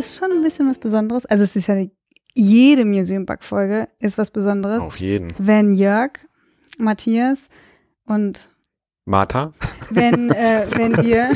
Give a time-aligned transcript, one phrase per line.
[0.00, 1.26] ist schon ein bisschen was Besonderes.
[1.26, 1.76] Also es ist ja
[2.34, 4.80] jede Museum-Bug-Folge ist was Besonderes.
[4.80, 5.32] Auf jeden.
[5.38, 6.12] Wenn Jörg,
[6.78, 7.48] Matthias
[8.06, 8.50] und
[9.04, 9.52] Martha?
[9.90, 11.30] Wenn, äh, wenn wir.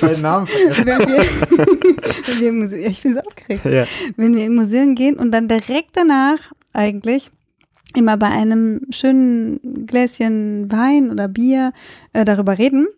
[0.00, 1.18] Deinen Namen wenn wir,
[2.26, 3.64] wenn wir im Museum, ich bin so aufgeregt.
[3.64, 3.84] Ja.
[4.16, 7.30] Wenn wir im Museum gehen und dann direkt danach eigentlich
[7.94, 11.72] immer bei einem schönen Gläschen Wein oder Bier
[12.12, 12.88] äh, darüber reden,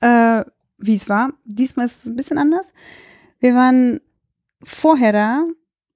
[0.00, 0.44] äh,
[0.78, 1.30] wie es war.
[1.44, 2.72] Diesmal ist es ein bisschen anders.
[3.40, 4.00] Wir waren
[4.62, 5.44] vorher da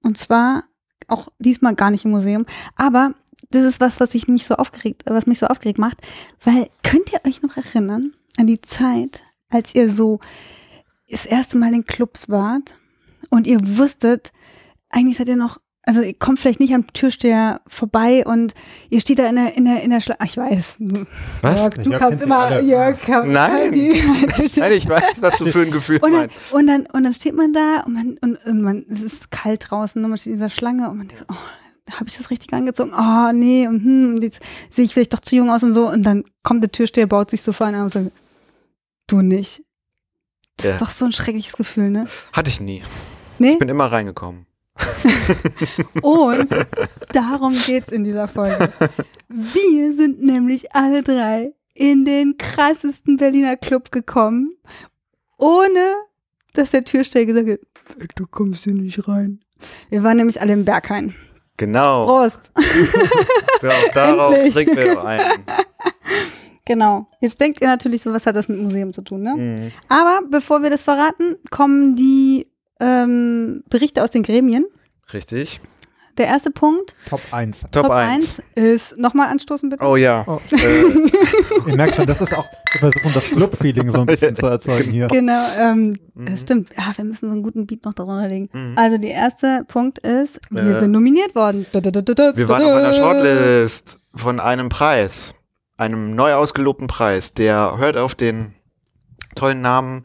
[0.03, 0.63] und zwar
[1.07, 3.13] auch diesmal gar nicht im Museum, aber
[3.49, 6.01] das ist was, was ich mich so aufgeregt, was mich so aufgeregt macht,
[6.43, 10.19] weil könnt ihr euch noch erinnern an die Zeit, als ihr so
[11.09, 12.77] das erste Mal in Clubs wart
[13.29, 14.31] und ihr wusstet,
[14.89, 15.59] eigentlich seid ihr noch,
[15.91, 18.53] also ihr kommt vielleicht nicht am Türsteher vorbei und
[18.89, 20.19] ihr steht da in der, in der, in der Schlange.
[20.23, 20.77] Ich weiß.
[21.41, 21.63] Was?
[21.63, 21.73] Jörg,
[22.09, 22.61] du sie immer, alle.
[22.61, 23.73] Jörg kam Nein.
[23.73, 23.91] Die,
[24.59, 26.53] Nein, ich weiß, was du für ein Gefühl und dann, meinst.
[26.53, 29.69] und dann, und dann steht man da und man, und, und man, es ist kalt
[29.69, 32.29] draußen und man steht in dieser Schlange und man denkt, so, oh, habe ich das
[32.29, 32.93] richtig angezogen?
[32.97, 35.89] Oh, nee, und, hm, und jetzt sehe ich vielleicht doch zu jung aus und so.
[35.89, 38.11] Und dann kommt der Türsteher, baut sich so vor einen und sagt,
[39.07, 39.63] du nicht.
[40.55, 40.71] Das Ja.
[40.73, 42.07] ist doch so ein schreckliches Gefühl, ne?
[42.31, 42.81] Hatte ich nie.
[43.39, 43.53] Nee?
[43.53, 44.45] Ich bin immer reingekommen.
[46.01, 46.47] Und
[47.13, 48.69] darum geht's in dieser Folge.
[49.27, 54.51] Wir sind nämlich alle drei in den krassesten Berliner Club gekommen,
[55.37, 55.95] ohne
[56.53, 57.59] dass der Türsteher gesagt hat,
[58.15, 59.39] du kommst hier nicht rein.
[59.89, 61.15] Wir waren nämlich alle im Berghain.
[61.57, 62.05] Genau.
[62.05, 62.51] Prost.
[63.61, 65.21] Ja, darauf trinken wir ein.
[66.65, 67.07] Genau.
[67.19, 69.35] Jetzt denkt ihr natürlich so, was hat das mit Museum zu tun, ne?
[69.35, 69.71] Mhm.
[69.89, 72.47] Aber bevor wir das verraten, kommen die
[72.81, 74.65] ähm, Berichte aus den Gremien.
[75.13, 75.59] Richtig.
[76.17, 77.65] Der erste Punkt, Top 1.
[77.71, 78.41] Top, 1.
[78.55, 79.83] 1, ist nochmal anstoßen bitte.
[79.85, 80.25] Oh ja.
[80.27, 80.41] Oh.
[80.51, 80.83] Äh,
[81.69, 84.91] Ihr merkt schon, das ist auch, wir versuchen das Club-Feeling so ein bisschen zu erzeugen
[84.91, 85.07] hier.
[85.07, 86.25] Genau, ähm, Mhm.
[86.25, 86.69] das stimmt.
[86.77, 88.49] Ja, wir müssen so einen guten Beat noch darunter legen.
[88.51, 88.77] Mhm.
[88.77, 91.65] Also der erste Punkt ist, wir Äh, sind nominiert worden.
[91.71, 95.33] wir waren auf einer Shortlist von einem Preis.
[95.77, 97.33] Einem neu ausgelobten Preis.
[97.33, 98.53] Der hört auf den
[99.35, 100.03] tollen Namen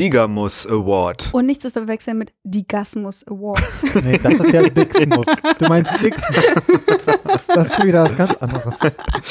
[0.00, 1.28] Digamus Award.
[1.32, 3.60] Und nicht zu verwechseln mit Digasmus Award.
[4.04, 5.26] Nee, das ist ja Dixmus.
[5.58, 6.44] Du meinst Dixmus.
[7.52, 8.68] Das ist wieder was ganz anderes.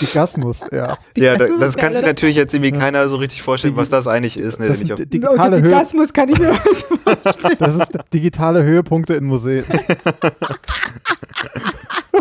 [0.02, 0.98] Digasmus, ja.
[1.16, 3.78] Ja, da, Das ist das geil, kann sich natürlich jetzt irgendwie keiner so richtig vorstellen,
[3.78, 4.60] was das eigentlich ist.
[4.60, 6.50] Ne, Das ich sind digitale, Höhe, Digasmus kann ich mir
[7.06, 7.24] was
[7.58, 9.64] das ist digitale Höhepunkte in Museen.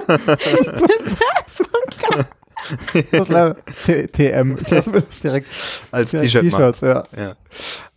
[0.06, 0.18] Das
[1.58, 2.28] war T-
[4.12, 4.58] TM.
[4.60, 5.46] Ich lasse mir das direkt
[5.90, 6.74] als T-Shirt machen.
[6.82, 7.04] Ja.
[7.16, 7.34] Ja.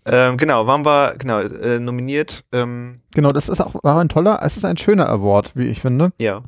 [0.06, 2.44] Ähm, genau, waren wir genau, äh, nominiert.
[2.52, 5.81] Ähm, Genau, das ist auch war ein toller, es ist ein schöner Award, wie ich
[5.81, 6.12] finde.
[6.18, 6.42] ja.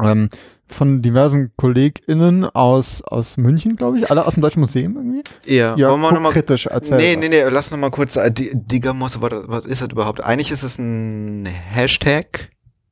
[0.00, 0.28] Ähm,
[0.70, 5.22] von diversen KollegInnen aus, aus München, glaube ich, alle aus dem Deutschen Museum irgendwie.
[5.46, 6.98] Ja, Ja, wollen wir nochmal kritisch erzählen.
[6.98, 10.22] Nee, nee, nee, lass noch mal kurz, äh, Di- Digamos, was, was ist das überhaupt?
[10.22, 12.50] Eigentlich ist es ein Hashtag,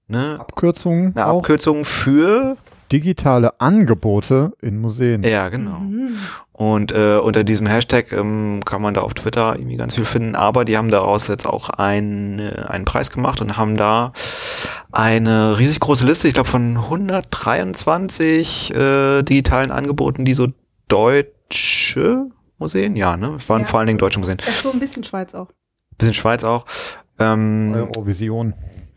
[0.09, 0.37] ne?
[0.41, 1.41] Abkürzung Eine auch.
[1.41, 2.57] Abkürzung für,
[2.93, 5.23] digitale Angebote in Museen.
[5.23, 5.79] ja, genau.
[5.81, 6.17] Mhm.
[6.53, 10.35] Und äh, unter diesem Hashtag ähm, kann man da auf Twitter irgendwie ganz viel finden,
[10.35, 14.13] aber die haben daraus jetzt auch ein, äh, einen Preis gemacht und haben da
[14.91, 20.49] eine riesig große Liste, ich glaube von 123 äh, digitalen Angeboten, die so
[20.89, 22.27] deutsche
[22.59, 23.35] Museen, ja, ne?
[23.37, 23.67] Es waren Ja.
[23.67, 24.39] vor allen Dingen deutsche Museen.
[24.39, 25.49] Ist so ein bisschen Schweiz auch.
[25.99, 26.65] Bisschen Schweiz auch.
[27.19, 28.55] Ähm, Eurovision.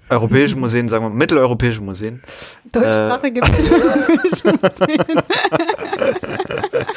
[0.09, 2.21] Europäische Museen, sagen wir, mitteleuropäische Museen.
[2.71, 3.41] Deutschsprachige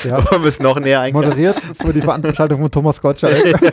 [0.05, 0.31] Ja.
[0.31, 1.23] Wir müssen noch näher eingehen.
[1.23, 3.59] Moderiert für die Veranstaltung von Thomas Gottschalk.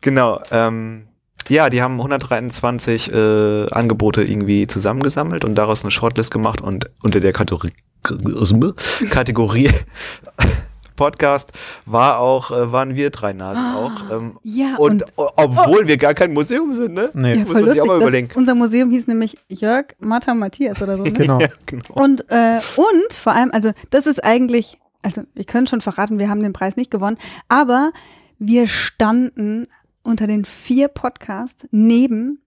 [0.00, 0.40] Genau.
[0.52, 1.08] Ähm,
[1.48, 7.20] ja, die haben 123 äh, Angebote irgendwie zusammengesammelt und daraus eine Shortlist gemacht und unter
[7.20, 7.72] der Kategorie,
[9.10, 9.70] Kategorie
[10.98, 11.52] Podcast
[11.86, 14.10] war auch, äh, waren wir drei Nasen auch.
[14.10, 17.10] Ähm, Ja, und, und, obwohl wir gar kein Museum sind, ne?
[17.14, 17.34] Nee.
[17.34, 18.28] ja, muss man sich auch mal überlegen.
[18.34, 21.04] unser Museum hieß nämlich Jörg, Martha, Matthias oder so.
[21.04, 21.12] Ne?
[21.12, 21.38] Genau.
[21.40, 21.94] Ja, genau.
[21.94, 26.28] Und, äh, und vor allem, also das ist eigentlich, also wir können schon verraten, wir
[26.28, 27.16] haben den Preis nicht gewonnen,
[27.48, 27.92] aber
[28.40, 29.68] wir standen
[30.02, 32.40] unter den vier Podcasts neben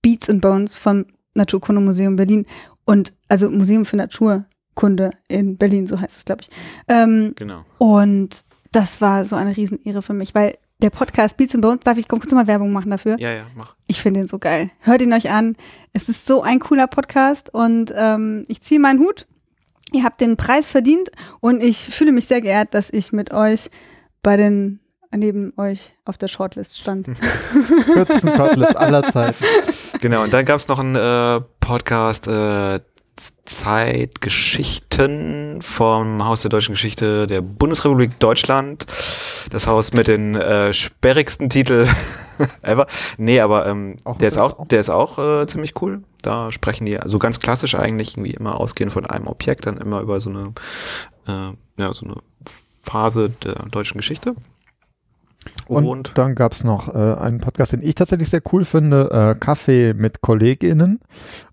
[0.00, 1.04] Beats and Bones vom
[1.34, 2.46] Naturkundemuseum Berlin
[2.86, 3.96] und also Museum für
[4.80, 6.50] Naturkunde in Berlin, so heißt es, glaube ich.
[6.88, 7.64] Ähm, genau.
[7.78, 11.98] und das war so eine Riesenehre für mich, weil der Podcast Beats and Bones, darf
[11.98, 13.18] ich kurz mal Werbung machen dafür?
[13.18, 13.74] Ja, ja, mach.
[13.86, 14.70] Ich finde ihn so geil.
[14.80, 15.56] Hört ihn euch an.
[15.92, 19.26] Es ist so ein cooler Podcast und ähm, ich ziehe meinen Hut.
[19.92, 21.10] Ihr habt den Preis verdient
[21.40, 23.70] und ich fühle mich sehr geehrt, dass ich mit euch
[24.22, 24.80] bei den
[25.14, 27.08] neben euch auf der Shortlist stand.
[27.92, 29.44] Kürzesten Shortlist aller Zeiten.
[30.00, 32.80] Genau, und dann gab es noch einen äh, Podcast, äh,
[33.44, 38.86] Zeitgeschichten vom Haus der deutschen Geschichte der Bundesrepublik Deutschland.
[39.50, 41.86] Das Haus mit den äh, sperrigsten Titel
[42.62, 42.86] ever.
[43.18, 46.02] Nee, aber ähm, der ist auch, der ist auch äh, ziemlich cool.
[46.22, 50.00] Da sprechen die also ganz klassisch eigentlich irgendwie immer ausgehend von einem Objekt, dann immer
[50.00, 50.52] über so eine,
[51.26, 52.16] äh, ja, so eine
[52.82, 54.34] Phase der deutschen Geschichte.
[55.66, 59.38] Und, dann gab es noch äh, einen Podcast, den ich tatsächlich sehr cool finde, äh,
[59.38, 61.00] Kaffee mit KollegInnen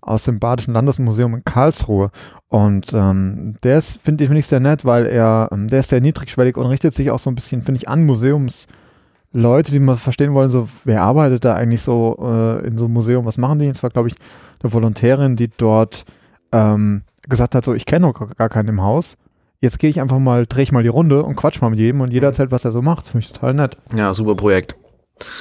[0.00, 2.10] aus dem Badischen Landesmuseum in Karlsruhe.
[2.48, 5.90] Und ähm, der ist, finde ich, find ich sehr nett, weil er, ähm, der ist
[5.90, 9.96] sehr niedrigschwellig und richtet sich auch so ein bisschen, finde ich, an Museumsleute, die mal
[9.96, 13.60] verstehen wollen, so, wer arbeitet da eigentlich so äh, in so einem Museum, was machen
[13.60, 13.68] die?
[13.68, 14.16] Das war, glaube ich,
[14.62, 16.04] eine Volontärin, die dort
[16.52, 19.16] ähm, gesagt hat, so, ich kenne noch gar keinen im Haus.
[19.60, 22.00] Jetzt gehe ich einfach mal, drehe ich mal die Runde und quatsch mal mit jedem
[22.00, 23.06] und jeder erzählt, was er so macht.
[23.06, 23.76] Finde ich total nett.
[23.94, 24.76] Ja, super Projekt.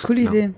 [0.03, 0.29] Coole Ja.
[0.31, 0.53] Idee.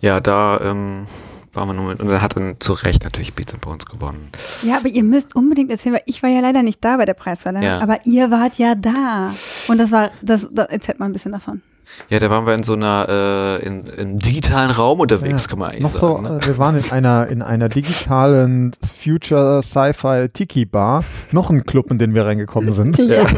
[0.00, 1.06] Ja, da ähm,
[1.54, 2.00] waren wir nur mit.
[2.00, 4.30] Und dann hat dann zu Recht natürlich Beats and Bones gewonnen.
[4.62, 7.14] Ja, aber ihr müsst unbedingt erzählen, weil ich war ja leider nicht da bei der
[7.14, 7.80] Preisverleihung, Ja.
[7.80, 9.32] aber ihr wart ja da.
[9.68, 11.62] Und das war, das, das erzählt mal ein bisschen davon.
[12.08, 15.58] Ja, da waren wir in so einer, äh, in, im digitalen Raum unterwegs, Ja, kann
[15.58, 16.22] man eigentlich Noch so, sagen.
[16.24, 16.38] ne?
[16.42, 18.72] äh, wir waren in einer, in einer digitalen
[19.02, 21.04] Future Sci-Fi Tiki Bar.
[21.32, 22.98] Noch ein Club, in den wir reingekommen sind.
[23.10, 23.24] Ja,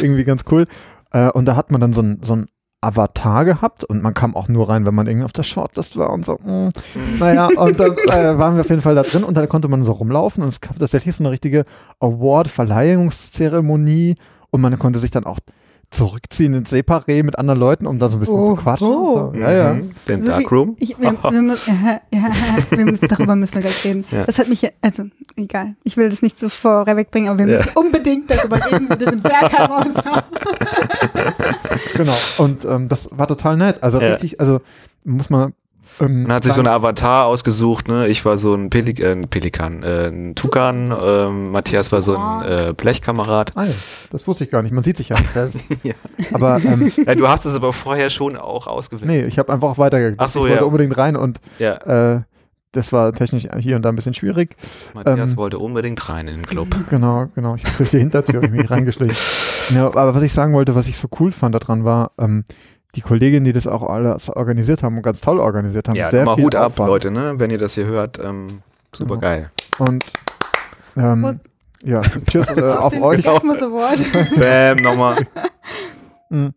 [0.00, 0.64] irgendwie ganz cool.
[1.12, 2.46] Äh, und da hat man dann so ein, so ein
[2.80, 6.10] Avatar gehabt und man kam auch nur rein, wenn man irgendwie auf der Shortlist war
[6.10, 6.38] und so.
[6.44, 6.68] Mm,
[7.18, 9.82] naja, und dann äh, waren wir auf jeden Fall da drin und dann konnte man
[9.84, 11.64] so rumlaufen und es gab tatsächlich so eine richtige
[12.00, 14.14] Award-Verleihungszeremonie
[14.50, 15.40] und man konnte sich dann auch
[15.90, 18.86] zurückziehen ins Separé mit anderen Leuten, um da so ein bisschen Oh, zu quatschen.
[18.88, 19.32] oh.
[19.32, 19.38] So.
[19.38, 19.74] Ja, ja.
[19.74, 19.90] Mhm.
[20.06, 20.76] Den So wie- Darkroom.
[20.78, 22.30] Ich, wir, wir, müssen, ja, ja,
[22.70, 24.04] wir müssen, darüber müssen wir gleich reden.
[24.10, 24.24] Ja.
[24.24, 25.04] Das hat mich, also
[25.36, 27.58] egal, ich will das nicht so vorwegbringen, aber wir Ja.
[27.58, 30.24] müssen unbedingt darüber reden, wie das im Bergheim aussah.
[31.96, 32.14] Genau.
[32.38, 33.82] Und ähm, das war total nett.
[33.82, 34.08] Also Ja.
[34.10, 34.60] richtig, also
[35.04, 35.52] muss man.
[36.00, 38.06] Ähm, Man hat sich so sagen- eine Avatar ausgesucht, ne?
[38.08, 42.44] Ich war so ein, Pelik äh, Pelikan, äh, ein Tukan, ähm, Matthias war so ein
[42.44, 43.52] äh, Blechkamerad.
[43.56, 43.72] Ah, ja,
[44.10, 44.72] das wusste ich gar nicht.
[44.72, 45.60] Man sieht sich ja nicht selbst.
[45.82, 45.94] Ja.
[46.32, 49.08] Aber ähm, Ja, du hast es aber vorher schon auch ausgewählt.
[49.10, 50.20] nee, ich habe einfach weitergeklickt.
[50.20, 50.66] Ach so, ich wollte ja.
[50.66, 51.74] unbedingt rein und Ja,
[52.16, 52.22] äh,
[52.72, 54.54] das war technisch hier und da ein bisschen schwierig.
[54.94, 56.68] Matthias ähm, wollte unbedingt rein in den Club.
[56.90, 57.54] Genau, genau.
[57.54, 59.16] Ich habe durch die Hintertür mich reingeschlichen.
[59.74, 62.44] Ja, aber was ich sagen wollte, was ich so cool fand daran war, ähm,
[62.98, 65.94] die Kolleginnen, die das auch alles organisiert haben und ganz toll organisiert haben.
[65.94, 66.88] Ja, sehr mal viel Hut ab, Aufwand.
[66.88, 67.34] Leute, ne?
[67.36, 68.60] Wenn ihr das hier hört, ähm,
[68.92, 69.20] super Genau.
[69.20, 69.50] geil.
[69.78, 70.04] Und
[70.96, 71.38] ähm,
[71.84, 73.24] ja, tschüss äh, auf euch.
[74.36, 75.16] Bäm, nochmal.
[76.30, 76.52] Mhm.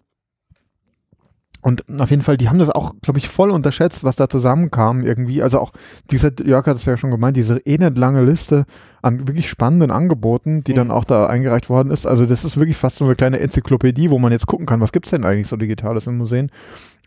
[1.62, 5.02] Und auf jeden Fall, die haben das auch, glaube ich, voll unterschätzt, was da zusammenkam
[5.04, 5.44] irgendwie.
[5.44, 5.72] Also auch,
[6.10, 8.66] wie gesagt, Jörg hat es ja schon gemeint, diese elendlange Liste
[9.04, 10.78] an wirklich spannenden Angeboten, die Mhm.
[10.78, 12.08] dann auch da eingereicht worden ist.
[12.08, 14.92] Also das ist wirklich fast so eine kleine Enzyklopädie, wo man jetzt gucken kann, was
[14.92, 16.50] gibt's denn eigentlich so Digitales in Museen.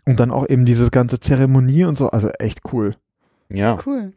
[0.05, 2.09] Und dann auch eben diese ganze Zeremonie und so.
[2.11, 2.95] Also echt cool.
[3.51, 3.77] Ja.
[3.85, 4.13] Cool.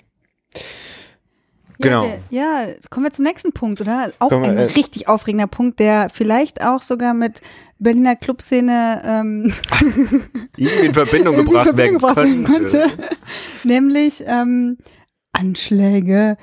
[1.78, 2.04] Genau.
[2.04, 4.12] Ja, wir, ja, kommen wir zum nächsten Punkt, oder?
[4.18, 7.40] Auch wir, ein äh, richtig aufregender Punkt, der vielleicht auch sogar mit
[7.78, 9.52] Berliner Clubszene ähm,
[10.56, 12.86] Irgendwie in Verbindung in gebracht werden werden könnte.
[13.62, 14.78] Nämlich ähm,
[15.32, 16.36] Anschläge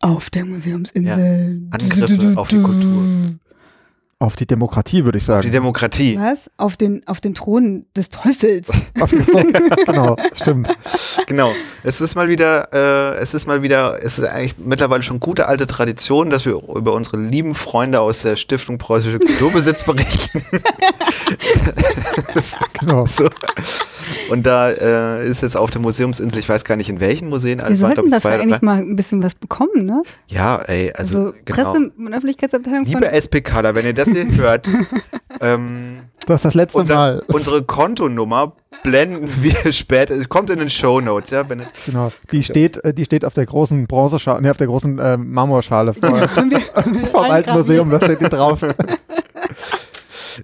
[0.00, 1.60] auf der Museumsinsel.
[1.70, 3.04] Ja, Angriffe auf die Kultur.
[4.20, 5.50] Auf die Demokratie, würde ich Die sagen.
[5.52, 6.18] Demokratie.
[6.18, 6.50] Was?
[6.56, 8.68] Auf den, auf den Thron des Teufels.
[9.00, 9.24] Auf die,
[9.86, 10.76] genau, stimmt.
[11.28, 11.52] Genau.
[11.84, 15.46] Es ist mal wieder, äh, es ist mal wieder, es ist eigentlich mittlerweile schon gute
[15.46, 20.42] alte Tradition, dass wir über unsere lieben Freunde aus der Stiftung Preußische Kulturbesitz berichten.
[22.80, 23.06] Genau.
[23.06, 23.28] so.
[24.30, 27.58] Und da äh, ist jetzt auf der Museumsinsel, ich weiß gar nicht in welchen Museen,
[27.58, 30.02] Wir also waren, sollten ich, dafür zwei eigentlich mal ein bisschen was bekommen, ne?
[30.26, 31.62] Ja, ey, also, Also, genau.
[31.62, 34.68] Presse- und Öffentlichkeitsabteilung von Liebe SPKler, wenn ihr das hier hört,
[35.40, 37.22] ähm, Das ist das letzte unser, Mal.
[37.28, 42.10] unsere Kontonummer blenden wir später, es kommt in den Show Notes, ja, wenn, Genau.
[42.32, 45.94] Die steht, äh, die steht auf der großen Bronzeschale, nee, auf der großen äh, Marmorschale
[45.94, 46.28] vor,
[47.12, 48.60] vom Alten Museum, da steht die drauf.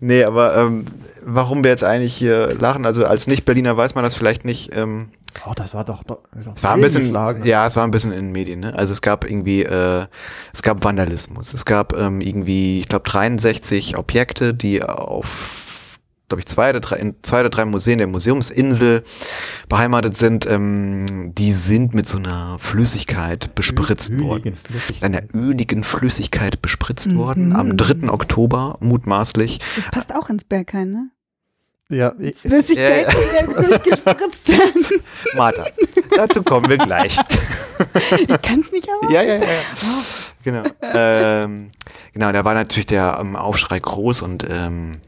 [0.00, 0.84] Nee, aber ähm,
[1.24, 4.74] warum wir jetzt eigentlich hier lachen, also als Nicht-Berliner weiß man das vielleicht nicht.
[4.76, 5.08] Ähm,
[5.46, 6.18] Oh, das war doch, doch
[6.54, 7.12] es war ein bisschen,
[7.44, 8.60] ja, es war ein bisschen in den Medien.
[8.60, 8.72] Ne?
[8.74, 10.06] Also es gab irgendwie, äh,
[10.52, 11.52] es gab Vandalismus.
[11.52, 15.63] Es gab ähm, irgendwie, ich glaube, 63 Objekte, die auf,
[16.35, 19.05] glaube ich, zwei oder drei, in zwei oder drei Museen der Museumsinsel
[19.69, 20.47] beheimatet sind.
[20.47, 24.43] Ähm, die sind mit so einer Flüssigkeit bespritzt worden.
[24.43, 25.03] Öligen Flüssigkeit.
[25.05, 27.17] Einer öligen Flüssigkeit bespritzt Mhm.
[27.19, 27.53] worden.
[27.55, 28.09] Am 3.
[28.11, 29.61] Oktober, mutmaßlich.
[29.76, 31.11] Das passt auch ins Berghain, ne?
[31.91, 34.85] Ja, ich, Flüssigkeit, die dann durchgespritzt werden.
[35.37, 35.67] Martha,
[36.17, 37.17] dazu kommen wir gleich.
[38.21, 39.12] Ich kann es nicht aber.
[39.12, 39.41] ja, ja, ja.
[39.43, 39.53] ja.
[40.45, 40.62] Genau.
[40.95, 41.71] Ähm,
[42.12, 44.99] genau, da war natürlich der ähm, Aufschrei groß und ähm,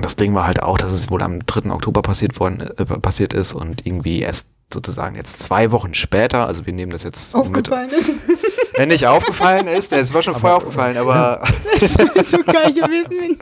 [0.00, 1.70] das Ding war halt auch, dass es wohl am 3.
[1.70, 6.64] Oktober passiert worden, äh, passiert ist und irgendwie erst sozusagen jetzt zwei Wochen später, also
[6.64, 8.10] wir nehmen das jetzt mit, Aufgefallen ist.
[8.76, 11.42] wenn nicht aufgefallen ist, es war schon vorher aufgefallen, aber.
[11.80, 13.38] das ist so geil gewesen.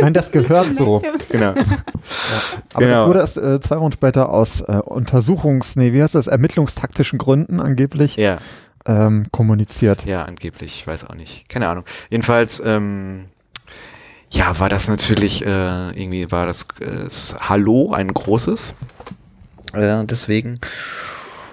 [0.00, 1.02] Nein, das gehört so.
[1.28, 1.52] genau.
[1.52, 1.54] Ja.
[2.72, 2.94] Aber Genau.
[3.00, 7.18] das wurde erst äh, zwei Wochen später aus äh, Untersuchungs-, nee, wie heißt das, ermittlungstaktischen
[7.18, 8.38] Gründen angeblich Ja,
[8.86, 10.06] ähm, kommuniziert.
[10.06, 11.50] ja, angeblich, ich weiß auch nicht.
[11.50, 11.84] Keine Ahnung.
[12.08, 13.26] Jedenfalls, ähm,
[14.34, 18.74] ja, war das natürlich, äh, irgendwie war das, äh, das Hallo ein großes.
[19.74, 20.60] Äh, deswegen.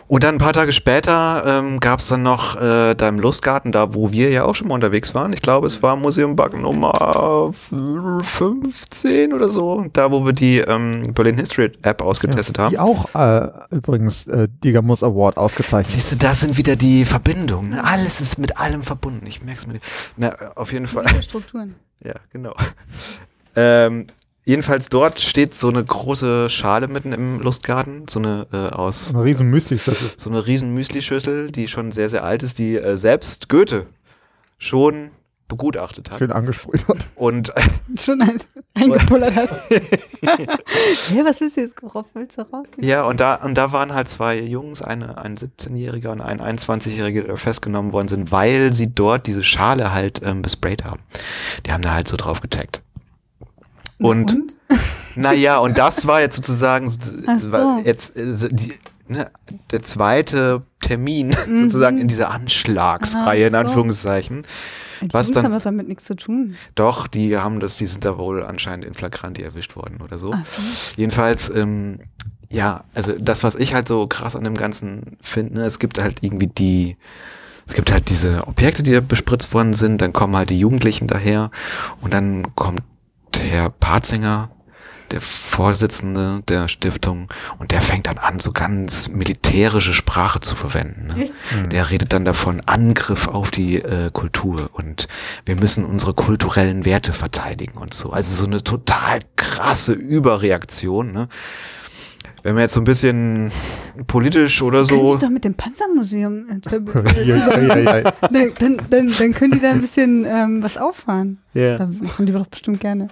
[0.07, 3.71] Und dann ein paar Tage später ähm, gab es dann noch äh, da im Lustgarten,
[3.71, 5.31] da wo wir ja auch schon mal unterwegs waren.
[5.31, 9.85] Ich glaube, es war Museum Bug Nummer 15 oder so.
[9.93, 12.71] Da, wo wir die ähm, Berlin History App ausgetestet haben.
[12.71, 15.93] Die auch äh, übrigens äh, Digamus Award ausgezeichnet.
[15.93, 17.69] Siehst du, da sind wieder die Verbindungen.
[17.69, 17.81] ne?
[17.81, 19.25] Alles ist mit allem verbunden.
[19.27, 19.79] Ich merke es mir.
[20.17, 21.05] Na, auf jeden Fall.
[21.23, 21.75] Strukturen.
[22.03, 22.55] Ja, genau.
[23.53, 24.07] Ähm,
[24.45, 29.25] jedenfalls dort steht so eine große Schale mitten im Lustgarten, so eine äh, aus Eine
[29.25, 30.11] riesen Müsli-Schüssel.
[30.15, 33.87] so eine riesen Müslischüssel, die schon sehr sehr alt ist, die äh, selbst Goethe
[34.57, 35.11] schon
[35.51, 36.19] begutachtet hat.
[36.19, 36.97] Schön angesprüht hat.
[37.15, 37.51] Und
[37.99, 38.39] Schon ein,
[38.73, 39.69] eingepullert hast.
[40.21, 41.75] ja, was willst du jetzt?
[42.13, 42.67] Willst du raus?
[42.77, 47.29] ja, und da und da waren halt zwei Jungs, eine ein 17-jähriger und ein 21-jähriger,
[47.29, 51.01] die festgenommen worden sind, weil sie dort diese Schale halt ähm, besprayt haben.
[51.65, 52.81] Die haben da halt so drauf getaggt.
[53.99, 54.35] Und,
[55.15, 57.77] naja, und das war jetzt sozusagen so.
[57.83, 58.73] jetzt äh, die,
[59.07, 59.29] ne,
[59.69, 63.55] der zweite Termin sozusagen in dieser Anschlagsreihe, in Mhm.
[63.55, 63.67] Ach so.
[63.67, 64.43] Anführungszeichen.
[65.01, 66.55] Die Was Jungs dann- haben doch damit nichts zu tun.
[66.75, 70.31] Doch, die haben das, die sind da wohl anscheinend in Flagranti erwischt worden oder so.
[70.31, 70.93] So.
[70.97, 71.99] Jedenfalls, ähm,
[72.49, 75.99] ja, also das, was ich halt so krass an dem Ganzen finde, ne, es gibt
[76.01, 76.97] halt irgendwie die,
[77.67, 81.07] es gibt halt diese Objekte, die da bespritzt worden sind, dann kommen halt die Jugendlichen
[81.07, 81.49] daher
[82.01, 82.81] und dann kommt
[83.39, 84.49] Herr Patzinger,
[85.11, 87.27] der Vorsitzende der Stiftung,
[87.59, 91.07] und der fängt dann an, so ganz militärische Sprache zu verwenden.
[91.07, 91.23] Ne?
[91.23, 91.33] Echt?
[91.71, 95.07] Der redet dann davon Angriff auf die äh, Kultur und
[95.45, 98.11] wir müssen unsere kulturellen Werte verteidigen und so.
[98.11, 101.11] Also so eine total krasse Überreaktion.
[101.11, 101.27] Ne?
[102.43, 103.51] Wenn man jetzt so ein bisschen
[104.07, 105.13] politisch oder Können so.
[105.13, 106.59] Sie doch mit dem Panzermuseum äh,
[108.21, 111.37] dann, dann, dann, dann können die da ein bisschen ähm, was auffahren.
[111.53, 111.77] Ja.
[111.77, 113.09] Da machen die doch bestimmt gerne.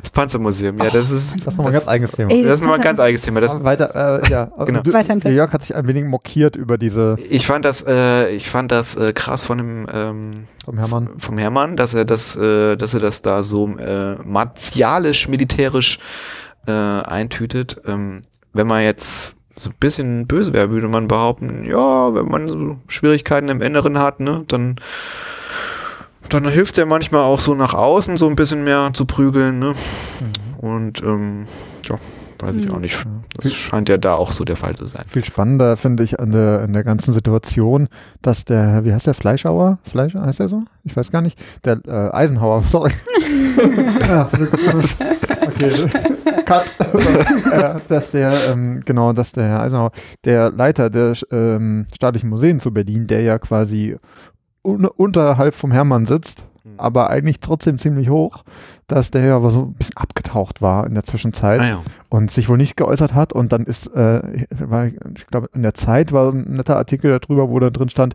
[0.00, 1.34] Das Panzermuseum, ja, das ist.
[1.44, 2.30] Das ist nochmal ein ganz eigenes Thema.
[2.30, 3.40] Ey, das ist nochmal ein ganz eigenes Thema.
[3.40, 4.50] Das, weiter, äh, ja.
[4.64, 4.82] Genau.
[4.82, 5.36] Du, Weiter im Text.
[5.36, 8.94] Jörg hat sich ein wenig mokiert über diese ich fand das, äh, ich fand das
[8.94, 11.08] äh, krass von dem ähm, vom Hermann.
[11.18, 15.98] vom Hermann, dass er das, äh, dass er das da so äh, martialisch, militärisch
[16.66, 17.80] äh, eintütet.
[17.86, 22.48] Ähm, wenn man jetzt so ein bisschen böse wäre, würde man behaupten, ja, wenn man
[22.48, 24.76] so Schwierigkeiten im Inneren hat, ne, dann
[26.34, 29.58] dann hilft es ja manchmal auch so nach außen so ein bisschen mehr zu prügeln,
[29.58, 29.74] ne?
[30.58, 31.46] Und ähm,
[31.84, 31.96] ja,
[32.40, 32.72] weiß ich Mhm.
[32.74, 33.06] auch nicht.
[33.42, 35.04] Das scheint ja da auch so der Fall zu sein.
[35.06, 37.88] Viel spannender finde ich an der, an der ganzen Situation,
[38.22, 39.78] dass der, wie heißt der, Fleischhauer?
[39.82, 40.62] Fleisch, heißt der so?
[40.84, 41.38] Ich weiß gar nicht.
[41.64, 42.92] Der äh, Eisenhower, sorry.
[44.08, 44.28] Ja,
[45.46, 45.72] okay.
[46.44, 46.64] Cut.
[47.52, 49.92] äh, dass der, ähm, genau, dass der Herr Eisenhower,
[50.24, 53.96] der Leiter der ähm, staatlichen Museen zu Berlin, der ja quasi
[54.62, 58.44] un unterhalb vom Hermann sitzt, aber eigentlich trotzdem ziemlich hoch,
[58.86, 61.80] dass der ja aber so ein bisschen abgetaucht war in der Zwischenzeit Ah ja.
[62.10, 65.74] und sich wohl nicht geäußert hat und dann ist, äh, war, ich glaube, in der
[65.74, 68.14] Zeit war ein netter Artikel darüber, wo da drin stand,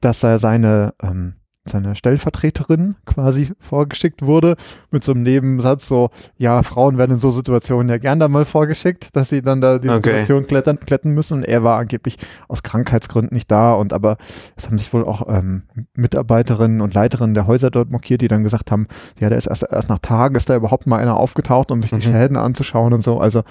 [0.00, 1.34] dass er seine, ähm,
[1.70, 4.56] seine Stellvertreterin quasi vorgeschickt wurde
[4.90, 8.44] mit so einem Nebensatz so, ja, Frauen werden in so Situationen ja gern da mal
[8.44, 9.96] vorgeschickt, dass sie dann da die Okay.
[10.10, 12.16] Situation klettern, kletten müssen und er war angeblich
[12.48, 14.16] aus Krankheitsgründen nicht da und aber
[14.56, 15.62] es haben sich wohl auch ähm,
[15.94, 18.86] Mitarbeiterinnen und Leiterinnen der Häuser dort mokiert, die dann gesagt haben,
[19.20, 21.90] ja, der ist erst, erst nach Tagen ist da überhaupt mal einer aufgetaucht, um sich
[21.90, 22.02] die Mhm.
[22.02, 23.20] Schäden anzuschauen und so.
[23.20, 23.42] Also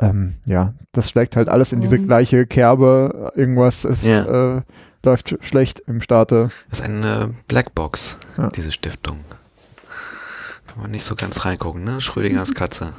[0.00, 2.06] ähm, ja, das schlägt halt alles in diese Mhm.
[2.06, 3.32] gleiche Kerbe.
[3.34, 4.56] Irgendwas ist, Ja.
[4.56, 4.62] äh,
[5.02, 6.50] läuft schlecht im Staate.
[6.70, 8.48] Das ist eine Blackbox, Ja.
[8.48, 9.18] diese Stiftung.
[10.66, 12.00] Kann man nicht so ganz reingucken, ne?
[12.00, 12.92] Schrödingers Katze.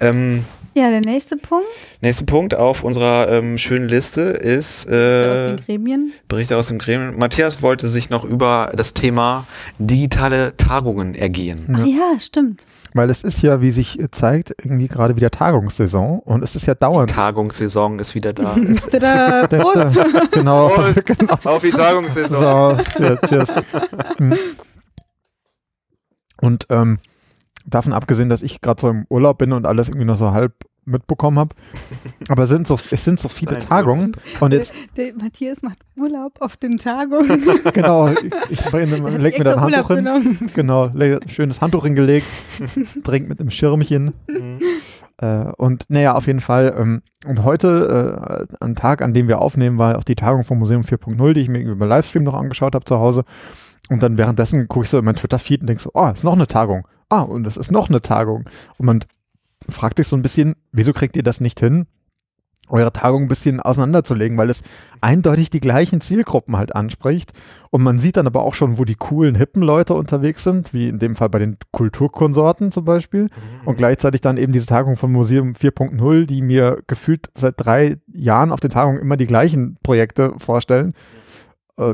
[0.00, 0.44] Ähm,
[0.74, 1.66] Ja, der nächste Punkt
[2.02, 6.12] nächster Punkt auf unserer ähm, schönen Liste ist aus äh, den Gremien.
[6.28, 7.18] Berichte aus dem Gremium.
[7.18, 9.46] Matthias wollte sich noch über das Thema
[9.78, 11.66] digitale Tagungen ergehen.
[11.68, 11.76] Ja.
[11.80, 12.64] Ach ja, stimmt.
[12.94, 16.74] Weil es ist ja, wie sich zeigt, irgendwie gerade wieder Tagungssaison und es ist ja
[16.74, 17.10] dauernd.
[17.10, 18.56] Tagungssaison ist wieder da.
[18.90, 19.94] Tada, Prost.
[20.32, 21.06] genau, Prost.
[21.06, 21.38] genau.
[21.44, 22.40] auf die Tagungssaison.
[22.40, 23.52] So, ja, cheers.
[24.18, 24.34] Hm.
[26.40, 26.98] Und ähm,
[27.66, 30.54] davon abgesehen, dass ich gerade so im Urlaub bin und alles irgendwie noch so halb
[30.88, 31.54] mitbekommen habe,
[32.28, 35.78] aber es sind so, es sind so viele Nein, Tagungen und jetzt Der Matthias macht
[35.96, 37.42] Urlaub auf den Tagungen.
[37.72, 38.86] genau, ich, ich Der
[39.18, 40.50] leg mir da ein extra Handtuch hin, genommen.
[40.54, 42.26] genau, leg schönes Handtuch hingelegt,
[43.04, 44.60] trink mit dem Schirmchen Mhm.
[45.20, 46.74] Äh, und naja, auf jeden Fall.
[46.78, 50.58] Ähm, und heute, äh, am Tag, an dem wir aufnehmen, war auch die Tagung vom
[50.58, 53.24] Museum 4.0, die ich mir über Livestream noch angeschaut habe zu Hause.
[53.90, 56.34] Und dann währenddessen gucke ich so in mein Twitter-Feed und denke so, oh, ist noch
[56.34, 56.86] eine Tagung.
[57.08, 58.44] Ah, und es ist noch eine Tagung.
[58.78, 59.04] Und man
[59.68, 61.86] fragt sich so ein bisschen, wieso kriegt ihr das nicht hin,
[62.70, 64.62] eure Tagung ein bisschen auseinanderzulegen, weil es
[65.00, 67.32] eindeutig die gleichen Zielgruppen halt anspricht.
[67.70, 70.88] Und man sieht dann aber auch schon, wo die coolen, hippen Leute unterwegs sind, wie
[70.88, 73.24] in dem Fall bei den Kulturkonsorten zum Beispiel.
[73.24, 73.28] Mhm.
[73.64, 78.52] Und gleichzeitig dann eben diese Tagung vom Museum 4.0, die mir gefühlt seit drei Jahren
[78.52, 80.90] auf den Tagungen immer die gleichen Projekte vorstellen.
[80.90, 81.27] Äh,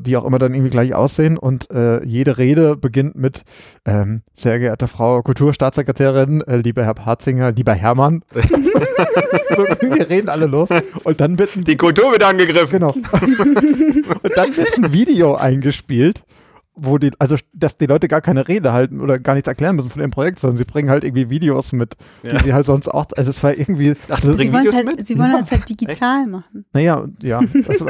[0.00, 3.43] die auch immer dann irgendwie gleich aussehen und äh, jede Rede beginnt mit
[3.85, 8.23] ähm, sehr geehrte Frau Kulturstaatssekretärin, äh, lieber Herr Harzinger, lieber Hermann.
[8.35, 10.69] so, wir reden alle los
[11.05, 12.81] und dann wird ein, die Kultur wird angegriffen.
[12.81, 12.93] Genau.
[12.93, 16.25] und dann wird ein Video eingespielt
[16.76, 19.90] wo die, also dass die Leute gar keine Rede halten oder gar nichts erklären müssen
[19.90, 22.33] von dem Projekt, sondern sie bringen halt irgendwie Videos mit, ja.
[22.33, 23.95] die sie halt sonst auch, also es war irgendwie.
[24.11, 25.07] Ach, die bringen Videos halt, mit?
[25.07, 25.38] Sie wollen ja.
[25.38, 26.31] das halt digital Echt?
[26.31, 26.64] machen.
[26.73, 27.40] Naja, ja.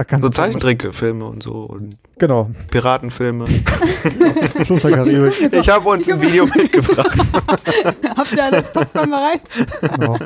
[0.07, 1.65] Ganz so Zeichentrickfilme und so.
[1.65, 2.51] Und genau.
[2.71, 3.47] Piratenfilme.
[5.53, 7.19] ich habe uns ein Video mitgebracht.
[8.17, 8.73] Habt ihr alles?
[8.73, 9.41] Packt mal rein.
[9.97, 10.19] Genau.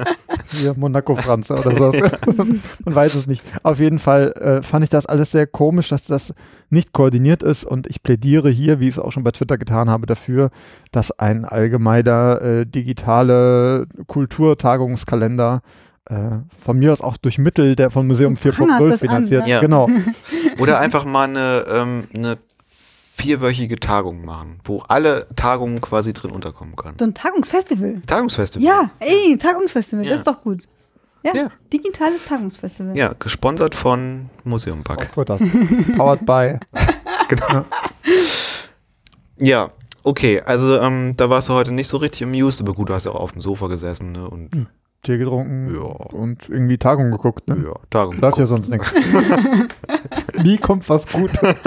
[0.50, 1.92] Hier Monaco-Franze oder so.
[2.36, 3.42] Man weiß es nicht.
[3.62, 6.34] Auf jeden Fall äh, fand ich das alles sehr komisch, dass das
[6.70, 9.90] nicht koordiniert ist und ich plädiere hier, wie ich es auch schon bei Twitter getan
[9.90, 10.50] habe, dafür,
[10.92, 15.60] dass ein allgemeiner äh, digitale Kulturtagungskalender
[16.06, 16.14] äh,
[16.58, 19.42] von mir aus auch durch Mittel der von Museum 4.0 finanziert.
[19.42, 19.60] An, ja.
[19.60, 19.88] Genau.
[20.58, 22.38] Oder einfach mal eine, ähm, eine
[23.18, 26.96] vierwöchige Tagung machen, wo alle Tagungen quasi drin unterkommen können.
[26.98, 28.00] So ein Tagungsfestival.
[28.06, 28.64] Tagungsfestival.
[28.66, 30.10] Ja, ey, Tagungsfestival, ja.
[30.10, 30.62] das ist doch gut.
[31.24, 32.96] Ja, ja, digitales Tagungsfestival.
[32.96, 35.10] Ja, gesponsert von Museum Park.
[35.12, 36.58] Powered by.
[37.28, 37.64] genau.
[39.38, 39.70] Ja,
[40.02, 43.04] okay, also ähm, da warst du heute nicht so richtig amused, aber gut, du hast
[43.04, 44.66] ja auch auf dem Sofa gesessen ne, und hm.
[45.04, 45.82] Tee getrunken ja.
[45.82, 47.46] und irgendwie Tagung geguckt.
[47.46, 47.64] Ne?
[47.64, 48.16] Ja, Tagung.
[48.20, 48.92] Läuft ja sonst nichts.
[50.42, 51.40] Nie kommt was Gutes.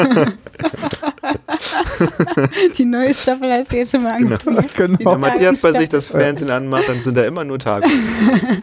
[2.78, 4.32] Die neue Staffel hast du jetzt schon mal genau.
[4.36, 4.70] angefangen.
[4.76, 4.98] Genau.
[4.98, 5.12] genau.
[5.14, 7.94] Wenn Matthias bei sich das Fernsehen anmacht, dann sind da immer nur Tagungen.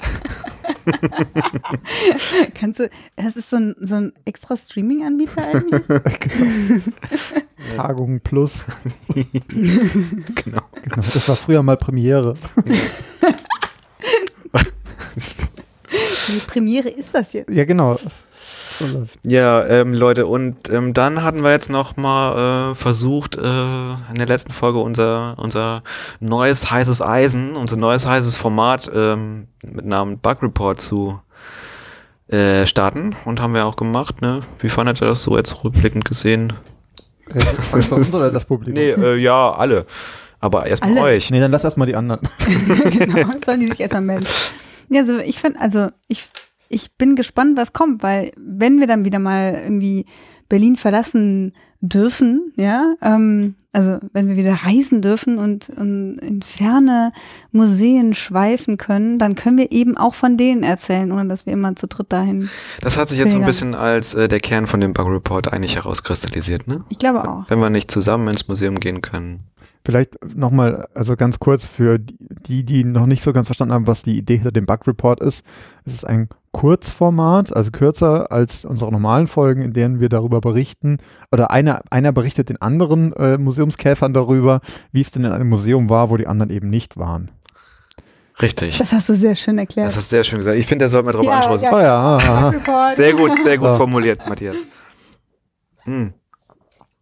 [2.55, 5.87] Kannst du, das ist so ein, so ein extra Streaming-Anbieter eigentlich?
[7.57, 7.77] genau.
[7.77, 8.65] Tagung Plus.
[9.15, 10.63] genau.
[10.83, 10.97] genau.
[10.97, 12.35] Das war früher mal Premiere.
[16.29, 17.51] Die Premiere ist das jetzt.
[17.51, 17.99] Ja, genau.
[19.23, 24.15] Ja, ähm, Leute, und ähm, dann hatten wir jetzt noch mal äh, versucht, äh, in
[24.17, 25.83] der letzten Folge unser, unser
[26.21, 31.21] neues heißes Eisen, unser neues heißes Format ähm, mit Namen Bug Report zu
[32.29, 34.21] äh, starten und haben wir auch gemacht.
[34.21, 34.41] Ne?
[34.61, 36.53] Wie fandet ihr das so jetzt rückblickend gesehen?
[37.33, 38.83] Das uns oder das Publikum?
[38.83, 39.87] Nee, äh, ja, alle.
[40.41, 41.31] Aber erstmal euch.
[41.31, 42.21] Nee, dann lass erstmal die anderen.
[42.91, 44.27] genau, sollen die sich erstmal melden.
[44.89, 46.25] Ja, also ich finde, also ich
[46.69, 50.07] ich bin gespannt, was kommt, weil wenn wir dann wieder mal irgendwie
[50.49, 57.13] Berlin verlassen dürfen, ja, ähm, also wenn wir wieder reisen dürfen und, und in ferne
[57.53, 61.77] Museen schweifen können, dann können wir eben auch von denen erzählen, ohne dass wir immer
[61.77, 62.49] zu dritt dahin.
[62.81, 65.53] Das hat sich jetzt so ein bisschen als äh, der Kern von dem Bug Report
[65.53, 66.85] eigentlich herauskristallisiert, ne?
[66.89, 67.45] Ich glaube auch.
[67.49, 69.45] Wenn wir nicht zusammen ins Museum gehen können.
[69.85, 74.03] Vielleicht nochmal, also ganz kurz für die, die noch nicht so ganz verstanden haben, was
[74.03, 75.45] die Idee hinter dem Bug Report ist.
[75.85, 80.99] Es ist ein Kurzformat, also kürzer als unsere normalen Folgen, in denen wir darüber berichten,
[81.31, 84.61] oder einer, einer berichtet den anderen äh, Museumskäfern darüber,
[84.93, 87.31] wie es denn in einem Museum war, wo die anderen eben nicht waren.
[88.41, 88.79] Richtig.
[88.79, 89.89] Das hast du sehr schön erklärt.
[89.89, 90.57] Das hast du sehr schön gesagt.
[90.57, 91.69] Ich finde, der sollte mal drauf ja, anstoßen.
[91.69, 92.93] Ja, oh ja.
[92.95, 94.57] Sehr gut, sehr gut formuliert, Matthias.
[95.85, 96.13] Hm.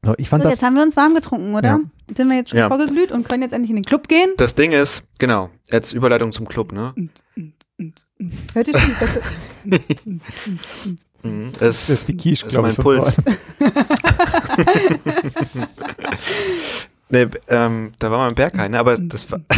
[0.02, 1.68] So, ich fand so, das jetzt haben wir uns warm getrunken, oder?
[1.68, 1.80] Ja.
[2.16, 2.68] Sind wir jetzt schon ja.
[2.68, 4.30] vorgeglüht und können jetzt endlich in den Club gehen?
[4.36, 6.94] Das Ding ist, genau, jetzt Überleitung zum Club, ne?
[8.54, 8.90] Hört ihr schon?
[11.22, 13.18] Mhm, es, das ist die Quiche, ist mein ich, Puls.
[17.10, 18.78] nee, ähm, da war mal ein Berghain, ne?
[18.78, 19.40] aber das war.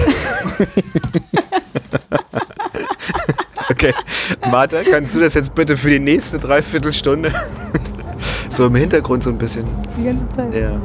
[3.70, 3.94] okay,
[4.50, 7.30] Martha, kannst du das jetzt bitte für die nächste Dreiviertelstunde
[8.50, 9.64] so im Hintergrund so ein bisschen?
[9.96, 10.54] Die ganze Zeit.
[10.54, 10.80] Ja.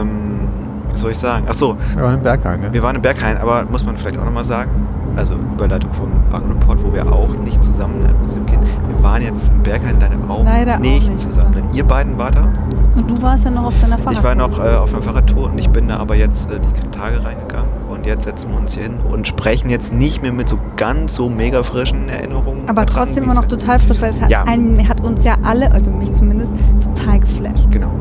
[0.00, 0.48] Ähm,
[0.90, 1.46] was soll ich sagen?
[1.48, 1.78] Ach so.
[1.94, 2.70] Wir waren im Berghain, ne?
[2.72, 6.42] Wir waren im Berghain, aber muss man vielleicht auch nochmal sagen also Überleitung vom Bug
[6.48, 8.60] Report, wo wir auch nicht zusammen in Museum gehen.
[8.88, 11.54] Wir waren jetzt im Berghain deine auch Leider nicht, auch nicht zusammen.
[11.54, 11.74] zusammen.
[11.74, 12.48] Ihr beiden wart da?
[12.96, 14.12] Und du warst ja noch auf deiner Fahrradtour.
[14.12, 16.90] Ich war noch äh, auf einer Fahrradtour und ich bin da aber jetzt äh, die
[16.90, 17.68] Tage reingegangen.
[17.88, 21.14] Und jetzt setzen wir uns hier hin und sprechen jetzt nicht mehr mit so ganz
[21.14, 22.68] so mega frischen Erinnerungen.
[22.68, 24.44] Aber trotzdem immer noch total frisch, weil es hat, ja.
[24.44, 27.70] einen, hat uns ja alle, also mich zumindest, total geflasht.
[27.70, 27.92] Genau.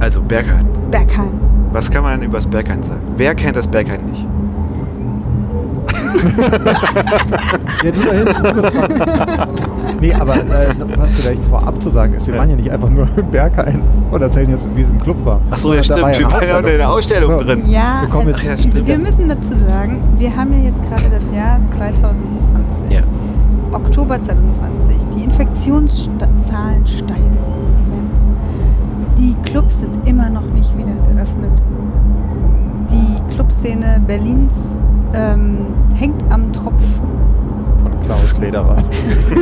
[0.00, 0.66] Also Berghain.
[0.90, 1.30] Berghain.
[1.70, 3.00] Was kann man denn über das Berghain sagen?
[3.16, 4.26] Wer kennt das Berghain nicht?
[7.84, 9.48] Ja, du da hinten, du bist dran.
[10.00, 13.06] Nee, aber äh, was vielleicht vorab zu sagen ist, wir waren ja nicht einfach nur
[13.16, 15.40] im Berghain und erzählen jetzt, wie es im Club war.
[15.50, 16.00] Ach so, ja, stimmt.
[16.00, 17.44] wir waren ja in der Ausstellung so.
[17.44, 17.68] drin.
[17.68, 18.86] Ja, wir, also, ja stimmt.
[18.86, 22.90] wir müssen dazu sagen, wir haben ja jetzt gerade das Jahr 2020.
[22.90, 23.02] Ja.
[23.72, 25.08] Oktober 2020.
[25.16, 27.38] Die Infektionszahlen steigen
[27.86, 28.32] immens.
[29.18, 31.62] Die Clubs sind immer noch nicht wieder geöffnet.
[32.90, 34.52] Die Clubszene Berlins
[35.14, 36.84] ähm, hängt am Tropf.
[37.82, 38.76] Von Klaus Lederer.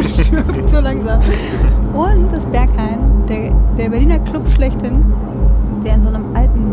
[0.67, 1.21] so langsam.
[1.95, 5.05] Und das Berghain, der, der Berliner Club schlechthin,
[5.85, 6.73] der in so einem alten,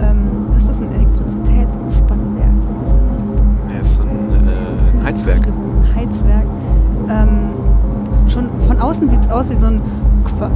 [0.00, 2.48] ähm, was ist ein Elektrizitätsumspannwerk?
[2.80, 3.74] Was ist das?
[3.74, 5.48] Ja, ist so ein äh, Heizwerk.
[5.94, 6.44] Heizwerk.
[7.08, 7.50] Ähm,
[8.28, 9.80] schon von außen sieht es aus wie so, ein,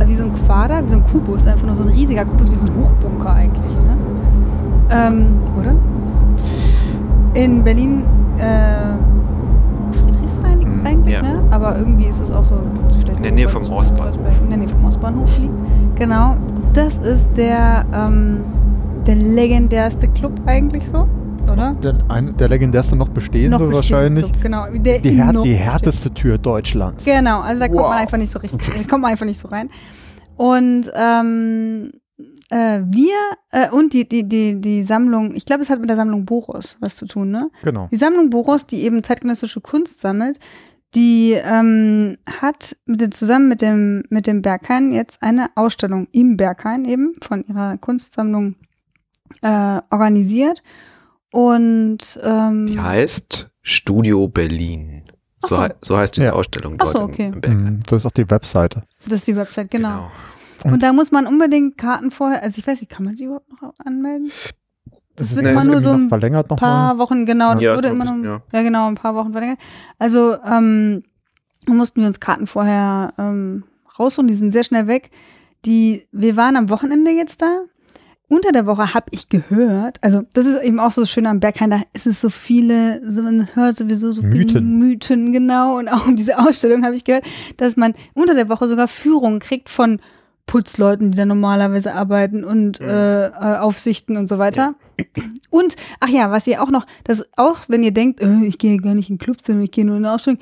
[0.06, 2.56] wie so ein Quader, wie so ein Kubus, einfach nur so ein riesiger Kubus, wie
[2.56, 3.64] so ein Hochbunker eigentlich.
[3.64, 3.96] Ne?
[4.90, 5.26] Ähm,
[5.58, 5.74] oder?
[7.34, 8.04] In Berlin,
[8.38, 8.94] äh,
[9.92, 11.22] Friedrichshain liegt es mhm, eigentlich, ja.
[11.22, 11.42] ne?
[11.50, 12.60] Aber irgendwie ist es auch so.
[13.16, 14.40] In der Nähe vom Ostbahnhof.
[14.42, 15.52] In der Nähe vom Ostbahnhof liegt.
[15.96, 16.36] Genau.
[16.72, 18.42] Das ist der, ähm,
[19.06, 21.08] der legendärste Club eigentlich so,
[21.52, 21.74] oder?
[21.82, 24.32] Der, ein, der legendärste noch bestehen noch bestehende wahrscheinlich.
[24.32, 24.66] Club, genau.
[24.72, 27.04] Der die, Her die härteste Tür Deutschlands.
[27.04, 27.76] Genau, also da wow.
[27.76, 29.70] kommt man einfach nicht so richtig, da kommt man einfach nicht so rein.
[30.36, 31.92] Und ähm,
[32.50, 33.14] äh, wir
[33.50, 36.77] äh, und die, die, die, die Sammlung, ich glaube, es hat mit der Sammlung Boros
[36.81, 37.50] was zu tun, ne?
[37.62, 37.88] Genau.
[37.92, 40.38] Die Sammlung Boros, die eben zeitgenössische Kunst sammelt,
[40.94, 46.37] die ähm, hat mit dem, zusammen mit dem, mit dem Berghain jetzt eine Ausstellung im
[46.37, 48.55] Berghain eben von ihrer Kunstsammlung
[49.42, 50.62] äh, organisiert.
[51.33, 55.03] Und ähm, die heißt Studio Berlin.
[55.40, 55.96] So, so.
[55.96, 56.33] heißt die ja.
[56.33, 57.27] Ausstellung dort so, okay.
[57.27, 57.64] im, im Berghain.
[57.64, 58.85] Mhm, das ist auch die Webseite.
[59.05, 59.88] Das ist die Webseite, genau.
[59.88, 60.11] genau.
[60.62, 63.50] Und, da muss man unbedingt Karten vorher, also ich weiß nicht, kann man die überhaupt
[63.50, 64.30] noch anmelden?
[65.16, 67.02] Das, das wird immer nur so ein verlängert noch paar mal.
[67.02, 68.42] Wochen, genau, ja, wurde immer noch, ja.
[68.52, 68.62] ja.
[68.62, 69.58] genau, ein paar Wochen verlängert.
[69.98, 71.04] Also ähm,
[71.66, 73.64] mussten wir uns Karten vorher ähm,
[73.98, 75.10] rausholen, die sind sehr schnell weg.
[75.64, 77.60] Die, wir waren am Wochenende jetzt da.
[78.28, 81.70] Unter der Woche habe ich gehört, also das ist eben auch so schön am Berghain,
[81.70, 85.78] da ist es so viele, so man hört sowieso so viele Mythen, Mythen genau.
[85.78, 87.24] Und auch um diese Ausstellung habe ich gehört,
[87.58, 90.00] dass man unter der Woche sogar Führungen kriegt von
[90.46, 92.87] Putzleuten, die da normalerweise arbeiten und mhm.
[92.87, 94.74] äh, äh, Aufsichten und so weiter.
[94.98, 95.04] Ja.
[95.50, 98.76] Und, ach ja, was ihr auch noch, das auch, wenn ihr denkt, äh, ich gehe
[98.78, 100.40] gar nicht in den Club, sondern ich gehe nur in eine Ausstellung,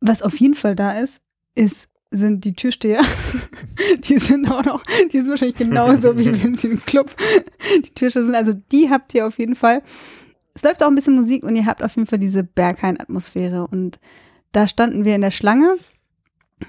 [0.00, 1.20] was auf jeden Fall da ist,
[1.54, 3.02] ist, sind die Türsteher.
[4.08, 7.14] die sind auch noch, die sind wahrscheinlich genauso, wie wenn sie im Club
[7.84, 8.34] die Türsteher sind.
[8.34, 9.82] Also die habt ihr auf jeden Fall.
[10.54, 13.66] Es läuft auch ein bisschen Musik und ihr habt auf jeden Fall diese Berghain-Atmosphäre.
[13.68, 14.00] Und
[14.52, 15.76] da standen wir in der Schlange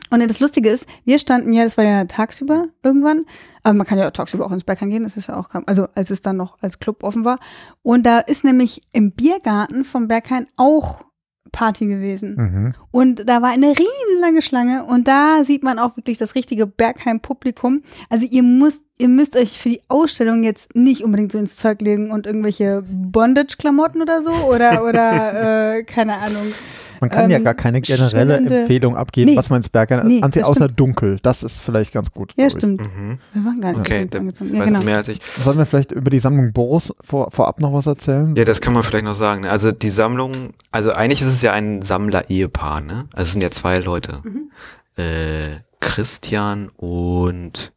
[0.10, 3.26] und das Lustige ist, wir standen ja, das war ja tagsüber irgendwann,
[3.64, 5.88] aber man kann ja auch tagsüber auch ins Berghain gehen, das ist ja auch, also
[5.96, 7.40] als es dann noch als Club offen war.
[7.84, 11.04] Und da ist nämlich im Biergarten vom Berghain auch
[11.52, 12.36] Party gewesen.
[12.36, 12.74] Mhm.
[12.92, 17.84] Und da war eine riesenlange Schlange und da sieht man auch wirklich das richtige Bergheim-Publikum.
[18.10, 21.82] Also ihr müsst, ihr müsst euch für die Ausstellung jetzt nicht unbedingt so ins Zeug
[21.82, 26.54] legen und irgendwelche Bondage-Klamotten oder so oder, oder äh, keine Ahnung.
[27.02, 30.22] Man kann ähm, ja gar keine generelle Empfehlung abgeben, nee, was man ins Berghain nee,
[30.22, 30.80] anzieht, außer stimmt.
[30.80, 31.18] dunkel.
[31.24, 32.34] Das ist vielleicht ganz gut.
[32.38, 32.80] Ja, stimmt.
[32.80, 33.18] Mhm.
[33.34, 34.56] Wir waren gar nicht okay, so angezogen.
[34.56, 34.82] Ja, genau.
[34.84, 35.20] mehr als ich.
[35.44, 38.36] Sollen wir vielleicht über die Sammlung Boris vor, vorab noch was erzählen?
[38.36, 39.46] Ja, das kann man vielleicht noch sagen.
[39.46, 43.08] Also die Sammlung, also eigentlich ist es ja ein Sammler-Ehepaar, ne?
[43.14, 44.20] Also es sind ja zwei Leute.
[44.24, 44.52] Mhm.
[44.96, 47.74] Äh, Christian und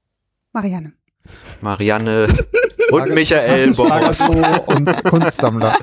[0.52, 0.92] Marianne.
[1.62, 2.28] Marianne
[2.90, 4.20] und Michael Boris.
[4.66, 5.78] und Kunstsammler.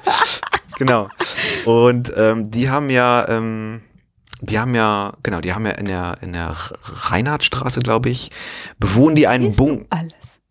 [0.82, 1.10] Genau.
[1.66, 3.82] Und ähm, die haben ja, ähm,
[4.42, 8.32] die haben ja, genau, die haben ja in der in der Reinhardtstraße, glaube ich,
[8.80, 9.86] bewohnen die einen Bunker.
[9.92, 10.42] Alles.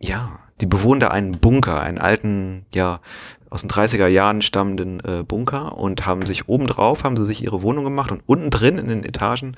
[0.00, 3.00] Ja, die bewohnen da einen Bunker, einen alten, ja,
[3.48, 7.44] aus den 30er Jahren stammenden äh, Bunker und haben sich oben drauf, haben sie sich
[7.44, 9.56] ihre Wohnung gemacht und unten drin in den Etagen,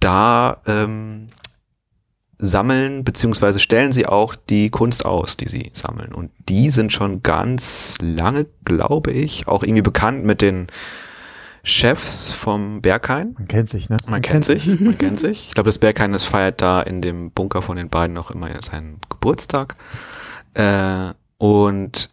[0.00, 1.28] da ähm,
[2.38, 6.12] sammeln beziehungsweise stellen sie auch die Kunst aus, die sie sammeln.
[6.12, 10.66] Und die sind schon ganz lange, glaube ich, auch irgendwie bekannt mit den
[11.62, 13.34] Chefs vom Berghain.
[13.38, 13.96] Man kennt sich, ne?
[14.04, 15.48] Man, man kennt sich, man kennt sich.
[15.48, 18.48] Ich glaube, das Berghain, das feiert da in dem Bunker von den beiden noch immer
[18.62, 19.76] seinen Geburtstag.
[20.54, 22.10] Äh, und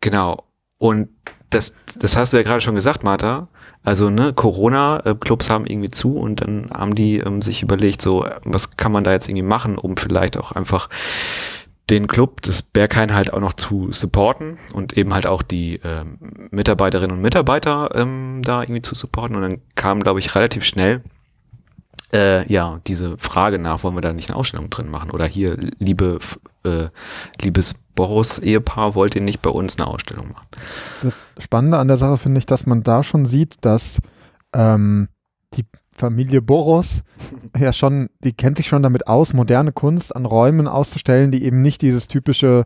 [0.00, 0.44] genau.
[0.78, 1.08] Und
[1.50, 3.48] das, das hast du ja gerade schon gesagt, Martha.
[3.82, 8.76] Also ne, Corona-Clubs haben irgendwie zu und dann haben die ähm, sich überlegt, so was
[8.76, 10.88] kann man da jetzt irgendwie machen, um vielleicht auch einfach
[11.88, 16.18] den Club des Berghain halt auch noch zu supporten und eben halt auch die ähm,
[16.50, 19.34] Mitarbeiterinnen und Mitarbeiter ähm, da irgendwie zu supporten.
[19.34, 21.02] Und dann kam, glaube ich, relativ schnell
[22.12, 25.10] äh, ja, diese Frage nach, wollen wir da nicht eine Ausstellung drin machen?
[25.10, 26.18] Oder hier, liebe,
[26.64, 26.88] äh,
[27.40, 30.46] liebes Boros-Ehepaar, wollt ihr nicht bei uns eine Ausstellung machen?
[31.02, 34.00] Das Spannende an der Sache finde ich, dass man da schon sieht, dass
[34.52, 35.08] ähm,
[35.54, 37.02] die Familie Boros
[37.58, 41.62] ja schon, die kennt sich schon damit aus, moderne Kunst an Räumen auszustellen, die eben
[41.62, 42.64] nicht dieses typische,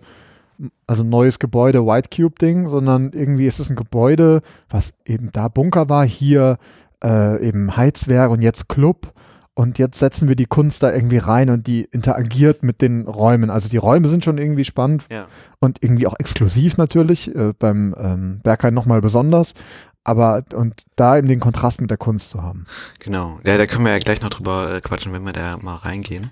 [0.86, 5.48] also neues Gebäude, White Cube Ding, sondern irgendwie ist es ein Gebäude, was eben da
[5.48, 6.58] Bunker war, hier
[7.02, 9.12] äh, eben Heizwerk und jetzt Club.
[9.56, 13.50] Und jetzt setzen wir die Kunst da irgendwie rein und die interagiert mit den Räumen.
[13.50, 15.26] Also die Räume sind schon irgendwie spannend Ja.
[15.60, 19.54] und irgendwie auch exklusiv natürlich, äh, beim ähm, Berghain nochmal besonders.
[20.02, 22.66] Aber und da eben den Kontrast mit der Kunst zu haben.
[22.98, 23.38] Genau.
[23.44, 26.30] Ja, da können wir ja gleich noch drüber äh, quatschen, wenn wir da mal reingehen.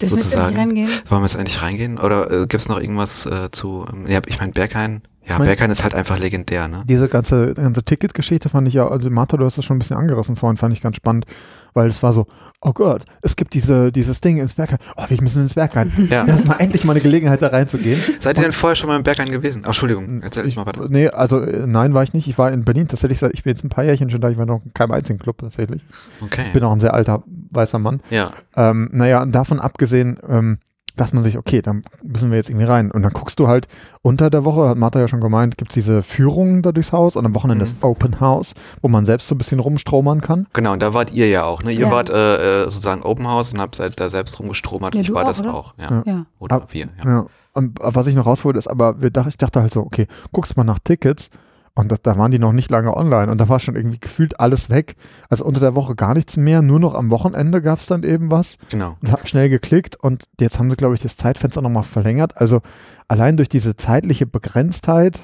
[0.00, 0.56] Jetzt sozusagen.
[0.56, 1.98] Wollen wir jetzt endlich reingehen?
[1.98, 3.84] Oder äh, gibt es noch irgendwas äh, zu.
[3.92, 5.02] Ähm, ja, ich meine, Berghain.
[5.30, 6.82] Ja, Mein- Berghain ist halt einfach legendär, ne?
[6.86, 9.96] Diese ganze, ganze Ticketgeschichte fand ich ja, also Martha, du hast das schon ein bisschen
[9.96, 11.24] angerissen vorhin, fand ich ganz spannend,
[11.72, 12.26] weil es war so,
[12.60, 15.92] oh Gott, es gibt diese, dieses Ding ins Berghain, oh, wir müssen ins Berghain.
[16.10, 16.24] Ja.
[16.24, 18.00] Das ist mal endlich mal eine Gelegenheit, da reinzugehen.
[18.18, 19.62] Seid ihr denn vorher schon mal im Berghain gewesen?
[19.62, 20.86] Ach, Entschuldigung, erzähl ich mal weiter.
[20.88, 22.26] Nee, also äh, nein, war ich nicht.
[22.26, 24.46] Ich war in Berlin tatsächlich, ich bin jetzt ein paar Jährchen schon da, ich war
[24.46, 25.82] noch in keinem einzigen Club tatsächlich.
[26.20, 26.42] Okay.
[26.46, 28.00] Ich bin auch ein sehr alter weißer Mann.
[28.10, 30.58] Ja, Ähm, naja, und davon abgesehen, ähm,
[30.96, 32.90] dass man sich, okay, dann müssen wir jetzt irgendwie rein.
[32.90, 33.68] Und dann guckst du halt
[34.02, 37.16] unter der Woche, hat Martha ja schon gemeint, gibt es diese Führungen da durchs Haus
[37.16, 37.70] und am Wochenende Mhm.
[37.70, 40.46] ist Open House, wo man selbst so ein bisschen rumstromern kann.
[40.52, 41.72] genau, und da wart ihr ja auch, ne?
[41.72, 41.90] Ihr Ja.
[41.90, 44.94] wart äh, äh, sozusagen Open House und habt da selbst rumgestromert.
[44.94, 45.54] Ja, ich war auch, das oder?
[45.54, 45.90] auch, ja.
[45.90, 46.02] Ja.
[46.06, 46.26] Ja.
[46.38, 47.10] Oder Ab- wir, ja.
[47.10, 47.26] Ja.
[47.52, 50.56] Und was ich noch raus wollte, ist aber, wir ich dachte halt so, okay, guckst
[50.56, 51.30] mal nach Tickets
[51.74, 54.38] und das, da waren die noch nicht lange online und da war schon irgendwie gefühlt
[54.40, 54.96] alles weg.
[55.28, 58.30] Also unter der Woche gar nichts mehr, nur noch am Wochenende gab es dann eben
[58.30, 58.58] was.
[58.70, 58.96] Genau.
[59.00, 62.36] und habe schnell geklickt und jetzt haben sie, glaube ich, das Zeitfenster nochmal verlängert.
[62.36, 62.60] Also
[63.08, 65.18] allein durch diese zeitliche Begrenztheit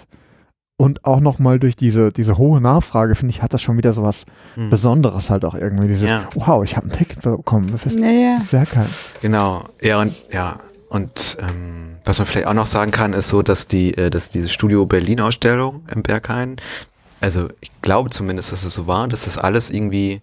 [0.79, 4.03] und auch nochmal durch diese, diese hohe Nachfrage, finde ich, hat das schon wieder so
[4.03, 4.69] was Hm.
[4.71, 5.89] Besonderes halt auch irgendwie.
[5.89, 6.29] Dieses, Ja.
[6.35, 8.39] wow, ich habe ein Ticket bekommen fürs Ja, ja.
[8.51, 8.87] Bergheim.
[9.23, 13.43] Genau, ja und ja und ähm, was man vielleicht auch noch sagen kann, ist so,
[13.43, 16.57] dass die, äh, dass diese Studio Berlin Ausstellung im Berghain,
[17.21, 20.23] also ich glaube zumindest, dass es so war, dass das alles irgendwie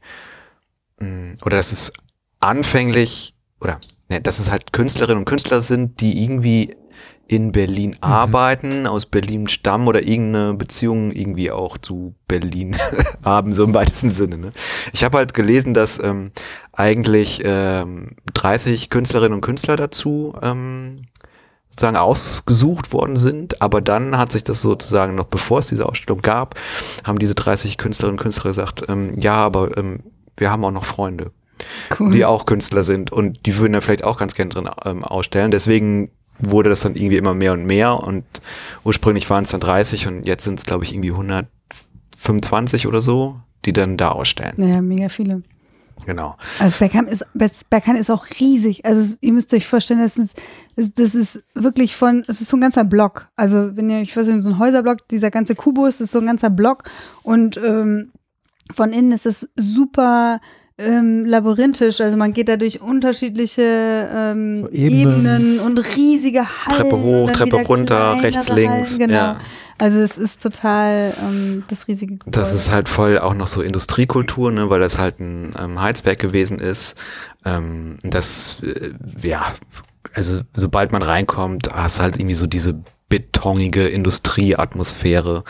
[1.00, 1.92] mh, oder dass es
[2.40, 6.76] anfänglich oder ne, dass es halt Künstlerinnen und Künstler sind, die irgendwie
[7.28, 12.76] in Berlin arbeiten, aus Berlin stammen oder irgendeine Beziehung irgendwie auch zu Berlin
[13.26, 14.38] haben, so im weitesten Sinne.
[14.38, 14.52] Ne?
[14.92, 16.32] Ich habe halt gelesen, dass ähm,
[16.74, 21.04] eigentlich ähm, 30 Künstlerinnen und Künstler dazu ähm,
[21.70, 26.22] sozusagen ausgesucht worden sind, aber dann hat sich das sozusagen noch bevor es diese Ausstellung
[26.22, 26.56] gab,
[27.04, 30.02] haben diese 30 Künstlerinnen und Künstler gesagt, ähm, ja, aber ähm,
[30.38, 31.32] wir haben auch noch Freunde,
[31.98, 32.12] Cool.
[32.12, 35.50] die auch Künstler sind und die würden da vielleicht auch ganz gerne drin ähm, ausstellen.
[35.50, 38.24] Deswegen wurde das dann irgendwie immer mehr und mehr und
[38.84, 43.40] ursprünglich waren es dann 30 und jetzt sind es glaube ich irgendwie 125 oder so,
[43.66, 44.56] die dann da ausstellen.
[44.58, 45.44] Ja, mega viele.
[46.06, 46.36] Genau.
[46.60, 47.26] Also Bergheim ist,
[47.70, 48.84] Bergheim ist auch riesig.
[48.86, 50.42] Also ihr müsst euch vorstellen, das ist,
[50.76, 53.30] das, ist wirklich von, es ist so ein ganzer Block.
[53.36, 56.50] Also wenn ihr euch vorstellt, so ein Häuserblock, dieser ganze Kubus ist so ein ganzer
[56.50, 56.84] Block
[57.22, 58.12] und ähm,
[58.72, 60.40] von innen ist es super
[60.78, 62.02] ähm, labyrinthisch.
[62.02, 65.26] Also man geht da durch unterschiedliche ähm, So Ebenen.
[65.26, 65.60] Ebenen.
[65.60, 66.78] und riesige Hallen.
[66.78, 68.90] Treppe hoch, Treppe runter, rechts, links.
[68.92, 69.14] Hallen, genau.
[69.14, 69.40] Ja.
[69.78, 72.32] Also es ist total ähm, das riesige Gebäude.
[72.38, 76.20] Das ist halt voll auch noch so Industriekultur, ne, weil das halt ein ähm, Heizwerk
[76.20, 76.96] gewesen ist.
[77.44, 78.92] Ähm, das, äh,
[79.28, 79.46] ja,
[80.14, 82.76] also sobald man reinkommt, hast halt irgendwie so diese
[83.10, 85.44] betonige Industrieatmosphäre.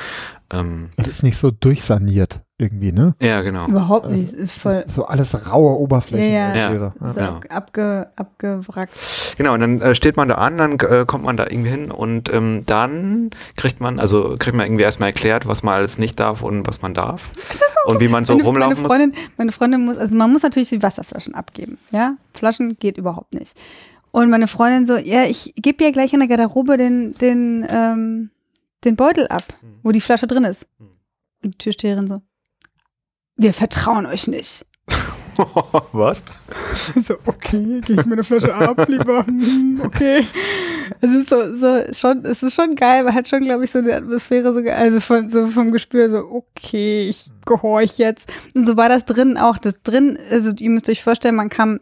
[0.53, 3.15] Ähm, Es ist nicht so durchsaniert irgendwie, ne?
[3.21, 3.67] ja, genau.
[3.67, 4.25] Überhaupt nicht.
[4.25, 6.33] Es ist voll So alles raue Oberflächen.
[6.33, 6.71] Ja, ja.
[6.71, 7.07] irgendwie so.
[7.07, 7.39] so genau.
[7.49, 8.93] abge, abgewrackt.
[9.37, 11.91] Genau, und dann äh, steht man da an, dann äh, kommt man da irgendwie hin
[11.91, 16.19] und ähm, dann kriegt man, also kriegt man irgendwie erstmal erklärt, was man alles nicht
[16.19, 17.31] darf und was man darf.
[17.85, 18.91] Und wie man so meine, rumlaufen meine muss.
[18.91, 21.77] Freundin, meine Freundin muss, also man muss natürlich die Wasserflaschen abgeben.
[21.91, 23.57] Ja, Flaschen geht überhaupt nicht.
[24.11, 28.29] Und meine Freundin so, ja, ich gebe ihr gleich in der Garderobe den, den, ähm,
[28.85, 29.43] den Beutel ab,
[29.81, 30.67] wo die Flasche drin ist.
[30.77, 30.91] Hm.
[31.43, 32.21] Und die Türsteherin so,
[33.35, 34.65] wir vertrauen euch nicht.
[35.91, 36.23] was?
[36.95, 39.25] So, okay, gebe ich mir eine Flasche ab, lieber.
[39.25, 40.25] Hm, Okay.
[41.01, 43.79] Es ist so, so schon, es ist schon geil, man hat schon, glaube ich, so
[43.79, 48.31] eine Atmosphäre, so, also von, so vom Gespür, so, okay, ich gehorch jetzt.
[48.53, 49.57] Und so war das drin auch.
[49.57, 51.79] Das drin, also ihr müsst euch vorstellen, man kam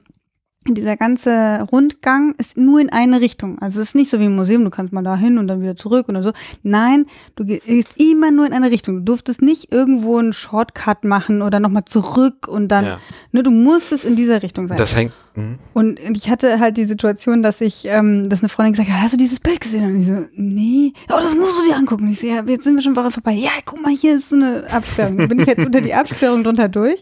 [0.68, 3.58] dieser ganze Rundgang ist nur in eine Richtung.
[3.60, 5.60] Also es ist nicht so wie im Museum, du kannst mal da hin und dann
[5.62, 6.34] wieder zurück oder so.
[6.62, 8.98] Nein, du gehst immer nur in eine Richtung.
[8.98, 13.00] Du durftest nicht irgendwo einen Shortcut machen oder nochmal zurück und dann, Ja.
[13.32, 14.78] ne, du musstest in dieser Richtung sein.
[14.78, 15.12] Das hängt.
[15.34, 15.58] hm?
[15.74, 19.14] Und ich hatte halt die Situation, dass ich, ähm, dass eine Freundin gesagt hat, hast
[19.14, 19.84] du dieses Bild gesehen?
[19.84, 20.94] Und ich so, nee.
[21.10, 22.04] Oh, das musst du dir angucken.
[22.04, 23.32] Und ich so, ja, jetzt sind wir schon Woche vorbei.
[23.32, 25.18] Ja, guck mal, hier ist so eine Absperrung.
[25.18, 27.02] Dann bin ich halt unter die Absperrung drunter durch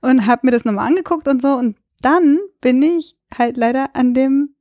[0.00, 1.48] und habe mir das nochmal angeguckt und so.
[1.48, 4.54] Und dann bin ich halt leider an dem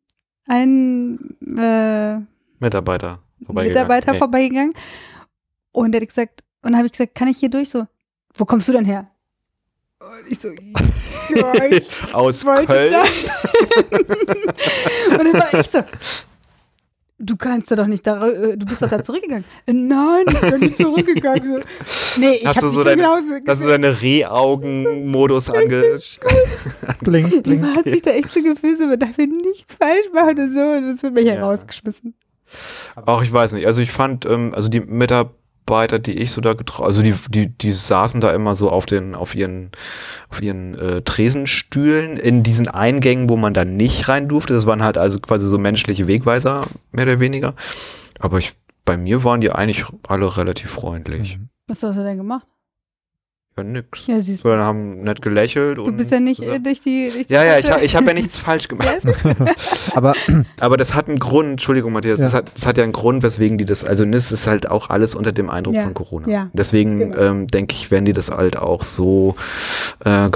[0.47, 2.17] einen äh,
[2.59, 3.67] Mitarbeiter vorbeigegangen.
[3.67, 4.17] Mitarbeiter hey.
[4.17, 4.73] vorbeigegangen.
[5.71, 7.69] Und der hat gesagt, und dann habe ich gesagt, kann ich hier durch?
[7.69, 7.85] So,
[8.35, 9.09] wo kommst du denn her?
[9.99, 10.49] Und ich so,
[11.35, 12.67] ja, ich aus Köln.
[12.67, 12.71] und
[15.09, 15.79] dann war ich so,
[17.23, 19.45] du kannst da doch nicht da, äh, du bist doch da zurückgegangen.
[19.65, 21.63] Äh, nein, ich bin nicht zurückgegangen.
[22.17, 23.07] Nee, ich hast du so deine,
[23.47, 25.99] hast du deine Rehaugen-Modus ange...
[27.01, 27.61] blink, blink.
[27.61, 30.59] Man hat sich da echt so gefühlt, man darf hier nichts falsch machen und so,
[30.59, 31.45] und das wird mir hier ja.
[31.45, 32.13] rausgeschmissen.
[33.05, 33.65] Auch ich weiß nicht.
[33.65, 37.15] Also ich fand, ähm, also die Mitarbeiter Mitarbeiter, die ich so da getroffen, also die,
[37.29, 39.71] die, die saßen da immer so auf den, auf ihren,
[40.29, 44.53] auf ihren äh, Tresenstühlen in diesen Eingängen, wo man da nicht rein durfte.
[44.53, 47.53] Das waren halt also quasi so menschliche Wegweiser, mehr oder weniger.
[48.19, 48.53] Aber ich,
[48.85, 51.37] bei mir waren die eigentlich alle relativ freundlich.
[51.37, 51.49] Mhm.
[51.67, 52.45] Was hast du denn gemacht?
[53.55, 54.07] Ja, nix.
[54.07, 54.49] Ja, siehst du.
[54.49, 55.77] Sondern haben nett gelächelt.
[55.77, 57.11] Du bist ja nicht gesagt, durch die.
[57.13, 58.99] Durch die ja, ja, ich, ich habe ja nichts falsch gemacht.
[59.95, 60.13] aber,
[60.59, 62.25] aber das hat einen Grund, Entschuldigung, Matthias, ja.
[62.25, 64.89] das, hat, das hat ja einen Grund, weswegen die das, also das ist halt auch
[64.89, 65.83] alles unter dem Eindruck ja.
[65.83, 66.27] von Corona.
[66.27, 66.49] Ja.
[66.53, 67.17] Deswegen genau.
[67.17, 69.35] ähm, denke ich, werden die das halt auch so
[70.05, 70.29] äh, äh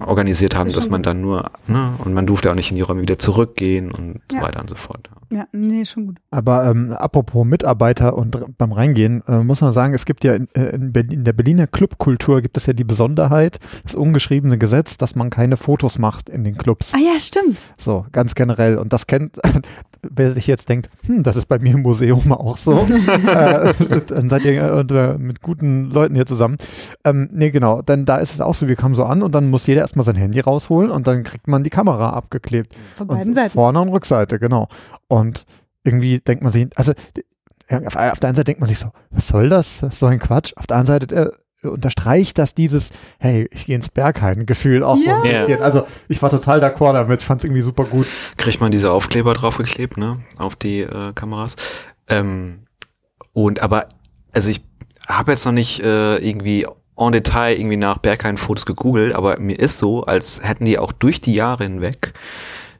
[0.00, 3.02] organisiert haben, dass man dann nur, ne, und man durfte auch nicht in die Räume
[3.02, 5.08] wieder zurückgehen und so weiter und so fort.
[5.34, 6.18] Ja, nee, schon gut.
[6.30, 10.48] Aber ähm, apropos Mitarbeiter und beim Reingehen, äh, muss man sagen, es gibt ja in,
[10.54, 15.16] äh, in, in der Berliner Clubkultur gibt es ja die Besonderheit, das ungeschriebene Gesetz, dass
[15.16, 16.94] man keine Fotos macht in den Clubs.
[16.94, 17.58] Ah ja, stimmt.
[17.76, 18.78] So, ganz generell.
[18.78, 19.40] Und das kennt,
[20.02, 22.78] wer sich jetzt denkt, hm, das ist bei mir im Museum auch so,
[23.26, 23.74] äh,
[24.06, 26.58] dann seid ihr äh, mit guten Leuten hier zusammen.
[27.04, 29.50] Ähm, nee, genau, denn da ist es auch so, wir kommen so an und dann
[29.50, 32.72] muss jeder erstmal sein Handy rausholen und dann kriegt man die Kamera abgeklebt.
[32.94, 33.50] Von beiden Seiten.
[33.50, 34.68] Vorne und Rückseite, genau.
[35.08, 35.44] Und
[35.82, 36.92] irgendwie denkt man sich, also
[37.70, 39.80] auf, der einen Seite denkt man sich so, was soll das?
[39.80, 40.52] Das ist so ein Quatsch.
[40.56, 41.32] Auf der anderen Seite äh,
[41.64, 45.02] unterstreicht das dieses, hey, ich gehe ins Bergheim-Gefühl auch ja.
[45.04, 45.62] so ein bisschen.
[45.62, 48.06] Also ich war total d'accord damit, fand es irgendwie super gut.
[48.36, 51.56] Kriegt man diese Aufkleber draufgeklebt, ne, auf die äh, Kameras.
[52.08, 52.66] Ähm,
[53.32, 53.88] und aber,
[54.32, 54.62] also ich
[55.08, 59.78] habe jetzt noch nicht äh, irgendwie en Detail irgendwie nach Berghain-Fotos gegoogelt, aber mir ist
[59.78, 62.14] so, als hätten die auch durch die Jahre hinweg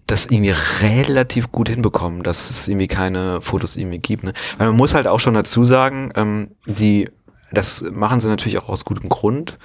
[0.07, 4.25] das irgendwie relativ gut hinbekommen, dass es irgendwie keine Fotos irgendwie gibt.
[4.25, 4.33] Ne?
[4.59, 7.09] Weil man muss halt auch schon dazu sagen, ähm, die,
[7.55, 9.59] das machen sie natürlich auch aus gutem Grund,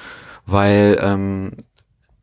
[0.46, 1.52] weil ähm,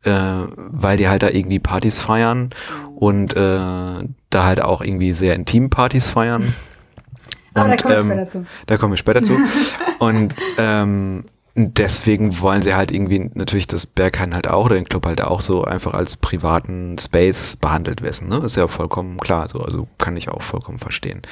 [0.03, 0.11] äh,
[0.55, 2.49] weil die halt da irgendwie Partys feiern
[2.95, 6.53] und äh, da halt auch irgendwie sehr intim Partys feiern.
[7.53, 8.45] Aber und, da kommen wir ähm, später zu.
[8.67, 9.37] Da kommen wir später zu.
[9.99, 11.25] und ähm,
[11.55, 15.41] deswegen wollen sie halt irgendwie natürlich das Berghain halt auch oder den Club halt auch
[15.41, 18.27] so einfach als privaten Space behandelt wissen.
[18.29, 18.37] Ne?
[18.37, 19.47] Ist ja vollkommen klar.
[19.47, 21.23] So, also kann ich auch vollkommen verstehen.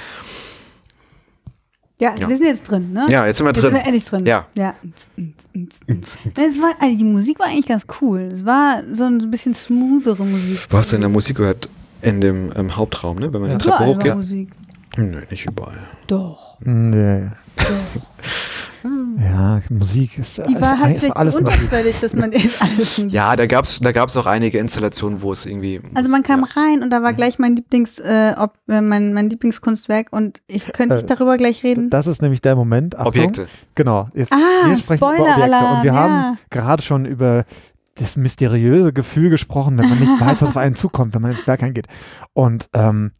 [1.97, 3.05] Ja, also ja, wir sind jetzt drin, ne?
[3.09, 3.63] Ja, jetzt sind wir drin.
[3.63, 4.25] Jetzt sind wir endlich drin.
[4.25, 4.47] Ja.
[4.55, 4.75] ja.
[6.37, 8.29] Es war, also die Musik war eigentlich ganz cool.
[8.33, 10.67] Es war so ein bisschen smoothere Musik.
[10.69, 11.69] Wo hast du denn der Musik gehört?
[12.01, 13.33] In dem im Hauptraum, ne?
[13.33, 14.15] Wenn man ja, die Treppe hochgeht.
[14.15, 14.49] Musik.
[14.97, 15.79] Nö, nicht überall.
[16.07, 16.57] Doch.
[16.59, 17.29] Nee.
[17.55, 17.65] Doch.
[19.17, 23.45] Ja, Musik ist, die war ist, halt ist alles unterschwellig, dass man alles Ja, da
[23.45, 26.61] gab's da gab's auch einige Installationen, wo es irgendwie Also man kam ja.
[26.61, 27.17] rein und da war mhm.
[27.17, 31.63] gleich mein Lieblings äh, ob, äh, mein mein Lieblingskunstwerk und ich könnte äh, darüber gleich
[31.63, 31.89] reden.
[31.89, 32.95] Das ist nämlich der Moment.
[32.95, 33.47] Achtung, Objekte.
[33.75, 34.09] Genau.
[34.13, 35.95] Jetzt, ah, wir sprechen Spoiler über Objekte und wir ja.
[35.95, 37.45] haben gerade schon über
[37.95, 41.45] das mysteriöse Gefühl gesprochen, wenn man nicht weiß, was auf einen zukommt, wenn man ins
[41.45, 41.87] Berg eingeht.
[42.33, 43.11] Und ähm,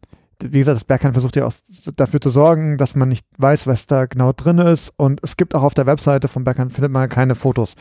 [0.42, 1.52] wie gesagt, das Berghain versucht ja auch
[1.96, 4.92] dafür zu sorgen, dass man nicht weiß, was da genau drin ist.
[4.96, 7.74] Und es gibt auch auf der Webseite von Berghain findet man keine Fotos.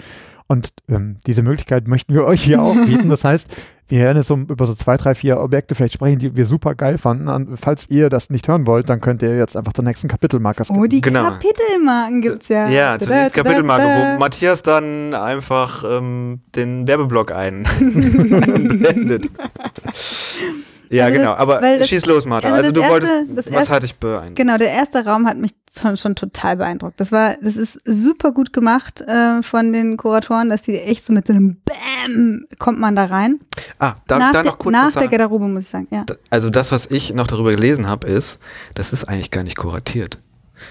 [0.47, 3.09] Und ähm, diese Möglichkeit möchten wir euch hier auch bieten.
[3.09, 3.47] Das heißt,
[3.87, 6.75] wir werden jetzt um, über so zwei, drei, vier Objekte vielleicht sprechen, die wir super
[6.75, 7.57] geil fanden.
[7.57, 10.81] falls ihr das nicht hören wollt, dann könnt ihr jetzt einfach zur nächsten Kapitelmarke skippen.
[10.81, 11.23] Oh, die genau.
[11.23, 12.69] Kapitelmarken gibt's ja.
[12.69, 19.29] Ja, zur nächsten Kapitelmarke, wo Matthias dann einfach ähm, den Werbeblock einblendet.
[20.89, 22.47] Ja, also genau, das, aber schieß los, Martha.
[22.47, 24.35] Also, also du erste, wolltest, was erste, hatte ich beeindruckt?
[24.35, 26.99] Genau, der erste Raum hat mich schon, schon total beeindruckt.
[26.99, 31.13] Das war, das ist super gut gemacht äh, von den Kuratoren, dass die echt so
[31.13, 33.39] mit so einem Bäm kommt man da rein.
[33.79, 36.05] Ah, darf nach ich da noch kurz Nach was der Garderobe, muss ich sagen, ja.
[36.29, 38.39] Also das, was ich noch darüber gelesen habe, ist,
[38.73, 40.17] das ist eigentlich gar nicht kuratiert,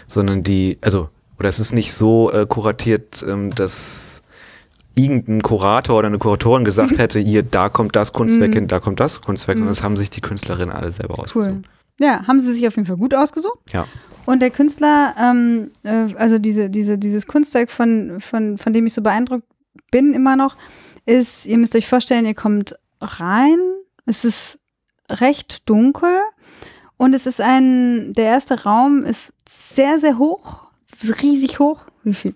[0.06, 4.23] sondern die, also, oder es ist nicht so äh, kuratiert, ähm, dass
[4.94, 8.54] irgendein Kurator oder eine Kuratorin gesagt hätte, hier, da kommt das Kunstwerk mhm.
[8.54, 9.76] hin, da kommt das Kunstwerk, sondern mhm.
[9.76, 11.50] das haben sich die Künstlerinnen alle selber ausgesucht.
[11.50, 11.62] Cool.
[11.98, 13.58] Ja, haben sie sich auf jeden Fall gut ausgesucht.
[13.72, 13.86] Ja.
[14.26, 18.94] Und der Künstler, ähm, äh, also diese, diese, dieses Kunstwerk, von, von, von dem ich
[18.94, 19.44] so beeindruckt
[19.90, 20.56] bin immer noch,
[21.06, 23.58] ist, ihr müsst euch vorstellen, ihr kommt rein,
[24.06, 24.58] es ist
[25.10, 26.20] recht dunkel
[26.96, 30.64] und es ist ein, der erste Raum ist sehr, sehr hoch,
[31.22, 31.84] riesig hoch.
[32.02, 32.34] Wie viel?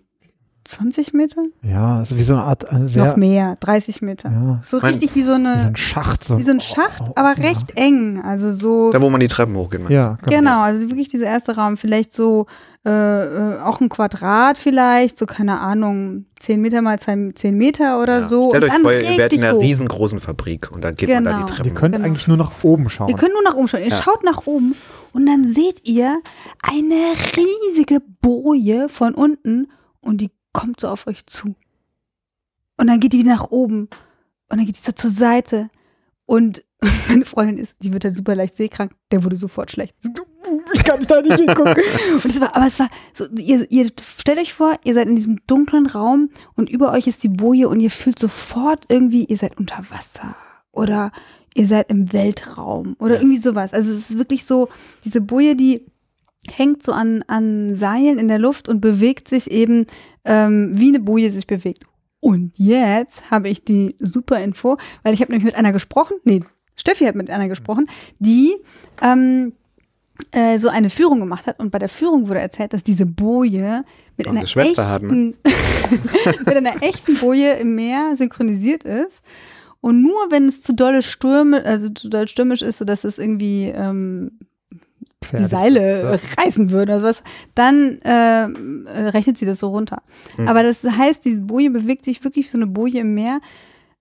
[0.69, 1.43] 20 Meter?
[1.63, 4.31] Ja, also wie so eine Art, eine sehr, Noch mehr, 30 Meter.
[4.31, 4.61] Ja.
[4.67, 6.25] So Mein- richtig wie so eine, wie so ein Schacht.
[6.25, 8.21] So, wie so ein Schacht, aber recht eng.
[8.23, 9.81] Also so, Da, wo man die Treppen hochgeht.
[9.81, 9.95] meinst du?
[9.95, 11.77] Ja, genau, also wirklich dieser erste Raum.
[11.77, 12.47] Vielleicht so
[12.87, 18.21] äh, äh, auch ein Quadrat vielleicht, so keine Ahnung, 10 Meter mal 10 Meter oder
[18.21, 18.29] Ja.
[18.29, 18.51] so.
[18.51, 19.63] Stellt und euch dann vor, ihr werdet in einer hoch.
[19.63, 21.43] riesengroßen Fabrik und dann geht man da Genau.
[21.47, 22.07] die Wir Treppen können Genau.
[22.07, 23.09] eigentlich nur nach oben schauen.
[23.09, 23.81] Ihr könnt nur nach oben schauen.
[23.83, 23.97] Ihr Ja.
[24.03, 24.75] schaut nach oben
[25.13, 26.21] und dann seht ihr
[26.63, 29.67] eine riesige Boje von unten
[30.01, 31.55] und die kommt so auf euch zu.
[32.77, 33.89] Und dann geht die wieder nach oben
[34.49, 35.71] und dann geht die so zur Seite
[36.27, 36.65] und
[37.09, 39.97] meine Freundin ist, die wird ja super leicht seekrank, der wurde sofort schlecht.
[40.73, 41.75] Ich kann da nicht hingucken.
[42.25, 45.17] Und es war, aber es war so, ihr, ihr stellt euch vor, ihr seid in
[45.17, 49.37] diesem dunklen Raum und über euch ist die Boje und ihr fühlt sofort irgendwie, ihr
[49.37, 50.37] seid unter Wasser
[50.73, 51.13] oder
[51.55, 53.75] ihr seid im Weltraum oder irgendwie sowas.
[53.75, 54.69] Also es ist wirklich so,
[55.05, 55.85] diese Boje, die
[56.57, 59.87] hängt so an, an Seilen in der Luft und bewegt sich eben,
[60.25, 61.85] ähm, wie eine Boje sich bewegt.
[62.21, 66.41] Und jetzt habe ich die super Info, weil ich habe nämlich mit einer gesprochen, nee,
[66.75, 67.87] Steffi hat mit einer gesprochen,
[68.19, 68.55] die
[69.03, 69.53] ähm,
[70.33, 73.85] äh, so eine Führung gemacht hat und bei der Führung wurde erzählt, dass diese Boje
[74.17, 75.37] mit Auch einer hat, echten,
[76.45, 79.23] mit einer echten Boje im Meer synchronisiert ist.
[79.81, 83.73] Und nur wenn es zu dolle Stürme, also zu doll stürmisch ist, sodass es irgendwie
[83.75, 84.33] ähm,
[85.25, 85.49] die Fertig.
[85.49, 86.43] Seile Ja.
[86.43, 87.23] reißen würden oder sowas,
[87.55, 90.03] dann äh, äh, rechnet sie das so runter.
[90.37, 90.49] Mhm.
[90.49, 93.41] Aber das heißt, diese Boje bewegt sich wirklich wie so eine Boje im Meer.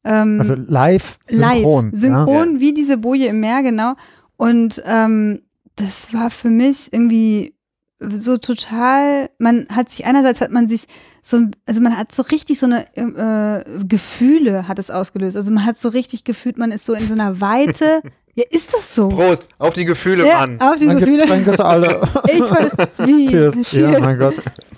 [0.03, 1.85] Ähm, Also live, synchron.
[1.91, 3.93] Live, synchron wie diese Boje im Meer, genau.
[4.37, 5.41] Und ähm,
[5.75, 7.55] das war für mich irgendwie
[7.99, 10.85] so total, man hat sich einerseits hat man sich
[11.23, 15.35] so, also man hat so richtig so eine äh, Gefühle hat es ausgelöst.
[15.35, 18.01] Also man hat so richtig gefühlt, man ist so in so einer Weite.
[18.37, 19.09] ja, ist das so?
[19.09, 20.61] Prost, auf die Gefühle, ja, Mann.
[20.61, 20.91] auf die Ja.
[20.93, 21.25] Danke, Gefühle.
[21.25, 22.01] danke für alle.
[22.31, 23.27] Ich es wie.
[23.29, 23.55] Cheers.
[23.55, 23.99] Ja, Cheers.
[24.01, 24.35] mein Gott.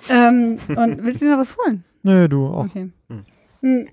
[0.09, 1.83] Ähm, und willst du dir noch was holen?
[2.03, 2.65] Nö, du auch.
[2.65, 2.89] Okay.
[3.09, 3.25] Hm.
[3.61, 3.87] Hm.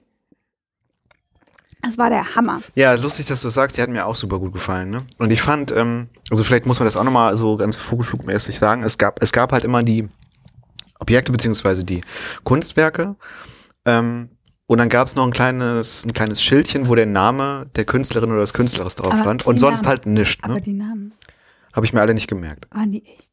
[1.83, 2.61] Das war der Hammer.
[2.75, 4.91] Ja, lustig, dass du sagst, die hat mir auch super gut gefallen.
[4.91, 5.05] Ne?
[5.19, 8.83] Und ich fand, ähm, also vielleicht muss man das auch nochmal so ganz vogelflugmäßig sagen,
[8.83, 10.09] es gab, es gab halt immer die
[10.99, 12.01] Objekte beziehungsweise die
[12.45, 13.17] Kunstwerke.
[13.85, 14.31] Ähm,
[14.67, 18.31] und dann gab es noch ein kleines, ein kleines Schildchen, wo der Name der Künstlerin
[18.31, 19.47] oder des Künstlers drauf Aber stand.
[19.47, 20.43] Und sonst Namen- halt nichts.
[20.43, 20.61] Aber Ne?
[20.63, 21.13] die Namen,
[21.73, 22.67] Habe ich mir alle nicht gemerkt.
[22.75, 23.31] waren die echt?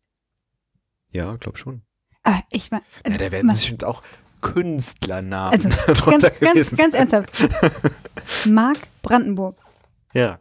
[1.09, 1.81] Ja, glaub schon.
[2.23, 4.01] Aber ich meine, Ja, da werden bestimmt auch
[4.41, 7.07] Künstlernamen Also, drunter ganz, ganz, gewesen ganz sein.
[7.13, 8.45] ernsthaft.
[8.45, 9.57] Mark Brandenburg.
[10.13, 10.39] Ja.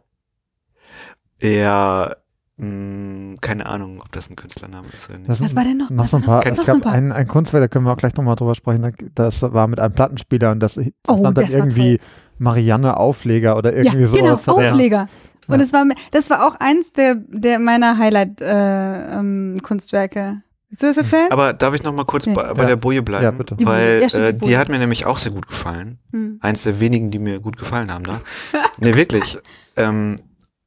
[1.39, 2.15] Ja,
[2.57, 5.29] mh, keine Ahnung, ob das ein Künstlername ist oder nicht.
[5.29, 5.89] Das Was war denn noch?
[5.89, 6.45] noch so ein paar.
[6.45, 6.93] Es noch so ein gab paar?
[6.93, 8.81] ein, ein Kunstwerk, da können wir auch gleich nochmal drüber sprechen.
[8.81, 11.99] da- Das war mit einem Plattenspieler und das stand Oh, dann das war irgendwie
[12.37, 14.45] Marianne Aufleger oder irgendwie ja, genau, sowas.
[14.63, 14.71] Ja.
[14.71, 15.07] Aufleger.
[15.47, 15.57] Und Ja.
[15.57, 20.41] das war, das war auch eins der, der meiner Highlight-Kunstwerke.
[20.69, 21.31] Willst du das erzählen?
[21.31, 22.33] Aber darf ich noch mal kurz Ja.
[22.33, 22.69] bei, bei Ja.
[22.69, 23.23] der Boje bleiben?
[23.23, 23.55] Ja, bitte.
[23.55, 23.77] Die Boje.
[23.77, 24.57] Weil Ja, stimmt, äh, die die Boje.
[24.57, 25.99] hat mir nämlich auch sehr gut gefallen.
[26.11, 26.39] Hm.
[26.41, 28.21] Eins der wenigen, die mir gut gefallen haben da.
[28.79, 29.37] ne, wirklich.
[29.77, 30.15] Ähm,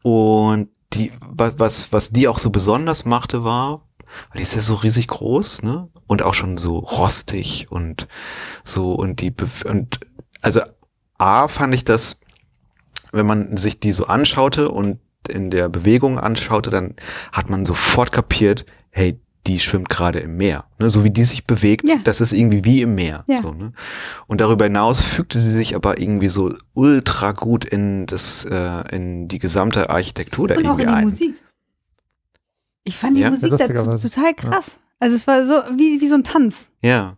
[0.04, 3.82] und die, was, was, was die auch so besonders machte, war,
[4.30, 5.88] weil die ist ja so riesig groß, ne?
[6.06, 8.06] Und auch schon so rostig und
[8.62, 9.34] so und die
[9.64, 10.00] und
[10.40, 10.60] also
[11.18, 12.20] A fand ich das,
[13.12, 16.94] wenn man sich die so anschaute und in der Bewegung anschaute, dann
[17.32, 20.64] hat man sofort kapiert, hey, die schwimmt gerade im Meer.
[20.78, 20.90] Ne?
[20.90, 21.96] So wie die sich bewegt, Ja.
[22.04, 23.24] das ist irgendwie wie im Meer.
[23.26, 23.40] Ja.
[23.42, 23.72] So, ne?
[24.26, 29.28] Und darüber hinaus fügte sie sich aber irgendwie so ultra gut in das, äh, in
[29.28, 31.04] die gesamte Architektur da Und auch irgendwie in die ein.
[31.04, 31.34] Musik.
[32.84, 33.30] Ich fand die Ja?
[33.30, 34.78] Musik Ja, dazu total krass.
[34.98, 36.70] Also es war so wie, wie so ein Tanz.
[36.82, 37.16] Ja.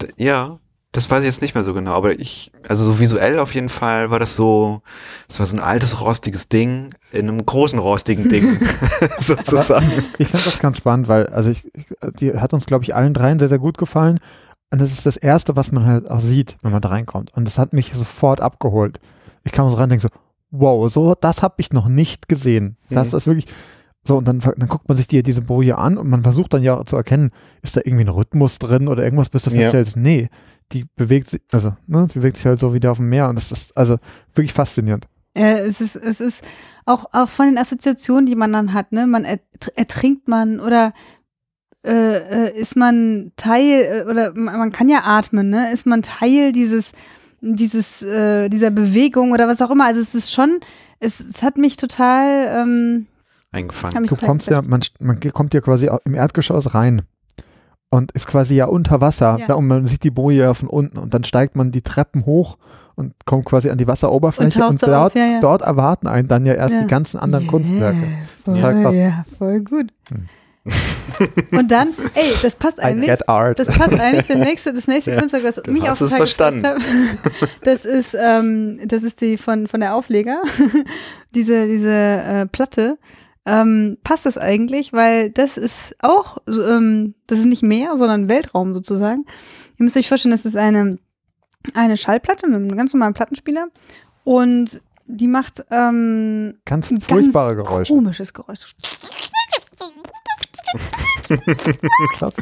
[0.00, 0.58] D ja,
[0.94, 3.68] das weiß ich jetzt nicht mehr so genau, aber ich, also so visuell auf jeden
[3.68, 4.80] Fall war das so,
[5.28, 8.44] das war so ein altes rostiges Ding in einem großen rostigen Ding,
[9.18, 9.90] sozusagen.
[10.18, 11.68] Ich finde das ganz spannend, weil, also ich,
[12.20, 14.18] die hat uns, glaube ich, allen dreien sehr, sehr gut gefallen.
[14.70, 17.32] Und das ist das Erste, was man halt auch sieht, wenn man da reinkommt.
[17.34, 18.98] Und das hat mich sofort abgeholt.
[19.44, 20.08] Ich kam so rein und denke so,
[20.50, 22.76] wow, so, das habe ich noch nicht gesehen.
[22.90, 23.18] Das Mhm.
[23.18, 23.46] ist wirklich,
[24.06, 26.62] so, und dann, dann guckt man sich die, diese Boje an und man versucht dann
[26.62, 27.30] ja zu erkennen,
[27.62, 29.56] ist da irgendwie ein Rhythmus drin oder irgendwas, bis du Ja.
[29.62, 30.28] feststellst, nee,
[30.72, 33.28] die bewegt sich, also, ne, die bewegt sich halt so wie der auf dem Meer
[33.28, 33.98] und das ist also
[34.34, 35.06] wirklich faszinierend.
[35.34, 36.44] Äh, es ist, es ist
[36.86, 39.06] auch, auch von den Assoziationen, die man dann hat, ne?
[39.06, 40.92] Man ertr- ertrinkt man oder
[41.84, 45.72] äh, äh, ist man Teil äh, oder man, kann ja atmen, ne?
[45.72, 46.92] Ist man Teil dieses,
[47.40, 49.86] dieses, äh, dieser Bewegung oder was auch immer.
[49.86, 50.60] Also es ist schon,
[51.00, 53.06] es, es hat mich total, ähm,
[53.50, 54.02] Eingefangen.
[54.02, 57.02] mich Du kommst ja, man, man kommt ja quasi im Erdgeschoss rein
[57.94, 59.46] und ist quasi ja unter Wasser Ja.
[59.46, 62.26] da, und man sieht die Boje ja von unten und dann steigt man die Treppen
[62.26, 62.56] hoch
[62.96, 65.40] und kommt quasi an die Wasseroberfläche Und und, so dort, auf, ja, ja.
[65.40, 66.80] dort erwarten einen dann ja erst Ja.
[66.82, 68.06] die ganzen anderen Yeah, Kunstwerke.
[68.44, 68.94] Voll.
[68.94, 69.92] Ja, voll gut.
[70.10, 70.26] Hm.
[71.58, 73.10] Und dann, ey, das passt eigentlich.
[73.10, 73.58] Get art.
[73.58, 74.26] Das passt eigentlich.
[74.26, 76.64] Der nächste, das nächste Ja, Kunstwerk, was du mich auch total verstanden.
[76.66, 76.76] hat,
[77.64, 80.40] das ist, ähm, das ist die von, von der Aufleger.
[81.34, 82.96] diese, diese äh, Platte.
[83.46, 88.74] Ähm, passt das eigentlich, weil das ist auch, ähm, das ist nicht Meer, sondern Weltraum
[88.74, 89.24] sozusagen.
[89.78, 90.98] Ihr müsst euch vorstellen, das ist eine,
[91.74, 93.68] eine Schallplatte mit einem ganz normalen Plattenspieler
[94.24, 97.92] und die macht ähm, Ganz furchtbare ganz Geräusche.
[97.92, 98.74] komisches Geräusch.
[102.16, 102.34] Krass.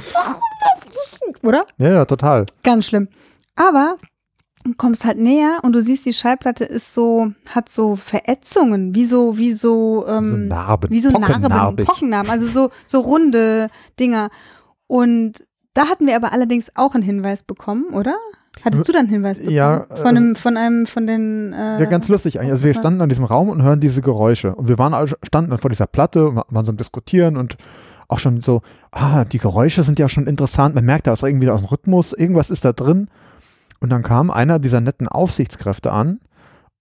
[1.43, 1.67] Oder?
[1.79, 2.47] Ja, ja, total.
[2.63, 3.09] Ganz schlimm.
[3.57, 3.97] Aber
[4.77, 9.39] kommst halt näher und du siehst, die Schallplatte ist so, hat so Verätzungen, wie so,
[9.39, 10.91] wie so, so ähm, Narben.
[10.91, 11.87] wie so Narben, Pockennarbig.
[11.87, 14.31] Pockennarben, also so, so runde Dinger.
[14.87, 15.45] Und
[15.75, 18.17] da hatten wir aber allerdings auch einen Hinweis bekommen, oder?
[18.65, 19.57] Hattest du dann einen Hinweis bekommen?
[19.57, 22.53] Ja, Von einem, von einem, von den, äh, Ja, ganz lustig eigentlich.
[22.53, 24.55] Also wir standen in diesem Raum und hören diese Geräusche.
[24.55, 27.57] Und wir waren also, standen dann vor dieser Platte und waren so am Diskutieren und
[28.09, 28.61] auch schon so,
[28.91, 30.75] ah, die Geräusche sind ja schon interessant.
[30.75, 33.09] Man merkt da ist irgendwie aus dem Rhythmus, irgendwas ist da drin.
[33.83, 36.20] Und dann kam einer dieser netten Aufsichtskräfte an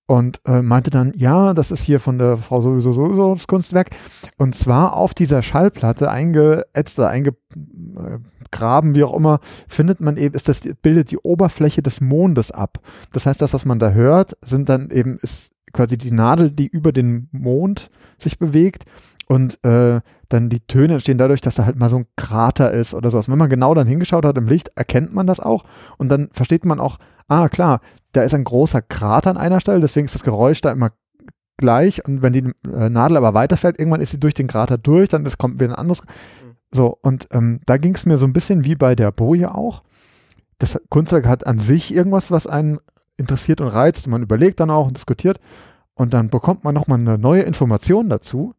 [0.05, 3.89] und äh, meinte dann, ja, das ist hier von der Frau sowieso sowieso das Kunstwerk.
[4.37, 10.47] Und zwar auf dieser Schallplatte eingeätzt oder eingegraben, wie auch immer, findet man eben, ist
[10.47, 12.77] das, bildet die Oberfläche des Mondes ab.
[13.13, 16.67] Das heißt, das, was man da hört, sind dann eben, ist quasi die Nadel, die
[16.67, 17.89] über den Mond
[18.19, 18.85] sich bewegt
[19.31, 22.93] und äh, dann die Töne entstehen dadurch, dass da halt mal so ein Krater ist
[22.93, 23.29] oder sowas.
[23.29, 25.63] Wenn man genau dann hingeschaut hat im Licht, erkennt man das auch
[25.97, 26.97] und dann versteht man auch,
[27.29, 27.79] ah klar,
[28.11, 30.91] da ist ein großer Krater an einer Stelle, deswegen ist das Geräusch da immer
[31.55, 35.07] gleich und wenn die äh, Nadel aber weiterfährt, irgendwann ist sie durch den Krater durch,
[35.07, 36.03] dann ist, kommt wieder ein anderes.
[36.73, 39.81] So, und ähm, da ging es mir so ein bisschen wie bei der Boje auch.
[40.59, 42.79] Das Kunstwerk hat an sich irgendwas, was einen
[43.15, 44.07] interessiert und reizt.
[44.07, 45.39] Und man überlegt dann auch und diskutiert.
[45.93, 48.53] Und dann bekommt man nochmal eine neue Information dazu.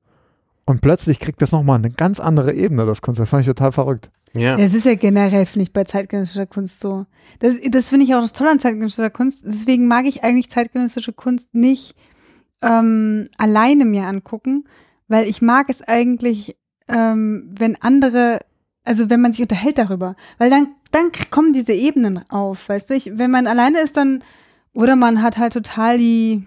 [0.65, 3.29] Und plötzlich kriegt das nochmal eine ganz andere Ebene, das Kunstwerk.
[3.29, 4.11] Fand ich total verrückt.
[4.35, 4.57] Ja.
[4.57, 7.07] Es ist ja generell, finde ich, bei zeitgenössischer Kunst so.
[7.41, 9.45] Das, das finde ich auch das Tolle an zeitgenössischer Kunst.
[9.45, 11.97] Deswegen mag ich eigentlich zeitgenössische Kunst nicht
[12.63, 14.65] ähm, alleine mir angucken,
[15.09, 16.57] weil ich mag es eigentlich,
[16.89, 18.39] ähm, wenn andere,
[18.85, 22.95] also wenn man sich unterhält darüber, weil dann, dann kommen diese Ebenen auf, weißt du,
[22.95, 24.23] ich, wenn man alleine ist, dann,
[24.73, 26.45] oder man hat halt total die,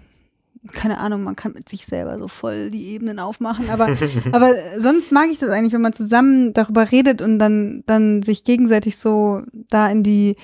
[0.66, 3.88] keine Ahnung, man kann mit sich selber so voll die Ebenen aufmachen, aber,
[4.32, 8.44] aber sonst mag ich das eigentlich, wenn man zusammen darüber redet und dann, dann sich
[8.44, 10.36] gegenseitig so da in die,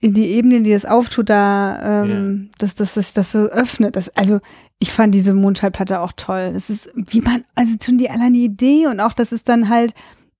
[0.00, 3.96] in die Ebenen, die das auftut, da, ähm, dass das, das, das so öffnet.
[3.96, 4.40] Das, also,
[4.78, 6.50] ich fand diese Mondschallplatte auch toll.
[6.52, 9.94] Das ist, wie man, also schon die alleine Idee und auch, das ist dann halt,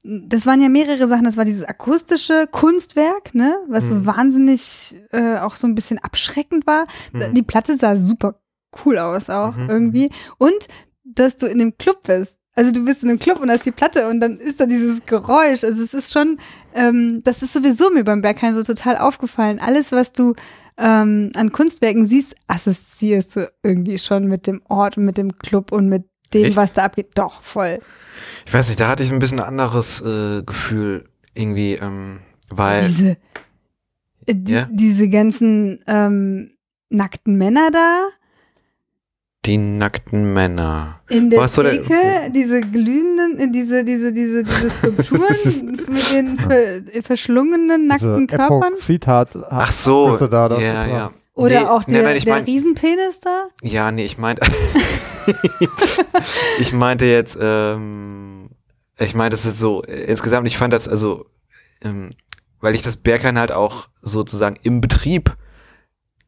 [0.05, 1.25] das waren ja mehrere Sachen.
[1.25, 3.89] Das war dieses akustische Kunstwerk, ne, was Mhm.
[3.89, 6.87] so wahnsinnig äh, auch so ein bisschen abschreckend war.
[7.13, 7.35] Mhm.
[7.35, 8.39] Die Platte sah super
[8.85, 9.71] cool aus auch Mhm.
[9.71, 10.11] irgendwie.
[10.39, 10.69] Und
[11.05, 12.37] dass du in dem Club bist.
[12.55, 14.67] Also du bist in einem Club und da ist die Platte und dann ist da
[14.67, 15.63] dieses Geräusch.
[15.63, 16.39] Also es ist schon,
[16.75, 19.59] ähm, das ist sowieso mir beim Berghain so total aufgefallen.
[19.61, 20.35] Alles, was du
[20.79, 25.71] ähm, an Kunstwerken siehst, assoziierst du irgendwie schon mit dem Ort und mit dem Club
[25.73, 26.05] und mit
[26.35, 26.57] dem, Echt?
[26.57, 27.11] was da abgeht.
[27.15, 27.79] Doch, voll.
[28.47, 31.05] Ich weiß nicht, da hatte ich ein bisschen anderes äh, Gefühl
[31.35, 33.11] irgendwie, ähm, weil Diese,
[34.27, 34.69] äh, die, Ja?
[34.71, 36.53] diese ganzen ähm,
[36.89, 38.09] nackten Männer da
[39.47, 41.01] die nackten Männer.
[41.09, 46.13] in der Was soll der- Theke, diese glühenden, äh, diese, diese, diese, diese Skulpturen mit
[46.13, 48.73] den ver, verschlungenen nackten Diese Körpern.
[48.75, 49.37] Epoch-Zitat.
[49.51, 51.11] Ach so, da, das ja, ist ja.
[51.35, 53.49] Oder Nee, auch nee, der, nein, ich der mein, Riesenpenis da.
[53.63, 54.47] ja, nee, ich meinte,
[56.59, 58.49] ich meinte jetzt, ähm,
[58.99, 61.27] ich meine, das ist so, äh, insgesamt, ich fand das, also,
[61.85, 62.11] ähm,
[62.61, 65.37] weil ich das Berghain halt auch sozusagen im Betrieb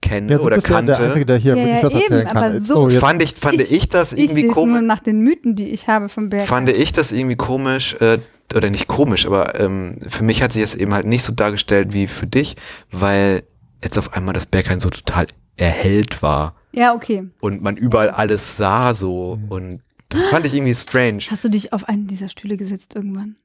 [0.08, 2.20] kenne Ja, du oder ja der kannte, Einzige, der hier Ja, wirklich ja, was erzählen
[2.20, 2.36] eben, kann.
[2.36, 4.82] aber so- oh, fand ich, fand Ich- ich, das irgendwie es nur komisch.
[4.82, 6.46] nach den Mythen, die ich habe vom Berg.
[6.46, 8.18] fand ich das irgendwie komisch, äh,
[8.54, 11.92] oder nicht komisch, aber ähm, für mich hat sich das eben halt nicht so dargestellt
[11.92, 12.56] wie für dich,
[12.90, 13.42] weil
[13.84, 17.28] jetzt auf einmal das Berghain so total erhellt war Ja, okay.
[17.40, 19.48] und man überall alles sah so Mhm.
[19.50, 21.18] und das fand ich irgendwie strange.
[21.30, 23.36] Hast du dich auf einen dieser Stühle gesetzt irgendwann?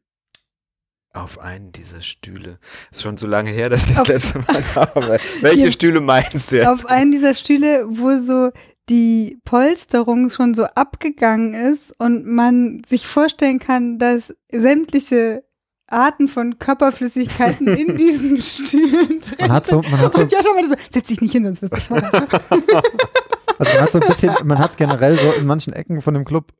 [1.13, 2.57] Auf einen dieser Stühle.
[2.91, 5.19] Ist schon so lange her, dass ich das Auf- letzte Mal habe.
[5.41, 5.71] Welche Hier.
[5.71, 6.67] Stühle meinst du jetzt?
[6.67, 8.49] Auf einen dieser Stühle, wo so
[8.89, 15.43] die Polsterung schon so abgegangen ist und man sich vorstellen kann, dass sämtliche
[15.87, 20.41] Arten von Körperflüssigkeiten in diesen Stühlen drin man hat so, man hat so, Und ja,
[20.41, 22.11] schon mal so, setz dich nicht hin, sonst wirst du schwanger.
[23.59, 26.25] also man hat so ein bisschen, man hat generell so in manchen Ecken von dem
[26.25, 26.51] Club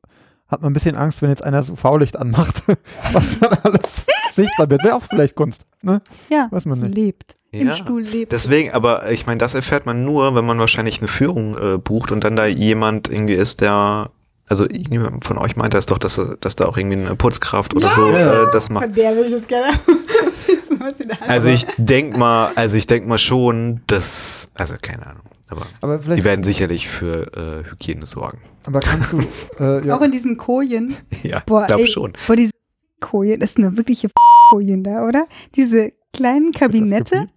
[0.48, 2.62] hat man ein bisschen Angst, wenn jetzt einer so V-Licht anmacht,
[3.12, 4.84] was dann alles sichtbar wird.
[4.84, 6.02] Wäre auch vielleicht Kunst, ne?
[6.30, 6.94] Ja, Weiß man nicht.
[6.94, 7.36] lebt.
[7.50, 8.32] Im Ja, Stuhl lebt.
[8.32, 12.10] Deswegen, aber ich meine, das erfährt man nur, wenn man wahrscheinlich eine Führung äh, bucht
[12.10, 14.10] und dann da jemand irgendwie ist, der
[14.48, 17.86] Also irgendjemand von euch meinte es doch, dass, dass da auch irgendwie eine Putzkraft oder
[17.86, 18.84] ja, so äh, das macht.
[18.84, 19.72] Von der will ich das gerne
[20.46, 24.74] wissen, was sie da Also ich denk mal, also ich denk mal schon, dass, also
[24.82, 25.22] keine Ahnung.
[25.50, 28.40] Aber, aber die werden sicherlich für äh, Hygiene sorgen.
[28.64, 29.18] Aber kannst du
[29.62, 29.96] äh, ja.
[29.96, 30.96] auch in diesen Kojen?
[31.22, 32.12] Ja, ich glaube schon.
[32.26, 32.52] Boah, diese
[33.00, 34.08] Kojen, das sind eine wirkliche
[34.50, 35.26] Kojen da, oder?
[35.54, 37.28] Diese kleinen Kabinette,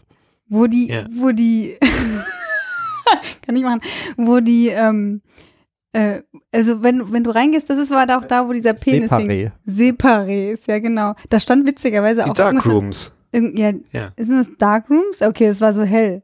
[0.47, 1.05] wo die, ja.
[1.11, 1.75] wo die,
[3.45, 3.81] kann ich machen,
[4.15, 5.21] wo die, ähm,
[5.91, 6.21] äh,
[6.53, 9.51] also wenn, wenn du reingehst, das ist war da auch da, wo dieser Penis Separé.
[9.67, 11.15] Separé ist, ja genau.
[11.29, 12.33] Da stand witzigerweise die auch.
[12.33, 13.15] Darkrooms.
[13.33, 14.11] Ja, ja.
[14.17, 15.21] Sind das Darkrooms?
[15.21, 16.23] Okay, es war so hell.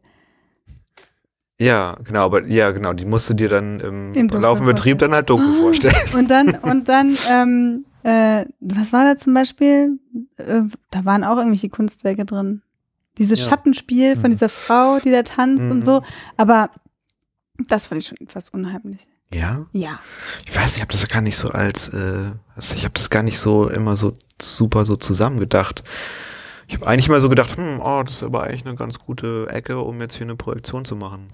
[1.63, 5.13] Ja, genau, aber ja, genau, die musst du dir dann im, Im laufenden Betrieb dann
[5.13, 5.95] halt dunkel vorstellen.
[6.13, 9.97] Und dann, und dann, ähm, äh, was war da zum Beispiel?
[10.37, 12.61] Äh, da waren auch irgendwelche Kunstwerke drin.
[13.17, 13.49] Dieses ja.
[13.49, 14.31] Schattenspiel von mhm.
[14.31, 15.71] dieser Frau, die da tanzt mhm.
[15.71, 16.03] und so.
[16.35, 16.69] Aber
[17.69, 19.07] das fand ich schon etwas unheimlich.
[19.33, 19.65] Ja?
[19.71, 19.99] Ja.
[20.45, 23.23] Ich weiß, ich habe das gar nicht so als, äh, also ich habe das gar
[23.23, 25.83] nicht so immer so super so zusammengedacht.
[26.67, 29.47] Ich habe eigentlich mal so gedacht, hm, oh, das ist aber eigentlich eine ganz gute
[29.49, 31.29] Ecke, um jetzt hier eine Projektion zu machen.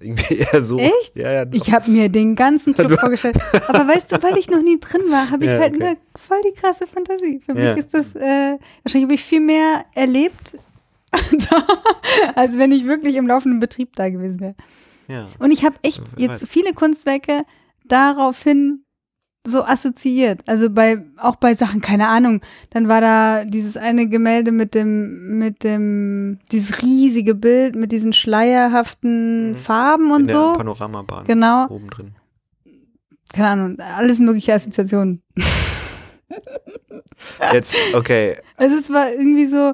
[0.00, 0.78] Irgendwie eher so.
[0.78, 1.16] Echt?
[1.16, 3.38] Ja, ja, ich habe mir den ganzen Club vorgestellt.
[3.68, 5.84] Aber weißt du, weil ich noch nie drin war, habe ich ja, halt okay.
[5.84, 7.40] eine voll die krasse Fantasie.
[7.44, 7.74] Für ja.
[7.74, 10.56] mich ist das, äh, wahrscheinlich habe ich viel mehr erlebt,
[12.34, 14.54] als wenn ich wirklich im laufenden Betrieb da gewesen wäre.
[15.08, 15.26] Ja.
[15.38, 17.44] Und ich habe echt jetzt viele Kunstwerke
[17.86, 18.84] daraufhin
[19.48, 20.42] so assoziiert.
[20.46, 22.40] Also bei, auch bei Sachen, keine Ahnung.
[22.70, 28.12] Dann war da dieses eine Gemälde mit dem, mit dem, dieses riesige Bild mit diesen
[28.12, 29.56] schleierhaften mhm.
[29.56, 30.52] Farben und In so.
[30.52, 31.24] Der Panoramabahn.
[31.24, 31.66] Genau.
[31.68, 32.10] Oben drin.
[33.32, 35.22] Keine Ahnung, alles mögliche Assoziationen.
[37.52, 38.36] Jetzt, okay.
[38.56, 39.72] Also es war irgendwie so.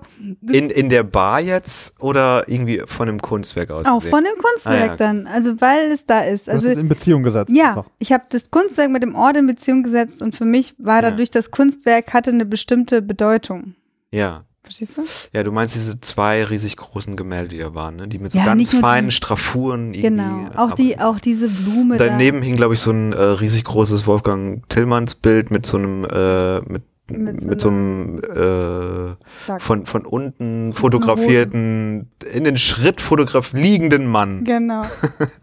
[0.50, 3.86] In, in der Bar jetzt oder irgendwie von einem Kunstwerk aus?
[3.86, 4.96] Auch von einem Kunstwerk ah, ja.
[4.96, 5.26] dann.
[5.26, 6.48] Also weil es da ist.
[6.48, 7.52] Also, du hast es in Beziehung gesetzt.
[7.54, 7.90] Ja, einfach.
[7.98, 11.10] ich habe das Kunstwerk mit dem Ort in Beziehung gesetzt und für mich war ja.
[11.10, 13.74] dadurch, das Kunstwerk hatte eine bestimmte Bedeutung.
[14.10, 14.44] Ja.
[14.64, 15.02] Verstehst du?
[15.34, 18.08] Ja, du meinst diese zwei riesig großen Gemälde, die da waren, ne?
[18.08, 20.02] die mit so ja, ganz feinen die, Straffuren irgendwie.
[20.02, 21.98] Genau, auch, die, auch diese Blume.
[21.98, 22.46] Daneben da.
[22.46, 26.60] hing, glaube ich, so ein äh, riesig großes Wolfgang Tillmanns Bild mit so einem, äh,
[26.60, 34.06] mit, mit, mit so einem äh, von, von unten fotografierten, in den Schritt fotograf liegenden
[34.06, 34.44] Mann.
[34.44, 34.80] Genau.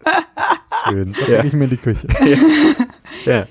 [0.90, 1.16] Schön.
[1.20, 1.44] Das ja.
[1.44, 2.08] ich mir in die Küche.
[3.26, 3.32] ja.
[3.32, 3.46] ja.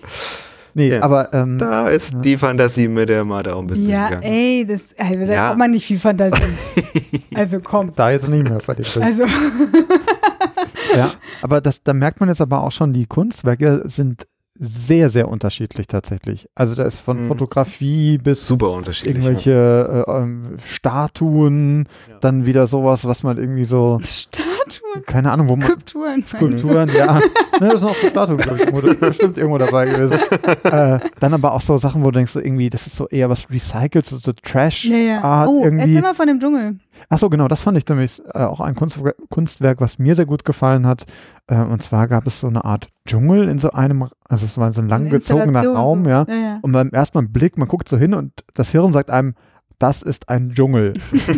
[0.75, 1.03] Nee, ja.
[1.03, 1.33] aber.
[1.33, 2.21] Ähm, da ist ja.
[2.21, 3.89] die Fantasie mit der mal da ein bisschen.
[3.89, 4.23] Ja, gegangen.
[4.23, 5.49] ey, das, ey, da ja.
[5.51, 6.83] hat man nicht viel Fantasie.
[7.35, 7.93] also komm.
[7.95, 9.05] Da jetzt nicht mehr bei dem Film.
[9.05, 9.25] Also.
[10.97, 11.11] ja,
[11.43, 14.27] aber das, da merkt man jetzt aber auch schon, die Kunstwerke sind
[14.63, 16.47] sehr, sehr unterschiedlich tatsächlich.
[16.55, 17.29] Also da ist von mhm.
[17.29, 19.25] Fotografie bis super unterschiedlich.
[19.25, 22.19] Irgendwelche äh, ähm, Statuen, ja.
[22.21, 23.99] dann wieder sowas, was man irgendwie so.
[24.03, 24.60] Statuen?
[25.07, 25.67] Keine Ahnung, wo man.
[25.67, 26.27] Skulpturen.
[26.27, 27.15] Skulpturen, ja.
[27.61, 29.01] ne, das ist noch Statuen, glaube ich.
[29.01, 30.19] Bestimmt irgendwo dabei gewesen.
[30.65, 33.29] äh, dann aber auch so Sachen, wo du denkst, so irgendwie, das ist so eher
[33.31, 34.93] was recycelt, so, so Trash-Art.
[34.93, 35.47] Ja, ja.
[35.47, 35.95] Oh, irgendwie.
[35.95, 36.79] erzähl mal von dem Dschungel.
[37.09, 38.99] Ach so, genau, das fand ich nämlich äh, auch ein Kunst,
[39.29, 41.07] Kunstwerk, was mir sehr gut gefallen hat.
[41.47, 44.73] Äh, und zwar gab es so eine Art Dschungel in so einem, also es war
[44.73, 46.25] so ein langgezogener Raum, ja.
[46.29, 46.59] Ja, ja.
[46.63, 49.35] Und beim ersten Blick, man guckt so hin und das Hirn sagt einem,
[49.81, 50.93] das ist ein Dschungel.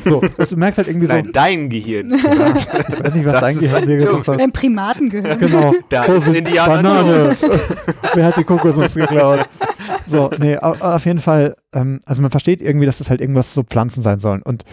[0.05, 1.32] so, du merkst halt irgendwie Nein, so.
[1.32, 2.12] dein Gehirn.
[2.12, 4.40] ich weiß nicht, was das dein Gehirn dir gesagt hat.
[4.40, 5.38] Ein Primatengehirn.
[5.38, 5.72] Genau.
[5.88, 7.32] Da ist ein Banane.
[8.14, 9.49] Wer hat die Kokosnuss geklaut?
[10.09, 13.62] So, nee, auf jeden Fall, ähm, also man versteht irgendwie, dass das halt irgendwas so
[13.62, 14.43] Pflanzen sein sollen.
[14.43, 14.64] Und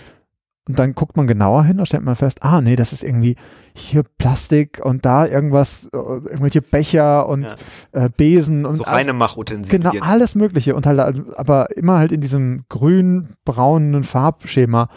[0.69, 3.35] und dann guckt man genauer hin und stellt man fest, ah, nee, das ist irgendwie
[3.73, 8.05] hier Plastik und da irgendwas, äh, irgendwelche Becher und ja.
[8.05, 9.81] äh, Besen und so reine Machutensilien.
[9.81, 10.75] Genau, alles Mögliche.
[10.75, 10.99] Und halt,
[11.35, 14.89] aber immer halt in diesem grün-braunen Farbschema.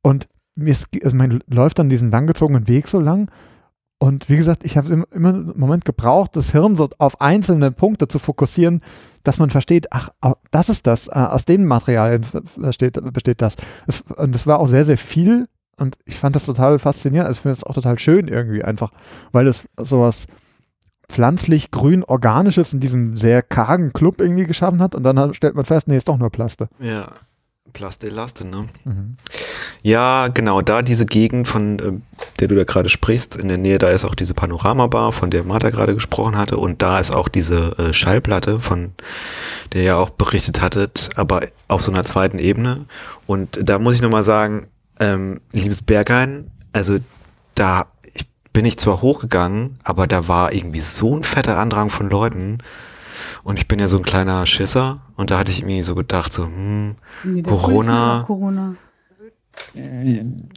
[0.00, 3.28] Und mir ist, also man läuft dann diesen langgezogenen Weg so lang
[3.98, 7.70] und wie gesagt, ich habe immer, immer einen Moment gebraucht, das Hirn so auf einzelne
[7.70, 8.82] Punkte zu fokussieren,
[9.26, 10.10] dass man versteht, ach,
[10.50, 13.56] das ist das, äh, aus den Materialien besteht, besteht das.
[13.86, 14.02] das.
[14.02, 15.48] Und das war auch sehr, sehr viel
[15.78, 17.28] und ich fand das total faszinierend.
[17.28, 18.92] Also ich finde es auch total schön irgendwie einfach,
[19.32, 20.26] weil es sowas
[21.08, 25.64] pflanzlich grün organisches in diesem sehr kargen Club irgendwie geschaffen hat und dann stellt man
[25.64, 26.68] fest, nee, ist doch nur Plaste.
[26.80, 27.12] Ja.
[27.72, 28.66] Plastelaste, ne?
[28.84, 29.16] Mhm.
[29.82, 31.92] Ja, genau, da diese Gegend, von äh,
[32.40, 35.44] der du da gerade sprichst, in der Nähe, da ist auch diese Panoramabar, von der
[35.44, 38.92] Martha gerade gesprochen hatte, und da ist auch diese äh, Schallplatte, von
[39.72, 42.86] der ihr auch berichtet hattet, aber auf so einer zweiten Ebene.
[43.26, 44.66] Und da muss ich nochmal sagen,
[45.00, 46.98] ähm, liebes Berghain, also
[47.54, 47.86] da
[48.52, 52.58] bin ich zwar hochgegangen, aber da war irgendwie so ein fetter Andrang von Leuten,
[53.42, 56.32] und ich bin ja so ein kleiner Schisser und da hatte ich mir so gedacht,
[56.32, 58.24] so, hm, nee, Corona.
[58.26, 58.74] Corona.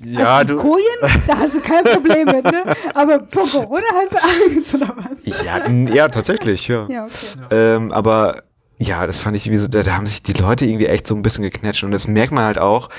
[0.06, 0.62] Ja, also du.
[0.62, 0.86] Kojen,
[1.28, 2.64] da hast du kein Problem mit, ne?
[2.94, 5.44] Aber vor Corona hast du Angst, oder was?
[5.44, 6.88] Ja, ja tatsächlich, ja.
[6.90, 7.46] ja, okay.
[7.52, 8.44] Ähm, aber
[8.78, 11.16] ja, das fand ich wie so, da, da haben sich die Leute irgendwie echt so
[11.16, 12.90] ein bisschen geknetscht und das merkt man halt auch,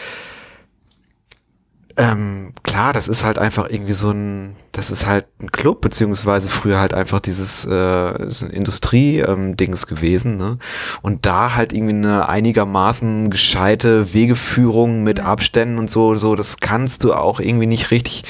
[1.96, 6.48] ähm, klar, das ist halt einfach irgendwie so ein, das ist halt ein Club, beziehungsweise
[6.48, 8.10] früher halt einfach dieses äh,
[8.52, 10.58] Industrie-Dings ähm, gewesen, ne?
[11.02, 17.04] Und da halt irgendwie eine einigermaßen gescheite Wegeführung mit Abständen und so, so, das kannst
[17.04, 18.24] du auch irgendwie nicht richtig,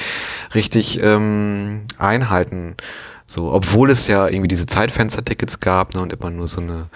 [0.54, 2.76] richtig ähm, einhalten.
[3.30, 6.88] So, obwohl es ja irgendwie diese Zeitfenster-Tickets gab ne, und immer nur so eine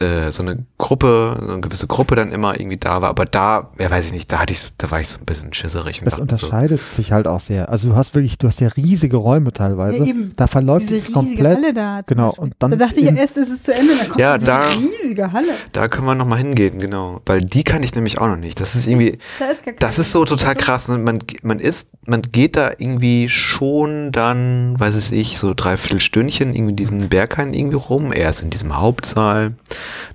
[0.00, 3.10] äh, so eine Gruppe, so eine gewisse Gruppe dann immer irgendwie da war.
[3.10, 5.52] Aber da, ja weiß ich nicht, da hatte ich, da war ich so ein bisschen
[5.52, 6.00] schisserig.
[6.04, 6.96] Das unterscheidet so.
[6.96, 7.68] sich halt auch sehr.
[7.68, 9.98] Also du hast wirklich, du hast ja riesige Räume teilweise.
[9.98, 10.32] Ja, eben.
[10.36, 11.58] Da verläuft sich komplett.
[11.58, 12.00] Halle da.
[12.06, 12.32] Genau.
[12.34, 14.68] Und dann da dachte ich ja erst, es ist zu Ende, dann kommt ja, da,
[14.68, 15.52] riesige Halle.
[15.72, 17.20] Da können wir nochmal hingehen, genau.
[17.26, 18.58] Weil die kann ich nämlich auch noch nicht.
[18.60, 20.88] Das ist irgendwie, da ist das ist so total krass.
[20.88, 20.96] Ne?
[20.96, 26.74] Man, man ist, man geht da irgendwie schon dann, weiß ich, so dreiviertel Stündchen irgendwie
[26.74, 28.12] diesen Berghain irgendwie rum.
[28.12, 29.54] Erst in diesem Hauptsaal.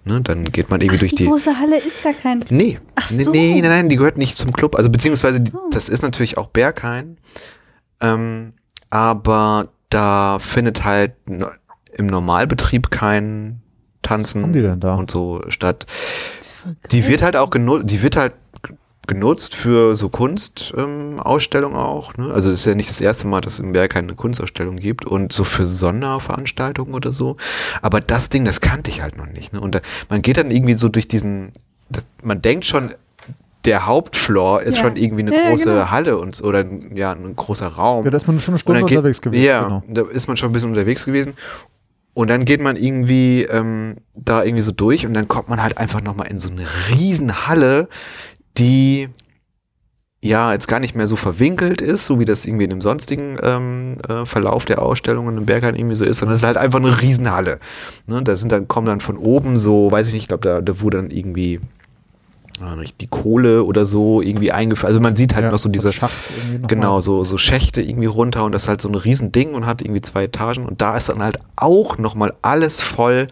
[0.05, 1.23] Ne, dann geht man irgendwie Ach, durch die.
[1.23, 2.43] Die große Halle ist da kein.
[2.49, 2.79] Nee.
[2.95, 3.31] Ach so.
[3.31, 4.75] Nee, nein, nein, die gehört nicht zum Club.
[4.75, 7.17] Also beziehungsweise, die, das ist natürlich auch Berghain.
[8.01, 8.53] Ähm,
[8.89, 11.13] aber da findet halt
[11.93, 13.61] im Normalbetrieb kein
[14.01, 14.43] Tanzen
[14.81, 15.85] und so statt.
[16.91, 18.33] Die wird halt auch genutzt, die wird halt
[19.07, 22.15] genutzt für so Kunstausstellungen ähm, auch.
[22.17, 22.31] Ne?
[22.33, 25.05] Also es ist ja nicht das erste Mal, dass es im Berg eine Kunstausstellung gibt
[25.05, 27.37] und so für Sonderveranstaltungen oder so.
[27.81, 29.53] Aber das Ding, das kannte ich halt noch nicht.
[29.53, 29.59] Ne?
[29.59, 31.51] Und da, man geht dann irgendwie so durch diesen,
[31.89, 32.91] das, man denkt schon,
[33.65, 34.83] der Hauptfloor ist ja.
[34.83, 35.91] schon irgendwie eine ja, große genau.
[35.91, 38.05] Halle und oder ja ein großer Raum.
[38.05, 39.43] Ja, da ist man schon eine Stunde geht, unterwegs gewesen.
[39.43, 39.83] Ja, genau.
[39.87, 41.33] da ist man schon ein bisschen unterwegs gewesen.
[42.13, 45.79] Und dann geht man irgendwie ähm, da irgendwie so durch und dann kommt man halt
[45.79, 47.87] einfach nochmal in so eine riesen Halle,
[48.57, 49.09] die
[50.23, 53.37] ja jetzt gar nicht mehr so verwinkelt ist, so wie das irgendwie in dem sonstigen
[53.43, 56.79] ähm, äh, Verlauf der Ausstellungen im Berghain irgendwie so ist, sondern es ist halt einfach
[56.79, 57.59] eine Riesenhalle.
[58.07, 58.23] Ne?
[58.23, 60.79] Da sind dann, kommen dann von oben so, weiß ich nicht, ich glaube, da, da
[60.79, 61.59] wurde dann irgendwie
[62.99, 64.87] die Kohle oder so irgendwie eingeführt.
[64.87, 68.45] Also man sieht halt ja, noch so diese, noch genau, so, so Schächte irgendwie runter
[68.45, 71.09] und das ist halt so ein Riesending und hat irgendwie zwei Etagen und da ist
[71.09, 73.27] dann halt auch nochmal alles voll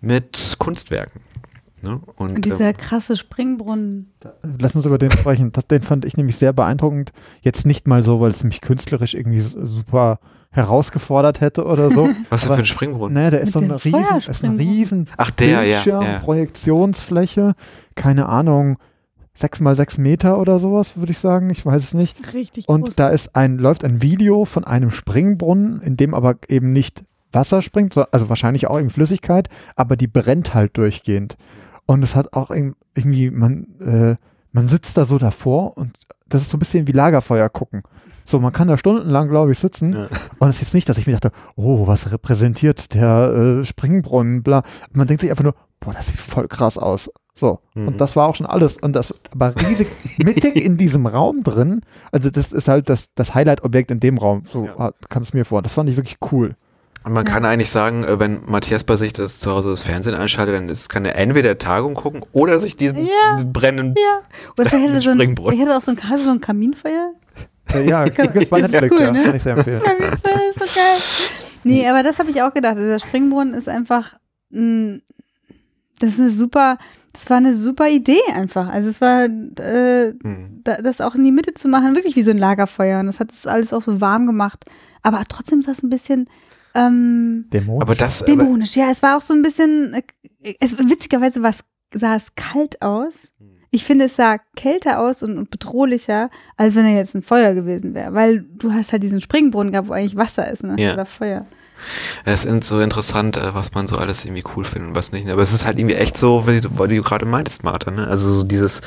[0.00, 1.20] mit Kunstwerken.
[1.82, 2.00] Ne?
[2.16, 4.12] Und, und, dieser ähm, krasse Springbrunnen.
[4.58, 5.52] Lass uns über den sprechen.
[5.52, 7.12] Das, den fand ich nämlich sehr beeindruckend.
[7.40, 10.20] Jetzt nicht mal so, weil es mich künstlerisch irgendwie super
[10.50, 12.08] herausgefordert hätte oder so.
[12.30, 13.14] Was ist denn für ein Springbrunnen?
[13.14, 16.18] Ne, der ist so eine riesen, ist ein riesen Ach, der, ja, ja.
[16.20, 17.54] Projektionsfläche,
[17.94, 18.78] keine Ahnung,
[19.34, 21.50] sechs mal sechs Meter oder sowas, würde ich sagen.
[21.50, 22.34] Ich weiß es nicht.
[22.34, 22.68] Richtig.
[22.68, 22.96] Und groß.
[22.96, 27.62] da ist ein, läuft ein Video von einem Springbrunnen, in dem aber eben nicht Wasser
[27.62, 31.36] springt, also wahrscheinlich auch in Flüssigkeit, aber die brennt halt durchgehend.
[31.86, 34.16] Und es hat auch irgendwie, man, äh,
[34.52, 35.92] man sitzt da so davor und
[36.28, 37.82] das ist so ein bisschen wie Lagerfeuer gucken.
[38.24, 39.92] So, man kann da stundenlang, glaube ich, sitzen.
[39.92, 40.06] Ja.
[40.38, 44.42] Und es ist jetzt nicht, dass ich mir dachte, oh, was repräsentiert der äh, Springbrunnen,
[44.42, 44.62] bla.
[44.92, 47.10] Man denkt sich einfach nur, boah, das sieht voll krass aus.
[47.34, 47.60] So.
[47.74, 47.88] Mhm.
[47.88, 48.76] Und das war auch schon alles.
[48.76, 49.88] Und das war riesig
[50.24, 51.80] mittig in diesem Raum drin.
[52.12, 54.44] Also, das ist halt das, das Highlight-Objekt in dem Raum.
[54.50, 54.92] So ja.
[55.08, 55.62] kam es mir vor.
[55.62, 56.56] Das fand ich wirklich cool.
[57.04, 57.32] Und man ja.
[57.32, 60.68] kann eigentlich sagen, äh, wenn Matthias bei sich das zu Hause das Fernsehen einschaltet, dann
[60.68, 63.34] ist, kann er entweder Tagung gucken oder sich diesen, ja.
[63.34, 64.20] diesen brennenden ja.
[64.56, 67.12] Oder der hätte, so ein, der hätte auch so ein, so ein Kaminfeuer.
[67.86, 68.18] Ja, das
[68.50, 69.12] war Netflix, cool, ja.
[69.12, 69.22] Ne?
[69.22, 69.80] Kann ich sehr empfehlen.
[69.82, 71.30] Kaminfeuer ist so geil.
[71.64, 72.76] Nee, aber das habe ich auch gedacht.
[72.76, 74.14] Dieser Springbrunnen ist einfach,
[74.50, 74.98] mh,
[75.98, 76.78] das ist eine super,
[77.12, 78.68] das war eine super Idee einfach.
[78.68, 80.62] Also es war, äh, mhm.
[80.64, 83.00] das auch in die Mitte zu machen, wirklich wie so ein Lagerfeuer.
[83.00, 84.64] Und das hat das alles auch so warm gemacht.
[85.02, 86.28] Aber trotzdem ist das ein bisschen,
[86.74, 87.82] ähm, dämonisch.
[87.82, 88.90] Aber das, dämonisch, ja.
[88.90, 91.40] Es war auch so ein bisschen, äh, es, witzigerweise
[91.94, 93.30] sah es kalt aus.
[93.70, 97.54] Ich finde, es sah kälter aus und, und bedrohlicher, als wenn er jetzt ein Feuer
[97.54, 98.12] gewesen wäre.
[98.12, 100.76] Weil du hast halt diesen Springbrunnen gehabt, wo eigentlich Wasser ist, ne?
[100.78, 100.92] Ja.
[100.92, 101.46] Oder Feuer.
[102.24, 105.28] Es ist so interessant, äh, was man so alles irgendwie cool findet und was nicht.
[105.28, 108.06] Aber es ist halt irgendwie echt so, wie du, wie du gerade meintest, Martha, ne?
[108.06, 108.82] Also so dieses,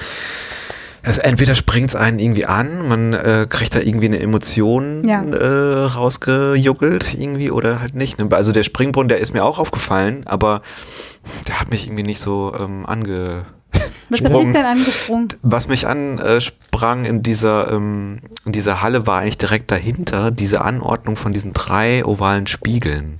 [1.05, 5.21] also entweder springt es einen irgendwie an, man äh, kriegt da irgendwie eine Emotion ja.
[5.23, 8.17] äh, rausgejuckelt irgendwie oder halt nicht.
[8.17, 8.27] Ne?
[8.31, 10.61] Also der Springbrunnen, der ist mir auch aufgefallen, aber
[11.47, 13.43] der hat mich irgendwie nicht so ähm, ange
[14.09, 15.27] was hat dich denn angesprungen?
[15.41, 21.15] Was mich ansprang in dieser, ähm, in dieser Halle war eigentlich direkt dahinter diese Anordnung
[21.15, 23.17] von diesen drei ovalen Spiegeln.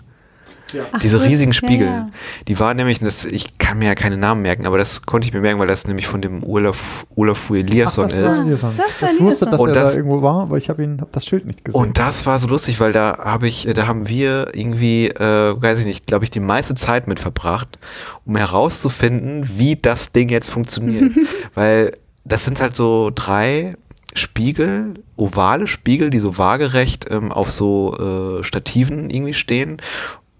[0.73, 0.83] Ja.
[0.91, 1.87] Ach, Diese riesigen Spiegel.
[1.87, 2.09] Ja, ja.
[2.47, 5.33] Die waren nämlich, das, ich kann mir ja keine Namen merken, aber das konnte ich
[5.33, 8.15] mir merken, weil das nämlich von dem Olaf, Olaf Eliasson ist.
[8.15, 8.73] War Eliasson.
[8.77, 10.99] Das war ich wusste, dass und er das, da irgendwo war, aber ich habe ihn,
[11.01, 11.79] hab das Schild nicht gesehen.
[11.79, 15.79] Und das war so lustig, weil da habe ich, da haben wir irgendwie, äh, weiß
[15.79, 17.77] ich nicht, glaube ich, die meiste Zeit mit verbracht,
[18.25, 21.11] um herauszufinden, wie das Ding jetzt funktioniert.
[21.53, 21.91] weil
[22.23, 23.71] das sind halt so drei
[24.15, 29.77] Spiegel, ovale Spiegel, die so waagerecht ähm, auf so äh, Stativen irgendwie stehen.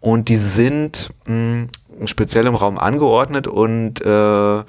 [0.06, 1.66] Und die sind mh,
[2.06, 4.64] speziell im Raum angeordnet und äh,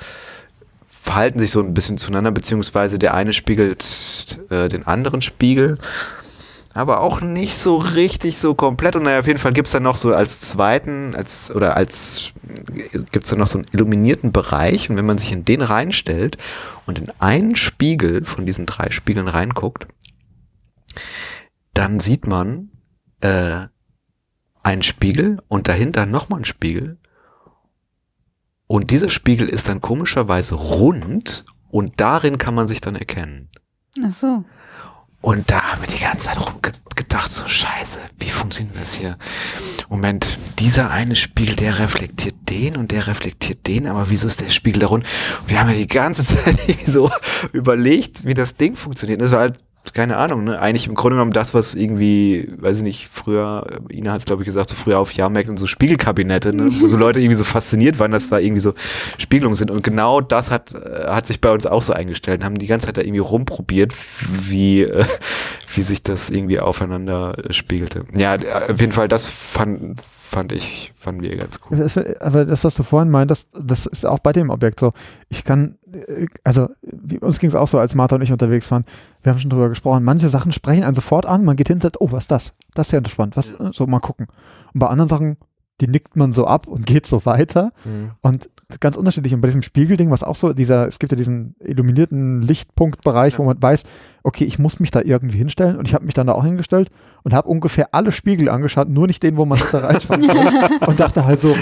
[0.89, 5.77] verhalten sich so ein bisschen zueinander, beziehungsweise der eine spiegelt äh, den anderen Spiegel
[6.73, 8.97] aber auch nicht so richtig so komplett.
[8.97, 12.33] Und naja, auf jeden Fall gibt es dann noch so als zweiten, als oder als
[13.13, 14.91] gibt es dann noch so einen illuminierten Bereich.
[14.91, 16.37] Und wenn man sich in den reinstellt
[16.85, 19.87] und in einen Spiegel von diesen drei Spiegeln reinguckt,
[21.73, 22.69] dann sieht man
[23.23, 23.69] äh,
[24.67, 26.99] einen Spiegel und dahinter nochmal einen Spiegel.
[28.67, 33.49] Und dieser Spiegel ist dann komischerweise rund und darin kann man sich dann erkennen.
[34.05, 34.45] Ach so.
[35.21, 39.17] Und da haben wir die ganze Zeit rumgedacht, so scheiße, wie funktioniert das hier?
[39.89, 44.51] Moment, dieser eine Spiegel, der reflektiert den und der reflektiert den, aber wieso ist der
[44.51, 45.07] Spiegel da rund?
[45.47, 47.09] Wir haben ja die ganze Zeit so
[47.53, 49.21] überlegt, wie das Ding funktioniert.
[49.21, 49.61] Das war halt
[49.95, 50.59] keine Ahnung, ne?
[50.59, 54.43] Eigentlich im Grunde genommen das, was irgendwie, weiß ich nicht, früher, Ina hat es glaube
[54.43, 56.71] ich gesagt, so früher auf Jahrmärkten so Spiegelkabinette, ne?
[56.81, 58.75] wo so Leute irgendwie so fasziniert waren, dass da irgendwie so
[59.19, 59.71] Spiegelungen sind.
[59.71, 62.87] Und genau das hat, äh, hat sich bei uns auch so eingestellt, haben die ganze
[62.87, 63.93] Zeit da irgendwie rumprobiert,
[64.49, 65.05] wie, äh,
[65.75, 68.05] wie sich das irgendwie aufeinander spiegelte.
[68.15, 70.01] Ja, auf jeden Fall, das fand,
[70.37, 71.89] fand ich, fanden wir ganz cool.
[72.21, 74.93] Aber das, was du vorhin meintest, das ist auch bei dem Objekt so.
[75.31, 76.69] Ich kann, äh, also
[77.23, 78.85] uns ging es auch so, als Martha und ich unterwegs waren.
[79.23, 80.05] Wir haben schon drüber gesprochen.
[80.05, 81.43] Manche Sachen sprechen einen sofort an.
[81.47, 82.53] Man geht hin und sagt, oh, was ist das?
[82.75, 83.39] Das ist ja spannend.
[83.39, 83.55] Was.
[83.73, 84.27] So, mal gucken.
[84.75, 85.39] Und bei anderen Sachen,
[85.81, 87.73] die nickt man so ab und geht so weiter.
[87.87, 88.11] Mhm.
[88.21, 88.51] Und
[88.81, 89.33] ganz unterschiedlich.
[89.33, 93.39] Und bei diesem Spiegelding, was auch so, dieser, es gibt ja diesen illuminierten Lichtpunktbereich, ja.
[93.39, 93.85] wo man weiß,
[94.23, 95.77] okay, ich muss mich da irgendwie hinstellen.
[95.77, 96.91] Und ich habe mich dann da auch hingestellt
[97.23, 100.79] und habe ungefähr alle Spiegel angeschaut, nur nicht den, wo man da reinschauen kann.
[100.87, 101.55] und dachte halt so,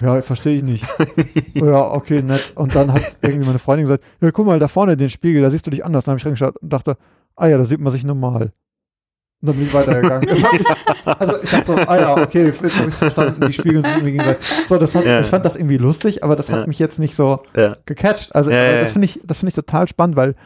[0.00, 0.84] ja, verstehe ich nicht.
[1.54, 2.52] ja, okay, nett.
[2.54, 5.50] Und dann hat irgendwie meine Freundin gesagt, ja, guck mal, da vorne den Spiegel, da
[5.50, 6.04] siehst du dich anders.
[6.04, 6.96] Dann habe ich reingeschaut und dachte,
[7.36, 8.52] ah ja, da sieht man sich normal.
[9.42, 10.28] Und dann bin ich weitergegangen.
[10.28, 10.44] Ich,
[11.04, 14.12] also ich dachte so, ah ja, okay, jetzt habe ich verstanden, die Spiegel sind irgendwie
[14.12, 14.46] gegenseitig.
[14.68, 15.20] So, das hat, ja.
[15.20, 16.66] ich fand das irgendwie lustig, aber das hat ja.
[16.68, 17.74] mich jetzt nicht so ja.
[17.84, 18.34] gecatcht.
[18.36, 20.36] Also das finde ich, das finde ich total spannend, weil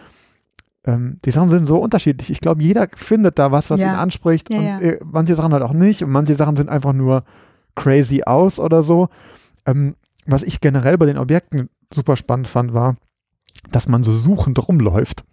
[0.87, 2.31] ähm, die Sachen sind so unterschiedlich.
[2.31, 4.49] Ich glaube, jeder findet da was, was ihn anspricht.
[4.51, 6.03] und äh, manche Sachen halt auch nicht.
[6.03, 7.25] Und manche Sachen sind einfach nur
[7.75, 9.09] crazy aus oder so.
[9.67, 12.97] Ähm, was ich generell bei den Objekten super spannend fand, war,
[13.73, 15.25] dass man so suchend rumläuft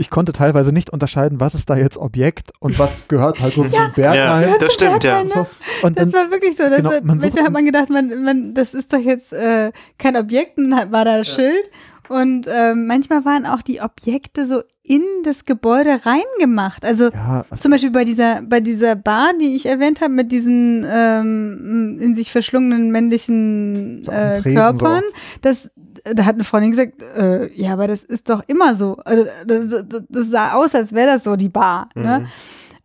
[0.00, 3.64] ich konnte teilweise nicht unterscheiden, was ist da jetzt Objekt und was gehört halt so
[3.64, 4.14] ja, zum Berg.
[4.14, 4.62] Ja, halt.
[4.62, 5.26] das stimmt, ja.
[5.26, 5.46] So.
[5.82, 6.64] Und das dann, war wirklich so.
[6.64, 10.56] Genau, man manchmal hat man gedacht, man, man, das ist doch jetzt äh, kein Objekt
[10.56, 11.34] und dann war da das ja.
[11.34, 11.70] Schild.
[12.08, 16.84] Und äh, manchmal waren auch die Objekte so in das Gebäude reingemacht.
[16.84, 20.32] Also, ja, also zum Beispiel bei dieser, bei dieser Bar, die ich erwähnt habe, mit
[20.32, 25.38] diesen ähm, in sich verschlungenen männlichen äh, Körpern, so.
[25.42, 25.70] das,
[26.04, 28.96] da hat eine Freundin gesagt, äh, ja, aber das ist doch immer so.
[29.04, 31.88] Also, das, das sah aus, als wäre das so die Bar.
[31.94, 32.02] Ne?
[32.02, 32.06] Mhm.
[32.06, 32.28] Ne?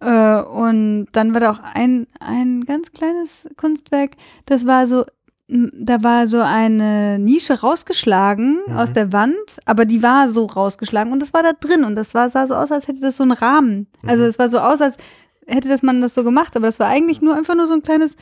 [0.02, 4.12] Äh, und dann war da auch ein, ein ganz kleines Kunstwerk,
[4.46, 5.06] das war so
[5.48, 8.78] da war so eine Nische rausgeschlagen mhm.
[8.78, 9.36] aus der Wand,
[9.66, 12.56] aber die war so rausgeschlagen und das war da drin und das war, sah so
[12.56, 13.88] aus, als hätte das so einen Rahmen.
[14.02, 14.10] Also mhm.
[14.10, 14.98] Also es war so aus, als
[15.46, 17.84] hätte das man das so gemacht, aber das war eigentlich nur einfach nur so ein
[17.84, 18.16] kleines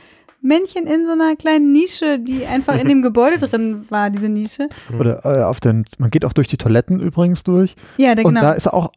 [0.44, 4.68] Männchen in so einer kleinen Nische, die einfach in dem Gebäude drin war, diese Nische.
[4.98, 7.74] Oder äh, auf den, man geht auch durch die Toiletten übrigens durch.
[7.96, 8.46] Ja, der, und genau.
[8.46, 8.92] da ist auch,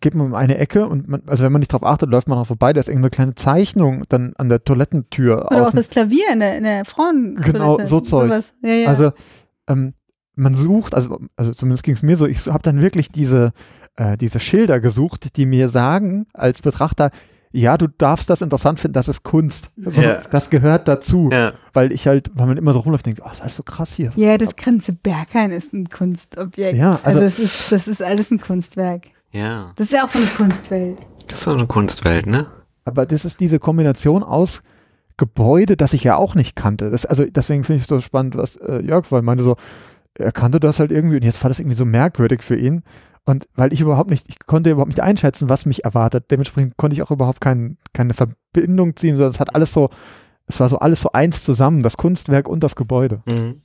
[0.00, 2.36] geht man um eine Ecke und man, also wenn man nicht drauf achtet, läuft man
[2.38, 5.46] auch vorbei, da ist irgendeine kleine Zeichnung dann an der Toilettentür.
[5.46, 5.66] Oder außen.
[5.66, 7.36] auch das Klavier in der, in der Frauen.
[7.36, 8.32] Genau, so Zeug.
[8.62, 8.88] Ja, ja.
[8.88, 9.12] Also
[9.68, 9.94] ähm,
[10.34, 13.52] man sucht, also, also zumindest ging es mir so, ich habe dann wirklich diese,
[13.96, 17.10] äh, diese Schilder gesucht, die mir sagen, als Betrachter,
[17.50, 19.70] ja, du darfst das interessant finden, das ist Kunst.
[19.84, 20.20] Also, ja.
[20.30, 21.30] Das gehört dazu.
[21.32, 21.52] Ja.
[21.72, 23.62] Weil ich halt, weil man immer so rumläuft und denkt, oh, das ist alles so
[23.62, 24.12] krass hier.
[24.16, 26.76] Ja, das ganze Berghain ist ein Kunstobjekt.
[26.76, 29.06] Ja, also, also das, ist, das ist alles ein Kunstwerk.
[29.32, 29.72] Ja.
[29.76, 30.98] Das ist ja auch so eine Kunstwelt.
[31.28, 32.46] Das ist auch eine Kunstwelt, ne?
[32.84, 34.62] Aber das ist diese Kombination aus
[35.18, 36.90] Gebäude, das ich ja auch nicht kannte.
[36.90, 39.56] Das, also deswegen finde ich es so spannend, was äh, Jörg weil meinte so,
[40.14, 42.82] er kannte das halt irgendwie und jetzt war das irgendwie so merkwürdig für ihn.
[43.28, 46.30] Und weil ich überhaupt nicht, ich konnte überhaupt nicht einschätzen, was mich erwartet.
[46.30, 49.90] Dementsprechend konnte ich auch überhaupt kein, keine Verbindung ziehen, sondern es hat alles so,
[50.46, 53.20] es war so alles so eins zusammen, das Kunstwerk und das Gebäude.
[53.26, 53.60] Mhm.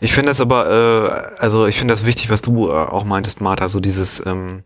[0.00, 3.40] Ich finde das aber, äh, also ich finde das wichtig, was du äh, auch meintest,
[3.40, 4.64] Martha, so dieses, ähm,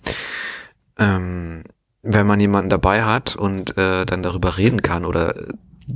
[0.98, 1.62] ähm,
[2.02, 5.32] wenn man jemanden dabei hat und äh, dann darüber reden kann oder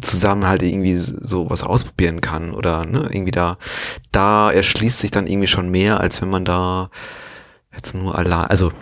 [0.00, 3.58] zusammen halt irgendwie so was ausprobieren kann oder ne, irgendwie da,
[4.12, 6.88] da erschließt sich dann irgendwie schon mehr, als wenn man da
[7.74, 8.72] jetzt nur allein, also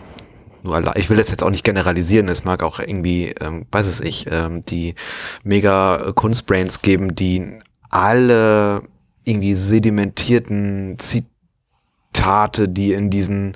[0.62, 3.86] nur allein, ich will das jetzt auch nicht generalisieren, es mag auch irgendwie, ähm, weiß
[3.86, 4.95] es ich, ähm, die
[5.43, 8.82] mega Kunstbrains geben, die alle
[9.24, 13.55] irgendwie sedimentierten Zitate, die in diesen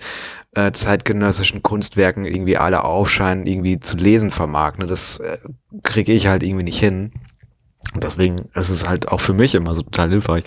[0.55, 4.79] äh, zeitgenössischen Kunstwerken irgendwie alle aufscheinen, irgendwie zu lesen vermag.
[4.79, 4.87] Ne?
[4.87, 5.39] Das äh,
[5.83, 7.13] kriege ich halt irgendwie nicht hin.
[7.95, 10.43] Und deswegen ist es halt auch für mich immer so total hilfreich,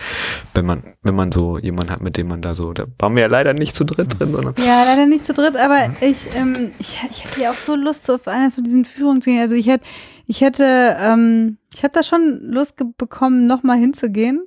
[0.53, 3.21] wenn man, wenn man so jemanden hat, mit dem man da so, da waren wir
[3.21, 4.53] ja leider nicht zu dritt drin, sondern.
[4.57, 8.09] Ja, leider nicht zu dritt, aber ich, ähm, ich, ich hätte ja auch so Lust
[8.11, 9.39] auf eine von diesen Führungen zu gehen.
[9.39, 9.85] Also ich hätte,
[10.25, 14.45] ich hätte, ähm, ich habe da schon Lust bekommen, nochmal hinzugehen.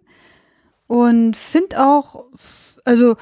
[0.87, 2.27] Und finde auch,
[2.85, 3.17] also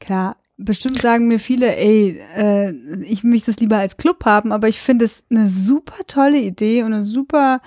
[0.00, 4.68] klar, bestimmt sagen mir viele, ey, äh, ich möchte es lieber als Club haben, aber
[4.68, 7.60] ich finde es eine super tolle Idee und eine super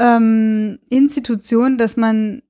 [0.00, 2.42] ähm, Institution, dass man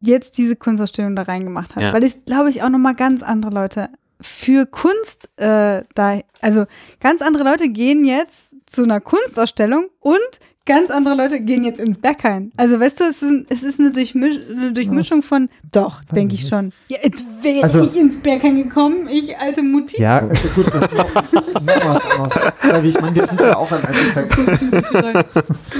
[0.00, 1.82] jetzt diese Kunstausstellung da reingemacht hat.
[1.82, 1.92] Ja.
[1.92, 3.90] Weil es, glaube ich, auch nochmal ganz andere Leute
[4.20, 6.64] für Kunst äh, da, also
[7.00, 11.98] ganz andere Leute gehen jetzt zu einer Kunstausstellung und ganz andere Leute gehen jetzt ins
[11.98, 12.52] Berghain.
[12.56, 16.46] Also weißt du, es ist, es ist eine, Durchmisch eine Durchmischung von, doch, denke ich
[16.46, 16.72] schon.
[16.88, 20.02] Ja, jetzt wäre also, ich ins Berghain gekommen, ich alte Mutti.
[20.02, 20.96] Ja, also gut, das ist.
[22.62, 24.36] Weil ich meine, wir sind ja auch im Endeffekt.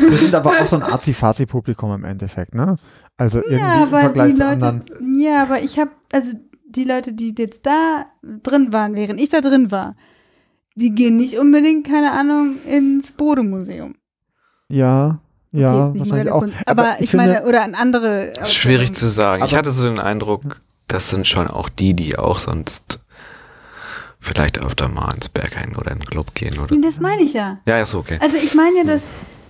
[0.09, 2.77] wir sind aber auch so ein Azi-Fazi-Publikum im Endeffekt, ne?
[3.17, 5.17] Also irgendwie ja, im Vergleich zu Leute, anderen.
[5.19, 6.33] Ja, aber ich habe, also
[6.69, 9.97] die Leute, die jetzt da drin waren, während ich da drin war,
[10.75, 13.95] die gehen nicht unbedingt, keine Ahnung, ins Bodemuseum.
[14.69, 15.21] Ja,
[15.53, 16.43] ja, okay, wahrscheinlich auch.
[16.43, 18.33] Aber, aber, ich, finde, meine, oder an andere.
[18.35, 19.45] Das ist schwierig zu sagen.
[19.45, 23.01] ich hatte so den Eindruck, das sind schon auch die, die auch sonst
[24.21, 26.77] vielleicht öfter mal ins Berghain oder in den Club gehen oder.
[26.77, 27.59] Das meine ich ja.
[27.67, 28.19] Ja, ist okay.
[28.21, 29.03] Also ich meine ja, dass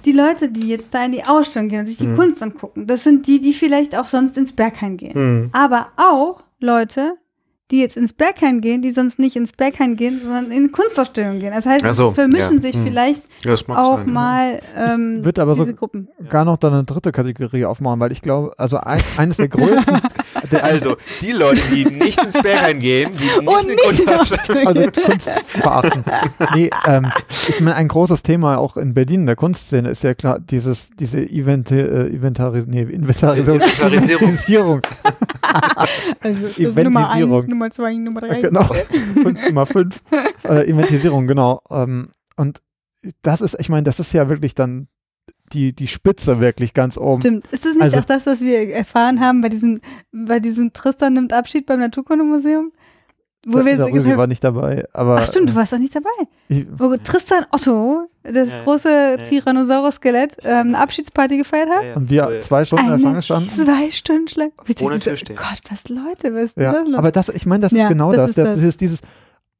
[0.04, 2.16] die Leute, die jetzt da in die Ausstellung gehen und sich die mhm.
[2.16, 5.14] Kunst angucken, das sind die, die vielleicht auch sonst ins Berghain gehen.
[5.14, 5.50] Mhm.
[5.52, 7.14] Aber auch Leute,
[7.70, 11.52] die jetzt ins Berghain gehen, die sonst nicht ins Berghain gehen, sondern in Kunstausstellungen gehen.
[11.52, 12.60] Das heißt, so, es vermischen ja.
[12.60, 12.84] sich hm.
[12.84, 16.08] vielleicht ja, auch sein, mal ähm, Wird aber diese so Gruppen.
[16.28, 20.00] gar noch dann eine dritte Kategorie aufmachen, weil ich glaube, also ein, eines der größten.
[20.62, 25.30] also die Leute, die nicht ins Berghain gehen, die nicht Und in Kunstausstellungen also Kunst
[25.46, 26.04] verachten.
[26.54, 27.10] Nee, ähm,
[27.48, 30.90] ich meine, ein großes Thema auch in Berlin in der Kunstszene ist ja klar dieses,
[30.90, 33.60] diese Event, äh, Inventaris nee, Inventarisierung.
[33.60, 34.80] Inventarisierung.
[36.20, 38.40] also das Nummer eins, Nummer zwei, Nummer drei.
[38.42, 38.64] Genau,
[39.22, 40.02] fünf, Nummer fünf.
[40.48, 41.62] Äh, Inventisierung, genau.
[41.70, 42.60] Ähm, und
[43.22, 44.88] das ist, ich meine, das ist ja wirklich dann
[45.52, 47.20] die, die Spitze wirklich ganz oben.
[47.20, 47.46] Stimmt.
[47.48, 49.80] Ist das nicht also, auch das, was wir erfahren haben bei diesem,
[50.12, 52.72] bei diesem Tristan nimmt Abschied beim Naturkundemuseum?
[53.48, 54.84] Wo wir, Rosi war nicht dabei.
[54.92, 56.10] Aber, Ach stimmt, du warst doch nicht dabei.
[56.48, 61.84] Ich, Wo Tristan Otto, das ja, große ja, Tyrannosaurus-Skelett, ähm, eine Abschiedsparty gefeiert hat.
[61.84, 63.48] Ja, und wir zwei Stunden in der Schlange standen.
[63.48, 64.52] Zwei Stunden Schlange.
[64.82, 65.38] Ohne Türstehen.
[65.38, 66.58] Gott, was Leute, was ist?
[66.58, 68.32] Aber das, ich meine, das ist genau das.
[68.32, 68.56] Das, das.
[68.56, 69.02] das ist dieses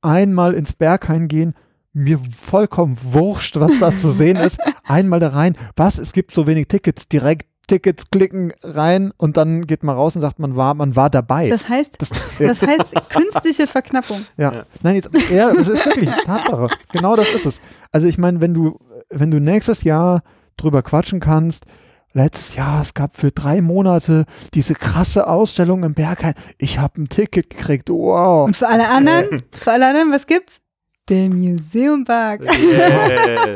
[0.02, 1.54] einmal ins Berghain gehen,
[1.96, 4.58] mir vollkommen wurscht, was da zu sehen ist.
[4.84, 5.56] Einmal da rein.
[5.76, 5.98] Was?
[5.98, 10.22] Es gibt so wenig Tickets direkt Tickets klicken rein und dann geht man raus und
[10.22, 11.48] sagt, man war, man war dabei.
[11.48, 14.24] Das heißt, das, das heißt künstliche Verknappung.
[14.36, 14.52] Ja.
[14.52, 14.66] ja.
[14.82, 16.68] Nein, jetzt, ja, das ist wirklich Tatsache.
[16.92, 17.60] Genau das ist es.
[17.90, 18.78] Also ich meine, wenn du,
[19.10, 20.22] wenn du nächstes Jahr
[20.56, 21.64] drüber quatschen kannst,
[22.12, 26.34] letztes Jahr, es gab für drei Monate diese krasse Ausstellung im Berghain.
[26.58, 27.90] Ich habe ein Ticket gekriegt.
[27.90, 28.46] Wow.
[28.46, 30.60] Und für alle anderen, für alle anderen, was gibt's?
[31.08, 32.42] Der Museumpark.
[32.42, 33.54] Yes.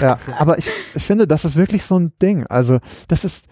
[0.00, 2.46] ja, aber ich, ich finde, das ist wirklich so ein Ding.
[2.46, 2.78] Also,
[3.08, 3.46] das ist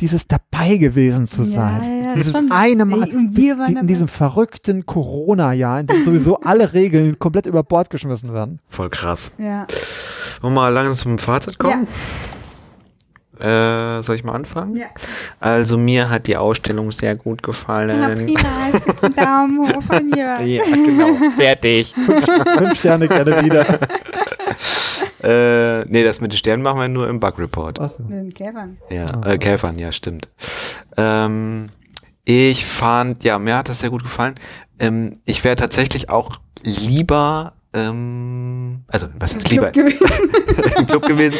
[0.00, 1.82] dieses dabei gewesen zu sein.
[1.82, 7.18] Ja, ja, dieses eine Mal die, in diesem verrückten Corona-Jahr, in dem sowieso alle Regeln
[7.18, 8.60] komplett über Bord geschmissen werden.
[8.68, 9.32] Voll krass.
[9.38, 9.66] Ja.
[10.40, 11.82] Wollen wir mal langsam zum Fazit kommen?
[11.82, 12.27] Ja.
[13.40, 14.76] Äh, soll ich mal anfangen?
[14.76, 14.86] Ja.
[15.38, 18.00] Also mir hat die Ausstellung sehr gut gefallen.
[18.00, 19.08] Ja, prima.
[19.16, 20.40] Daumen hoch von hier.
[20.40, 21.30] Ja, genau.
[21.36, 21.94] Fertig.
[22.58, 23.64] Fünf Sterne gerne wieder.
[25.22, 27.80] äh, nee, das mit den Sternen machen wir nur im Bug Report.
[27.80, 28.02] Achso.
[28.02, 28.78] Mit den Käfern.
[28.90, 29.32] Ja, ah.
[29.32, 30.28] äh, Käfern, ja, stimmt.
[30.96, 31.68] Ähm,
[32.24, 34.34] ich fand, ja, mir hat das sehr gut gefallen.
[34.80, 41.38] Ähm, ich wäre tatsächlich auch lieber ähm, also was heißt lieber im Club gewesen.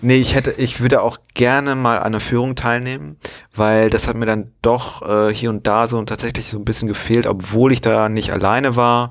[0.00, 3.16] Nee, ich hätte, ich würde auch gerne mal an der Führung teilnehmen,
[3.54, 6.88] weil das hat mir dann doch äh, hier und da so tatsächlich so ein bisschen
[6.88, 9.10] gefehlt, obwohl ich da nicht alleine war.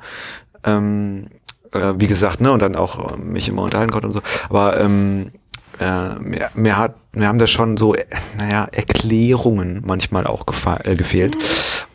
[0.64, 1.28] Ähm,
[1.74, 4.22] äh, wie gesagt, ne, und dann auch äh, mich immer unterhalten konnte und so.
[4.50, 5.32] Aber ähm,
[5.80, 7.96] äh, mir, mir, hat, mir haben da schon so,
[8.38, 10.46] naja, Erklärungen manchmal auch
[10.84, 11.38] äh, gefehlt.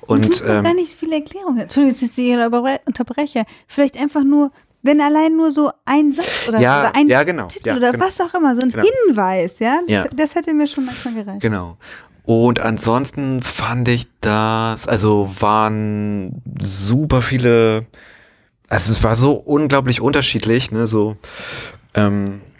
[0.06, 1.60] Und, ähm, gar nicht viele Erklärungen.
[1.60, 2.36] Entschuldigung, dass ich Sie
[2.86, 3.44] unterbreche.
[3.66, 4.50] Vielleicht einfach nur,
[4.82, 7.92] wenn allein nur so ein Satz oder, ja, oder ein ja, genau, Titel ja, oder
[7.92, 8.04] genau.
[8.04, 8.84] was auch immer, so ein genau.
[9.06, 9.80] Hinweis, ja?
[9.86, 10.06] ja?
[10.14, 11.40] Das hätte mir schon manchmal gereicht.
[11.40, 11.76] Genau.
[12.24, 17.86] Und ansonsten fand ich das, also waren super viele,
[18.68, 21.16] also es war so unglaublich unterschiedlich, ne, so,
[21.94, 22.51] ähm, Äh,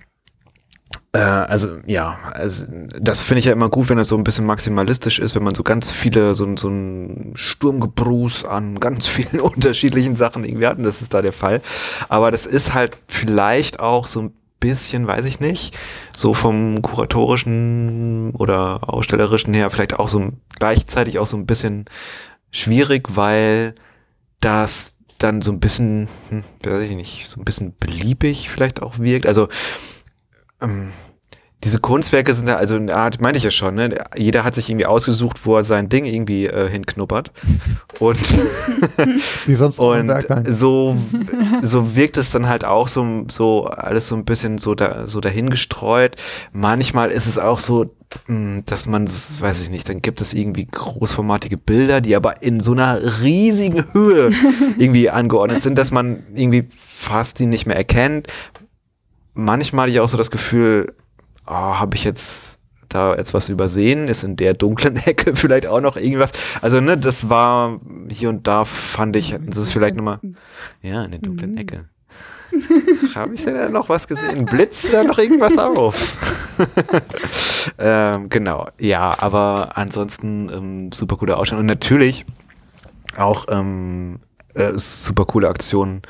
[1.21, 2.67] also ja, also,
[2.99, 5.55] das finde ich ja immer gut, wenn es so ein bisschen maximalistisch ist, wenn man
[5.55, 10.85] so ganz viele, so, so ein Sturmgebruß an ganz vielen unterschiedlichen Sachen irgendwie hat und
[10.85, 11.61] das ist da der Fall.
[12.09, 15.77] Aber das ist halt vielleicht auch so ein bisschen, weiß ich nicht,
[16.17, 21.85] so vom kuratorischen oder ausstellerischen her vielleicht auch so gleichzeitig auch so ein bisschen
[22.51, 23.75] schwierig, weil
[24.41, 28.99] das dann so ein bisschen, hm, weiß ich nicht, so ein bisschen beliebig vielleicht auch
[28.99, 29.27] wirkt.
[29.27, 29.49] Also
[30.63, 30.89] ähm,
[31.65, 33.95] diese Kunstwerke sind ja, also ah, meine ich ja schon, ne?
[34.17, 37.31] Jeder hat sich irgendwie ausgesucht, wo er sein Ding irgendwie äh, hinknuppert.
[38.01, 38.19] Und,
[39.47, 40.13] Wie sonst und
[40.45, 40.97] so,
[41.63, 45.21] so wirkt es dann halt auch so, so alles so ein bisschen so, da, so
[45.21, 46.17] dahingestreut.
[46.53, 47.95] Manchmal ist es auch so,
[48.27, 52.59] hm, dass man, weiß ich nicht, dann gibt es irgendwie großformatige Bilder, die aber in
[52.59, 54.31] so einer riesigen Höhe
[54.79, 58.27] irgendwie angeordnet sind, dass man irgendwie fast die nicht mehr erkennt.
[59.35, 60.95] Manchmal hatte ich auch so das Gefühl,
[61.47, 62.59] oh, habe ich jetzt
[62.89, 64.09] da jetzt was übersehen?
[64.09, 66.33] Ist in der dunklen Ecke vielleicht auch noch irgendwas?
[66.61, 67.81] Also, ne, das war
[68.11, 70.21] hier und da fand ich, das ist vielleicht nochmal,
[70.83, 71.59] ja, in der dunklen mhm.
[71.59, 71.89] Ecke.
[73.15, 74.45] Habe ich da noch was gesehen?
[74.45, 76.19] Blitzt da noch irgendwas auf?
[77.79, 82.27] ähm, genau, ja, aber ansonsten ähm, super coole Ausstellung und natürlich
[83.17, 84.21] auch ähm,
[84.55, 86.03] äh, super coole Aktionen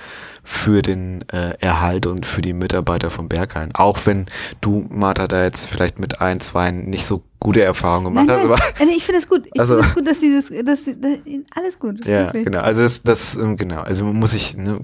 [0.44, 3.70] für den äh, Erhalt und für die Mitarbeiter vom Berghain.
[3.74, 4.26] Auch wenn
[4.60, 8.58] du, Martha, da jetzt vielleicht mit ein, zwei nicht so gute Erfahrungen gemacht nein, nein,
[8.58, 8.80] hast.
[8.80, 9.46] Aber ich finde es gut.
[9.52, 11.18] Ich also, finde es gut, dass sie das, dass sie, das,
[11.56, 12.04] alles gut.
[12.04, 12.46] Ja, wirklich.
[12.46, 12.60] genau.
[12.60, 13.82] Also das, das, ähm, genau.
[13.82, 14.80] Also man muss sich, ne,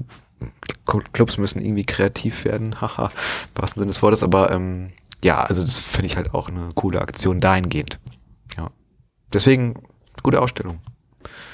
[1.12, 4.88] Clubs müssen irgendwie kreativ werden, haha, im wahrsten Sinne des Wortes, aber ähm,
[5.22, 7.98] ja, also das finde ich halt auch eine coole Aktion dahingehend.
[8.56, 8.70] Ja.
[9.32, 9.74] Deswegen,
[10.22, 10.78] gute Ausstellung.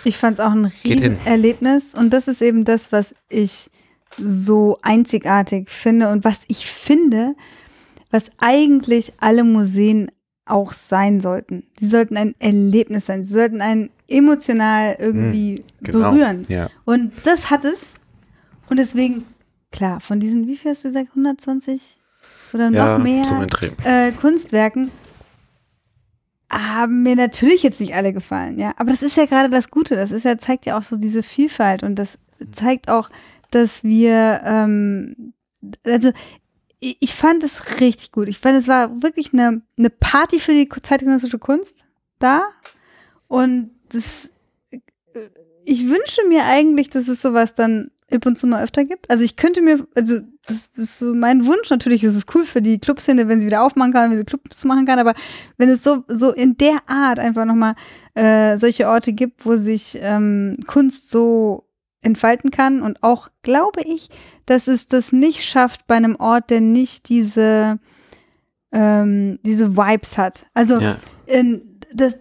[0.05, 3.71] Ich fand es auch ein Riesenerlebnis und das ist eben das, was ich
[4.19, 7.35] so einzigartig finde und was ich finde,
[8.11, 10.11] was eigentlich alle Museen
[10.47, 11.65] auch sein sollten.
[11.79, 13.25] Sie sollten ein Erlebnis sein.
[13.25, 16.43] Sie sollten einen emotional irgendwie mm, genau, berühren.
[16.49, 16.69] Ja.
[16.85, 17.95] Und das hat es.
[18.69, 19.25] Und deswegen,
[19.73, 22.01] klar, von diesen, wie viel hast du gesagt, 120
[22.53, 23.25] oder ja, noch mehr
[23.85, 24.91] äh, Kunstwerken
[26.55, 28.73] haben mir natürlich jetzt nicht alle gefallen, ja.
[28.77, 29.97] Aber das ist ja gerade das Gute.
[29.97, 32.19] Das ist ja, zeigt ja auch so diese Vielfalt und das
[32.53, 33.11] zeigt auch,
[33.51, 35.35] dass wir, ähm,
[35.85, 36.13] also
[36.81, 38.29] ich fand es richtig gut.
[38.29, 41.87] Ich fand, es war wirklich eine, eine Party für die zeitgenössische Kunst
[42.19, 42.43] da.
[43.27, 44.29] Und das,
[45.65, 49.11] ich wünsche mir eigentlich, dass es sowas dann ab und zu mal öfter gibt.
[49.11, 51.71] Also ich könnte mir, also das ist so mein Wunsch.
[51.71, 54.65] Natürlich ist es cool für die Clubszene, wenn sie wieder aufmachen kann, wenn sie Clubs
[54.65, 54.99] machen kann.
[54.99, 55.15] Aber
[55.57, 57.75] wenn es so, so in der Art einfach nochmal
[58.15, 61.69] äh, solche Orte gibt, wo sich ähm, Kunst so
[62.03, 64.11] entfalten kann und auch glaube ich,
[64.45, 67.79] dass es das nicht schafft bei einem Ort, der nicht diese
[68.73, 70.47] ähm, diese Vibes hat.
[70.53, 70.97] Also ja.
[71.27, 72.19] in, das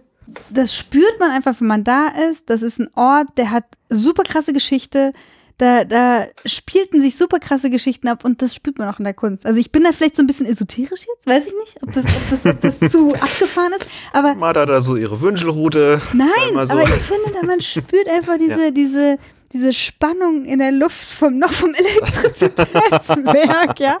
[0.50, 2.50] das spürt man einfach, wenn man da ist.
[2.50, 5.12] Das ist ein Ort, der hat super krasse Geschichte.
[5.58, 9.14] Da, da spielten sich super krasse Geschichten ab und das spürt man auch in der
[9.14, 9.46] Kunst.
[9.46, 12.04] Also ich bin da vielleicht so ein bisschen esoterisch jetzt, weiß ich nicht, ob das,
[12.04, 13.88] ob das, ob das zu abgefahren ist.
[14.12, 16.00] Aber Martha hat da so ihre Wünschelrute.
[16.12, 16.72] Nein, so.
[16.72, 18.70] aber ich finde, man spürt einfach diese, ja.
[18.72, 19.18] diese,
[19.52, 23.98] diese Spannung in der Luft vom noch vom Elektrizitätswerk, ja.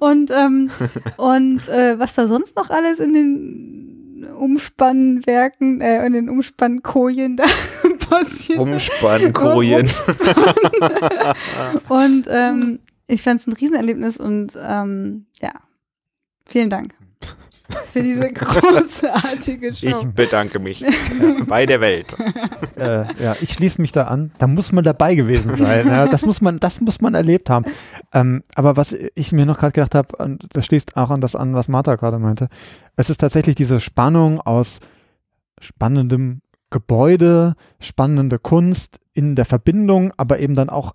[0.00, 0.68] Und, ähm,
[1.16, 3.77] und äh, was da sonst noch alles in den
[4.24, 7.44] Umspannwerken, äh, in den Umspannkojen da
[8.10, 8.58] passiert.
[8.58, 9.90] Umspannkojen.
[11.88, 15.52] und ähm, ich fand es ein Riesenerlebnis und ähm, ja,
[16.46, 16.94] vielen Dank
[17.90, 19.86] für diese großartige Show.
[19.86, 20.84] Ich bedanke mich
[21.46, 22.16] bei der Welt.
[22.78, 24.30] Äh, ja, ich schließe mich da an.
[24.38, 25.88] Da muss man dabei gewesen sein.
[25.88, 27.64] Ja, das muss man, das muss man erlebt haben.
[28.12, 31.54] Ähm, aber was ich mir noch gerade gedacht habe, das schließt auch an das an,
[31.54, 32.48] was Martha gerade meinte.
[32.94, 34.78] Es ist tatsächlich diese Spannung aus
[35.60, 36.40] spannendem
[36.70, 40.92] Gebäude, spannende Kunst in der Verbindung, aber eben dann auch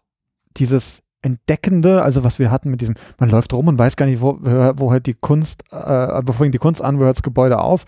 [0.55, 4.21] dieses Entdeckende, also was wir hatten mit diesem, man läuft rum und weiß gar nicht,
[4.21, 7.59] wo, wo hört die Kunst, äh, wo fängt die Kunst an, wo hört das Gebäude
[7.59, 7.85] auf.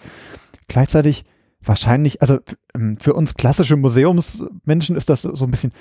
[0.67, 1.25] Gleichzeitig
[1.61, 2.39] wahrscheinlich, also
[2.73, 5.71] ähm, für uns klassische Museumsmenschen ist das so ein bisschen,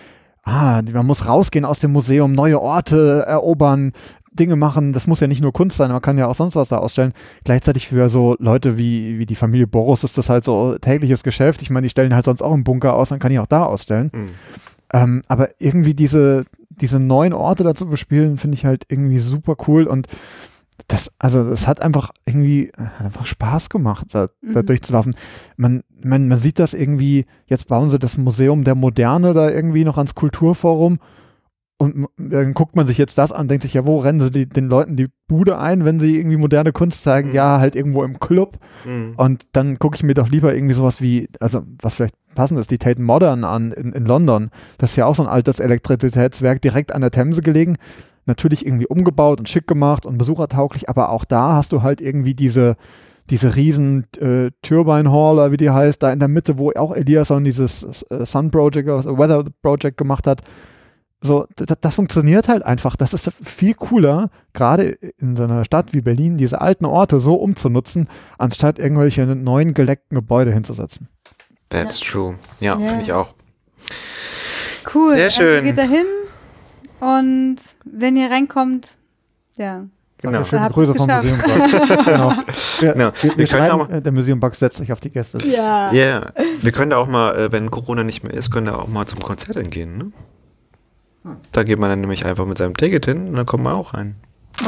[0.43, 3.93] ah, man muss rausgehen aus dem Museum, neue Orte erobern,
[4.33, 4.93] Dinge machen.
[4.93, 7.13] Das muss ja nicht nur Kunst sein, man kann ja auch sonst was da ausstellen.
[7.45, 11.63] Gleichzeitig für so Leute wie, wie die Familie Boros ist das halt so tägliches Geschäft.
[11.63, 13.65] Ich meine, die stellen halt sonst auch einen Bunker aus, dann kann ich auch da
[13.65, 14.11] ausstellen.
[14.13, 14.29] Mhm.
[14.93, 16.45] Ähm, aber irgendwie diese,
[16.81, 20.09] diese neuen Orte dazu bespielen, finde ich halt irgendwie super cool und
[20.89, 24.67] das, also es hat einfach irgendwie hat einfach Spaß gemacht, da, da mhm.
[24.67, 25.15] durchzulaufen.
[25.57, 29.85] Man, man, man sieht das irgendwie, jetzt bauen sie das Museum der Moderne da irgendwie
[29.85, 30.99] noch ans Kulturforum
[31.77, 34.49] und dann guckt man sich jetzt das an, denkt sich, ja, wo rennen sie die,
[34.49, 37.31] den Leuten die Bude ein, wenn sie irgendwie moderne Kunst zeigen?
[37.31, 37.35] Mhm.
[37.35, 38.59] Ja, halt irgendwo im Club.
[38.85, 39.15] Mhm.
[39.17, 42.71] Und dann gucke ich mir doch lieber irgendwie sowas wie, also was vielleicht passend ist,
[42.71, 44.51] die Tate Modern an in, in London.
[44.79, 47.77] Das ist ja auch so ein altes Elektrizitätswerk direkt an der Themse gelegen.
[48.27, 52.35] Natürlich irgendwie umgebaut und schick gemacht und besuchertauglich, aber auch da hast du halt irgendwie
[52.35, 52.77] diese,
[53.31, 57.43] diese riesen äh, Turbine Hall, wie die heißt, da in der Mitte, wo auch Eliasson
[57.43, 60.43] dieses äh, Sun Project, also Weather Project gemacht hat
[61.25, 62.97] so, das, das, funktioniert halt einfach.
[62.97, 67.37] Das ist viel cooler, gerade in so einer Stadt wie Berlin, diese alten Orte so
[67.37, 71.09] umzunutzen, anstatt irgendwelche neuen geleckten Gebäude hinzusetzen.
[71.71, 72.07] That's ja.
[72.07, 72.35] true.
[72.61, 72.89] Ja, yeah.
[72.89, 73.35] finde ich auch.
[74.95, 75.15] Cool.
[75.15, 75.53] Sehr also schön.
[75.53, 76.05] Also geht dahin
[77.01, 78.91] und wenn ihr reinkommt,
[79.57, 79.87] ja.
[80.19, 80.45] Genau.
[80.45, 81.39] Schöne Grüße vom Museum
[82.05, 82.35] genau.
[82.81, 83.13] Wir, genau.
[83.21, 85.39] wir, wir schreiben, auch, der Museumbank setzt sich auf die Gäste.
[85.47, 85.91] Ja.
[85.93, 86.33] Yeah.
[86.61, 89.07] Wir können da auch mal, äh, wenn Corona nicht mehr ist, können da auch mal
[89.07, 90.13] zum Konzert hingehen, ne?
[91.53, 93.95] Da geht man dann nämlich einfach mit seinem Ticket hin und dann kommt man auch
[93.95, 94.17] rein.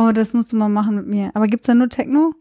[0.00, 1.30] Oh, das musst du mal machen mit mir.
[1.34, 2.32] Aber gibt es da nur Techno?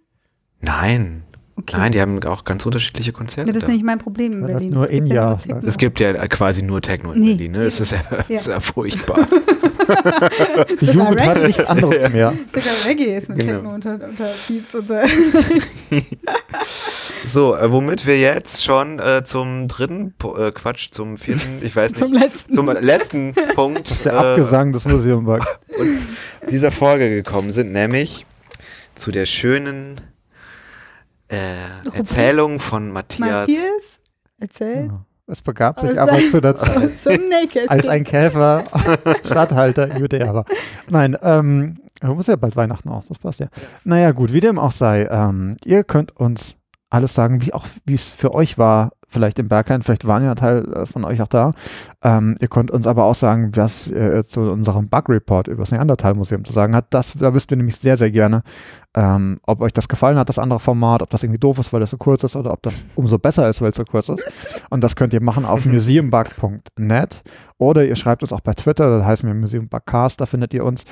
[0.62, 1.24] Nein.
[1.58, 1.78] Okay.
[1.78, 3.50] Nein, die haben auch ganz unterschiedliche Konzerte.
[3.50, 4.74] Ja, das ist nämlich mein Problem in Berlin.
[4.74, 5.40] Nur in Jahr.
[5.64, 7.30] Es gibt ja quasi nur Techno in nee.
[7.36, 7.54] Berlin.
[7.54, 7.64] Ne?
[7.64, 8.36] Es ist ja, ja.
[8.36, 9.20] Ist ja furchtbar.
[10.82, 12.34] die Jugend hat nichts anderes mehr.
[12.52, 13.54] Sogar Reggae ist mit genau.
[13.54, 14.76] Techno unter, unter Beats.
[14.76, 15.04] Unter
[17.26, 21.92] so, äh, womit wir jetzt schon äh, zum dritten, äh, Quatsch, zum vierten, ich weiß
[21.92, 22.04] nicht.
[22.04, 22.54] zum letzten.
[22.54, 23.90] Zum letzten Punkt.
[23.90, 25.48] Das ist der äh, Abgesang des Museumbanks.
[26.50, 28.26] dieser Folge gekommen sind, nämlich
[28.96, 30.02] zu der schönen
[31.28, 33.48] äh, Erzählung von Matthias.
[33.48, 33.84] Matthias
[34.40, 34.92] erzählt.
[34.92, 35.06] Ja.
[35.28, 36.92] Es begab sich aber zu der Zeit,
[37.68, 38.64] als ein Käfer
[39.26, 40.46] Stadthalter Judäa war.
[40.90, 43.48] Nein, ähm, muss ja bald Weihnachten auch, das passt ja.
[43.84, 46.56] Naja, gut, wie dem auch sei, ähm, ihr könnt uns
[46.92, 50.32] alles sagen, wie auch, wie es für euch war, vielleicht im Berghain, vielleicht waren ja
[50.32, 51.52] ein Teil äh, von euch auch da.
[52.04, 56.44] Ähm, ihr könnt uns aber auch sagen, was äh, zu unserem Bug-Report über das Neandertal-Museum
[56.44, 56.88] zu sagen hat.
[56.90, 58.44] Das, da wüssten wir nämlich sehr, sehr gerne,
[58.94, 61.80] ähm, ob euch das gefallen hat, das andere Format, ob das irgendwie doof ist, weil
[61.80, 64.24] das so kurz ist oder ob das umso besser ist, weil es so kurz ist.
[64.70, 67.24] Und das könnt ihr machen auf museumbug.net
[67.58, 70.84] oder ihr schreibt uns auch bei Twitter, das heißt mir Museumbugcast, da findet ihr uns.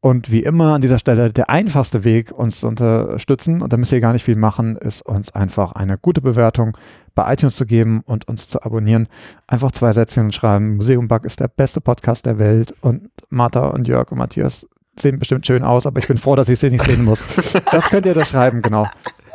[0.00, 3.92] Und wie immer an dieser Stelle der einfachste Weg, uns zu unterstützen, und da müsst
[3.92, 6.76] ihr gar nicht viel machen, ist uns einfach eine gute Bewertung
[7.14, 9.08] bei iTunes zu geben und uns zu abonnieren.
[9.46, 10.76] Einfach zwei Sätzchen schreiben.
[10.76, 14.66] Museum Bug ist der beste Podcast der Welt und Martha und Jörg und Matthias
[14.98, 17.24] sehen bestimmt schön aus, aber ich bin froh, dass ich sie nicht sehen muss.
[17.70, 18.86] Das könnt ihr da schreiben, genau.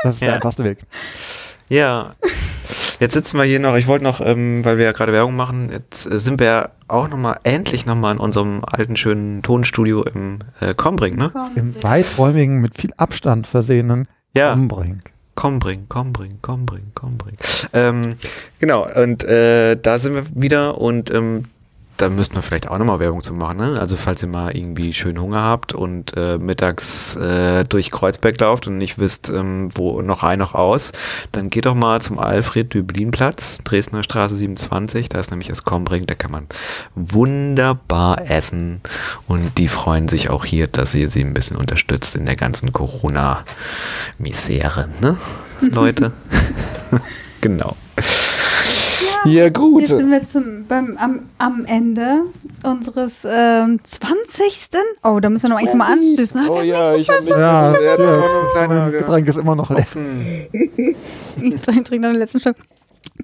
[0.03, 0.27] Das ist ja.
[0.27, 0.85] der einfachste Weg.
[1.69, 2.11] Ja.
[2.99, 5.69] Jetzt sitzen wir hier noch, ich wollte noch, ähm, weil wir ja gerade Werbung machen,
[5.71, 10.39] jetzt äh, sind wir ja auch nochmal, endlich nochmal in unserem alten, schönen Tonstudio im
[10.59, 11.31] äh, Kombring, ne?
[11.55, 14.51] Im weiträumigen, mit viel Abstand versehenen ja.
[14.51, 15.01] Kombring.
[15.37, 17.37] Komm bring, komm bring, komm bring, komm bring.
[17.71, 18.17] Ähm,
[18.57, 21.43] genau, und äh, da sind wir wieder und ähm,
[21.97, 23.57] da müssten wir vielleicht auch nochmal Werbung zu machen.
[23.57, 23.77] Ne?
[23.79, 28.67] Also falls ihr mal irgendwie schön Hunger habt und äh, mittags äh, durch Kreuzberg lauft
[28.67, 30.93] und nicht wisst, ähm, wo noch ein, noch aus,
[31.31, 35.09] dann geht doch mal zum Alfred Düblin Platz, Dresdner Straße 27.
[35.09, 36.47] Da ist nämlich das Kombring, da kann man
[36.95, 38.81] wunderbar essen
[39.27, 42.71] und die freuen sich auch hier, dass ihr sie ein bisschen unterstützt in der ganzen
[42.73, 45.17] Corona-Misere, ne,
[45.61, 46.11] Leute?
[47.41, 47.75] genau.
[49.25, 49.81] Ja, gut.
[49.81, 52.23] Jetzt sind wir zum, beim, am, am Ende
[52.63, 54.69] unseres ähm, 20.
[55.03, 56.49] Oh, da müssen wir noch eigentlich mal anschließen.
[56.49, 60.47] Oh ja, ich habe ja, ja, ja, Getränk ist immer noch offen.
[61.41, 62.55] ich trinke noch den letzten Schluck.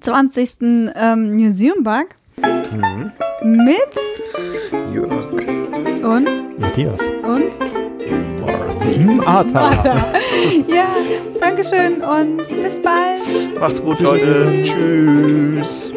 [0.00, 0.56] 20.
[0.60, 2.08] Ähm, Museum Bug.
[2.36, 3.12] Mhm.
[3.42, 3.94] Mit
[4.92, 5.32] Jörg.
[6.02, 7.00] Und Matthias.
[7.22, 7.58] Und
[9.24, 9.60] Martha.
[9.70, 9.94] Martha.
[10.68, 10.86] Ja,
[11.40, 13.58] Dankeschön und bis bald.
[13.58, 14.62] Macht's gut, Leute.
[14.62, 15.92] Tschüss.
[15.92, 15.94] Tschüss.